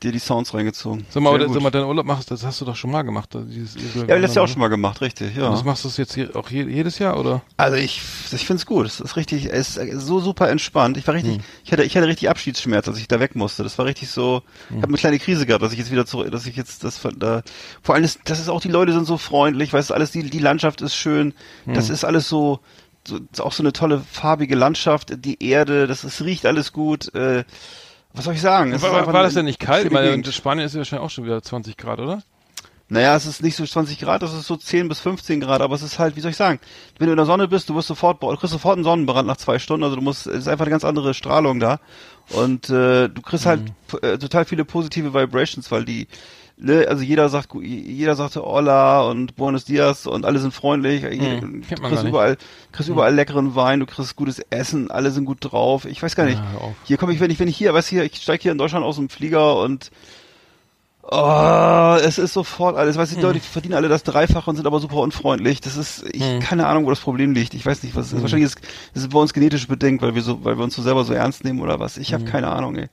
[0.04, 1.06] Dir die Sounds reingezogen.
[1.10, 3.34] sag mal, aber, sag mal, deinen Urlaub machst, das hast du doch schon mal gemacht.
[3.34, 3.76] da, Dieses
[4.08, 5.48] Ja, das ja auch schon mal gemacht, richtig, ja.
[5.48, 7.41] Und das machst du jetzt hier auch je, jedes Jahr, oder?
[7.58, 8.86] Also ich, ich finde es gut.
[8.86, 10.98] Es ist richtig, es ist so super entspannt.
[10.98, 13.64] Ich war richtig, ich hatte, ich hatte richtig Abschiedsschmerz, als ich da weg musste.
[13.64, 14.43] Das war richtig so.
[14.70, 17.02] Ich habe eine kleine Krise gehabt, dass ich jetzt wieder zurück, dass ich jetzt das
[17.18, 17.41] da.
[17.82, 20.30] Vor allem, das, das ist auch die Leute sind so freundlich, weißt du, alles die,
[20.30, 21.34] die Landschaft ist schön.
[21.66, 22.60] Das ist alles so,
[23.08, 25.26] so ist auch so eine tolle farbige Landschaft.
[25.26, 27.14] Die Erde, das ist, riecht alles gut.
[27.16, 27.43] Äh,
[28.18, 28.74] was soll ich sagen?
[28.74, 29.91] Es War, einfach war das denn nicht kalt?
[29.93, 30.24] Weil in.
[30.26, 32.22] Spanien ist ja wahrscheinlich auch schon wieder 20 Grad, oder?
[32.89, 35.76] Naja, es ist nicht so 20 Grad, das ist so 10 bis 15 Grad, aber
[35.76, 36.59] es ist halt, wie soll ich sagen,
[36.97, 39.36] wenn du in der Sonne bist, du wirst sofort, du kriegst sofort einen Sonnenbrand nach
[39.36, 41.82] zwei Stunden, also du musst, es ist einfach eine ganz andere Strahlung da
[42.30, 43.99] und äh, du kriegst halt Mhm.
[44.01, 46.07] äh, total viele positive Vibrations, weil die,
[46.60, 51.62] also jeder sagt, jeder sagte Hola und Buenos Dias und alle sind freundlich, Mhm.
[51.62, 52.38] du kriegst überall,
[52.72, 56.26] kriegst überall leckeren Wein, du kriegst gutes Essen, alle sind gut drauf, ich weiß gar
[56.26, 58.41] nicht, Ja, hier komme ich, wenn ich, wenn ich hier, weißt du, hier, ich steige
[58.41, 59.91] hier in Deutschland aus dem Flieger und
[61.10, 62.97] Oh, es ist sofort alles.
[62.97, 63.30] Weißt du, die Hm.
[63.30, 65.62] Leute verdienen alle das Dreifache und sind aber super unfreundlich.
[65.62, 66.39] Das ist, ich Hm.
[66.41, 67.53] keine Ahnung, wo das Problem liegt.
[67.53, 68.22] Ich weiß nicht, was es ist.
[68.24, 68.60] Wahrscheinlich ist
[68.93, 71.45] es bei uns genetisch bedingt, weil wir so, weil wir uns so selber so ernst
[71.45, 71.95] nehmen oder was.
[71.95, 72.88] Ich habe keine Ahnung, ey.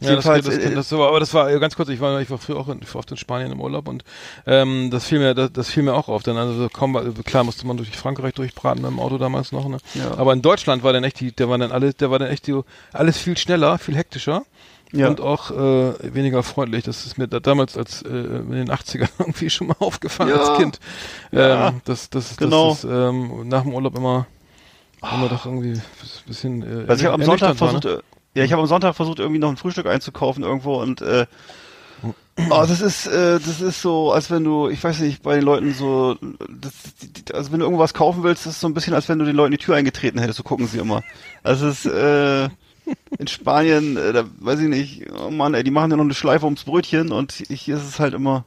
[0.00, 2.28] Ja, das, das, das, äh, das, war, aber das war ganz kurz, ich war, ich
[2.28, 4.04] war früher auch in, oft in Spanien im Urlaub und
[4.46, 6.22] ähm, das fiel mir, das, das fiel mir auch auf.
[6.22, 9.78] Dann also kaum, äh, klar musste man durch Frankreich durchbraten im Auto damals noch, ne?
[9.94, 10.18] Ja.
[10.18, 12.46] Aber in Deutschland war dann echt die, der war dann alles, der war dann echt
[12.46, 12.60] die,
[12.92, 14.42] alles viel schneller, viel hektischer.
[14.92, 15.08] Ja.
[15.08, 16.84] Und auch äh, weniger freundlich.
[16.84, 20.36] Das ist mir da, damals als äh, in den 80ern irgendwie schon mal aufgefallen Ja.
[20.36, 20.78] als Kind.
[21.32, 21.68] Ja.
[21.70, 22.68] Ähm, das, das, Genau.
[22.70, 24.26] das ist ähm, nach dem Urlaub immer,
[25.02, 25.82] immer doch irgendwie ein
[26.26, 26.62] bisschen.
[26.62, 28.02] Äh, Also ich habe am Sonntag ernüchternd war, ne?
[28.36, 31.26] Ja, ich habe am Sonntag versucht, irgendwie noch ein Frühstück einzukaufen irgendwo und äh,
[32.02, 35.44] oh, das ist, äh, das ist so, als wenn du, ich weiß nicht, bei den
[35.44, 36.16] Leuten so,
[36.48, 39.24] das, die- also wenn du irgendwas kaufen willst, ist so ein bisschen, als wenn du
[39.24, 41.02] den Leuten die Tür eingetreten hättest, so gucken sie immer.
[41.42, 42.48] Also es ist, äh,
[43.18, 46.14] in Spanien, äh, da weiß ich nicht, oh Mann, ey, die machen ja noch eine
[46.14, 48.44] Schleife ums Brötchen und hier ist es halt immer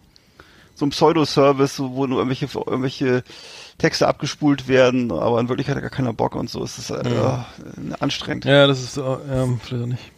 [0.75, 3.23] so ein Pseudo-Service, wo nur irgendwelche, irgendwelche
[3.79, 6.63] Texte abgespult werden, aber in Wirklichkeit hat gar keiner Bock und so.
[6.63, 7.37] Es ist äh, äh,
[7.99, 8.45] anstrengend.
[8.45, 10.11] Ja, das ist, äh, ähm, vielleicht auch nicht.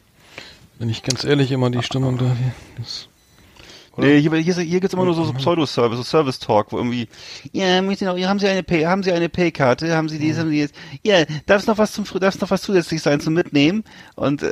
[0.80, 3.08] Wenn ich ganz ehrlich immer die Stimmung da, die, das?
[4.02, 7.08] Nee, hier, hier, hier gibt's immer nur so, so Pseudo-Service, so Service-Talk, wo irgendwie,
[7.54, 10.50] ja, müssen noch, haben Sie eine Pay, haben Sie eine Pay-Karte, haben Sie dies, haben
[10.50, 13.34] Sie jetzt, ja, darf es noch was zum, darf es noch was zusätzlich sein zum
[13.34, 13.84] Mitnehmen?
[14.16, 14.52] Und, äh,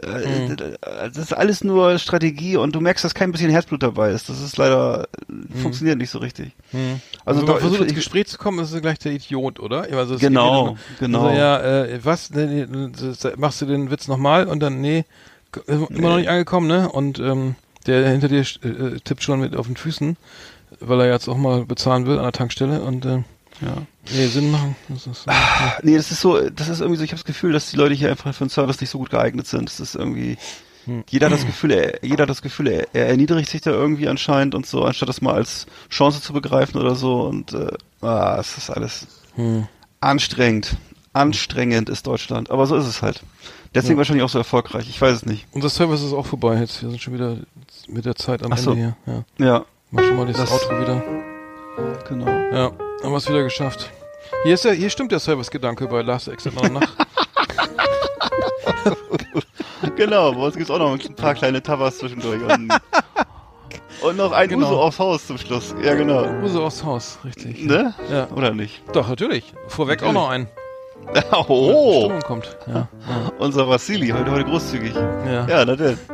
[0.50, 0.58] Mhm.
[0.80, 4.30] das ist alles nur Strategie und du merkst, dass kein bisschen Herzblut dabei ist.
[4.30, 6.52] Das ist leider, äh, funktioniert nicht so richtig.
[6.72, 7.02] Hm.
[7.26, 9.88] Also Also, wenn man versucht ins Gespräch zu kommen, ist gleich der Idiot, oder?
[9.92, 11.26] Also es Genau, geht genau.
[11.28, 12.30] Also, ja, äh, was?
[12.32, 15.06] Nee, nee, das- machst du den Witz nochmal und dann, nee,
[15.68, 16.90] immer noch nicht angekommen, ne?
[16.92, 17.56] Und ähm,
[17.90, 20.16] der hinter dir äh, tippt schon mit auf den Füßen,
[20.80, 23.24] weil er jetzt auch mal bezahlen will an der Tankstelle und äh,
[23.62, 23.84] Ja.
[24.14, 24.76] nee, Sinn machen.
[24.88, 25.32] Das ist, so.
[25.84, 27.94] Nee, das ist so, das ist irgendwie so, ich habe das Gefühl, dass die Leute
[27.96, 29.70] hier einfach für den Service nicht so gut geeignet sind.
[29.70, 30.38] Das ist irgendwie,
[30.86, 31.04] Hm.
[31.10, 34.08] jeder hat das Gefühl, er, jeder hat das Gefühl, er, er erniedrigt sich da irgendwie
[34.08, 37.68] anscheinend und so, anstatt das mal als Chance zu begreifen oder so und, äh,
[38.02, 39.68] ah, es ist alles Hm.
[40.00, 40.78] anstrengend.
[41.12, 43.22] Anstrengend ist Deutschland, aber so ist es halt.
[43.76, 43.98] Deswegen Ja.
[44.00, 45.48] wahrscheinlich auch so erfolgreich, ich weiß es nicht.
[45.52, 46.82] Unser Service ist auch vorbei jetzt.
[46.82, 47.38] Wir sind schon wieder
[47.88, 48.72] mit der Zeit am Ach so.
[48.72, 49.24] Ende hier.
[49.40, 49.46] Ja.
[49.46, 51.04] Ja, Mach schon mal das, Das- Outro wieder.
[52.08, 52.28] genau.
[52.28, 52.72] Ja,
[53.04, 53.90] haben wir es wieder geschafft.
[54.44, 56.96] Hier, ist der, hier stimmt der Servicegedanke bei Last Exit noch nach.
[59.96, 62.72] Genau, bei uns gibt's auch noch ein paar kleine Tapas zwischendurch und,
[64.02, 64.68] und noch ein Genau.
[64.68, 65.74] Uso aufs Haus zum Schluss.
[65.84, 66.26] Ja, genau.
[66.44, 67.66] Uso aufs Haus, richtig.
[67.66, 67.94] Ne?
[68.12, 68.28] Ja.
[68.36, 68.82] Oder nicht?
[68.94, 69.54] Doch, natürlich.
[69.68, 70.18] Vorweg Natürlich.
[70.18, 70.48] auch noch ein.
[71.48, 72.58] Oh, Stimmung kommt.
[72.68, 72.88] Ja.
[73.40, 74.94] unser Vassili, heute, heute großzügig.
[74.96, 75.48] Ja.
[75.48, 75.98] Ja, na denn.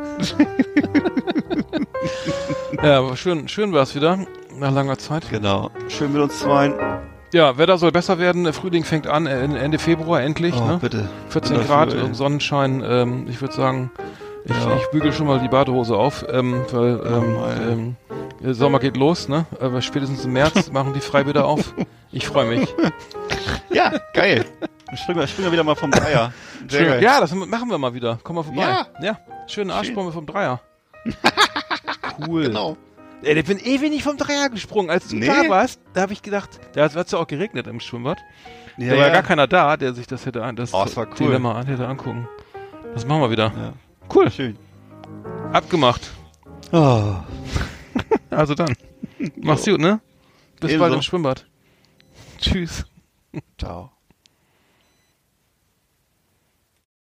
[2.82, 4.18] Ja, aber schön, schön war es wieder.
[4.58, 5.28] Nach langer Zeit.
[5.30, 5.70] Genau.
[5.88, 6.74] Schön mit uns zweien.
[7.32, 8.52] Ja, Wetter soll besser werden.
[8.52, 10.54] Frühling fängt an, äh, Ende Februar endlich.
[10.56, 10.78] Oh, ne?
[10.80, 11.08] bitte.
[11.30, 12.82] 14 Dafür, Grad und Sonnenschein.
[12.86, 13.90] Ähm, ich würde sagen,
[14.44, 14.76] ich, Ja.
[14.76, 17.36] ich bügel schon mal die Badehose auf, ähm, weil ähm,
[17.68, 17.96] ähm,
[18.42, 19.46] der Sommer geht los, ne?
[19.60, 21.74] Aber spätestens im März machen die Freibäder auf.
[22.12, 22.68] Ich freue mich.
[23.70, 24.44] Ja, geil.
[24.86, 26.32] Dann springen wir, springen wir wieder mal vom Dreier.
[27.00, 28.18] Ja, das machen wir mal wieder.
[28.22, 28.62] Komm mal vorbei.
[28.62, 28.86] Ja.
[29.02, 29.18] ja.
[29.46, 30.60] Schöne Arschbombe vom Dreier.
[32.26, 32.44] Cool.
[32.44, 32.76] Genau.
[33.22, 34.88] Ey, ich bin ewig nicht vom Dreier gesprungen.
[34.90, 35.26] Als du Nee.
[35.26, 38.18] da warst, da habe ich gedacht, da hat es ja auch geregnet im Schwimmbad.
[38.78, 40.96] Ja, da war ja gar keiner da, der sich das hätte an, das Oh, das
[40.96, 41.14] war cool.
[41.18, 42.26] Dilemma an, hätte angucken.
[42.94, 43.52] Das machen wir wieder.
[43.54, 43.72] Ja.
[44.14, 44.30] Cool.
[44.30, 44.56] Schön.
[45.52, 46.10] Abgemacht.
[46.72, 47.16] Oh.
[48.30, 48.74] Also dann.
[49.36, 50.00] Mach's gut, ne?
[50.60, 50.78] Bis Ebenso.
[50.84, 51.46] bald im Schwimmbad.
[52.38, 52.84] Tschüss.
[53.58, 53.92] Ciao.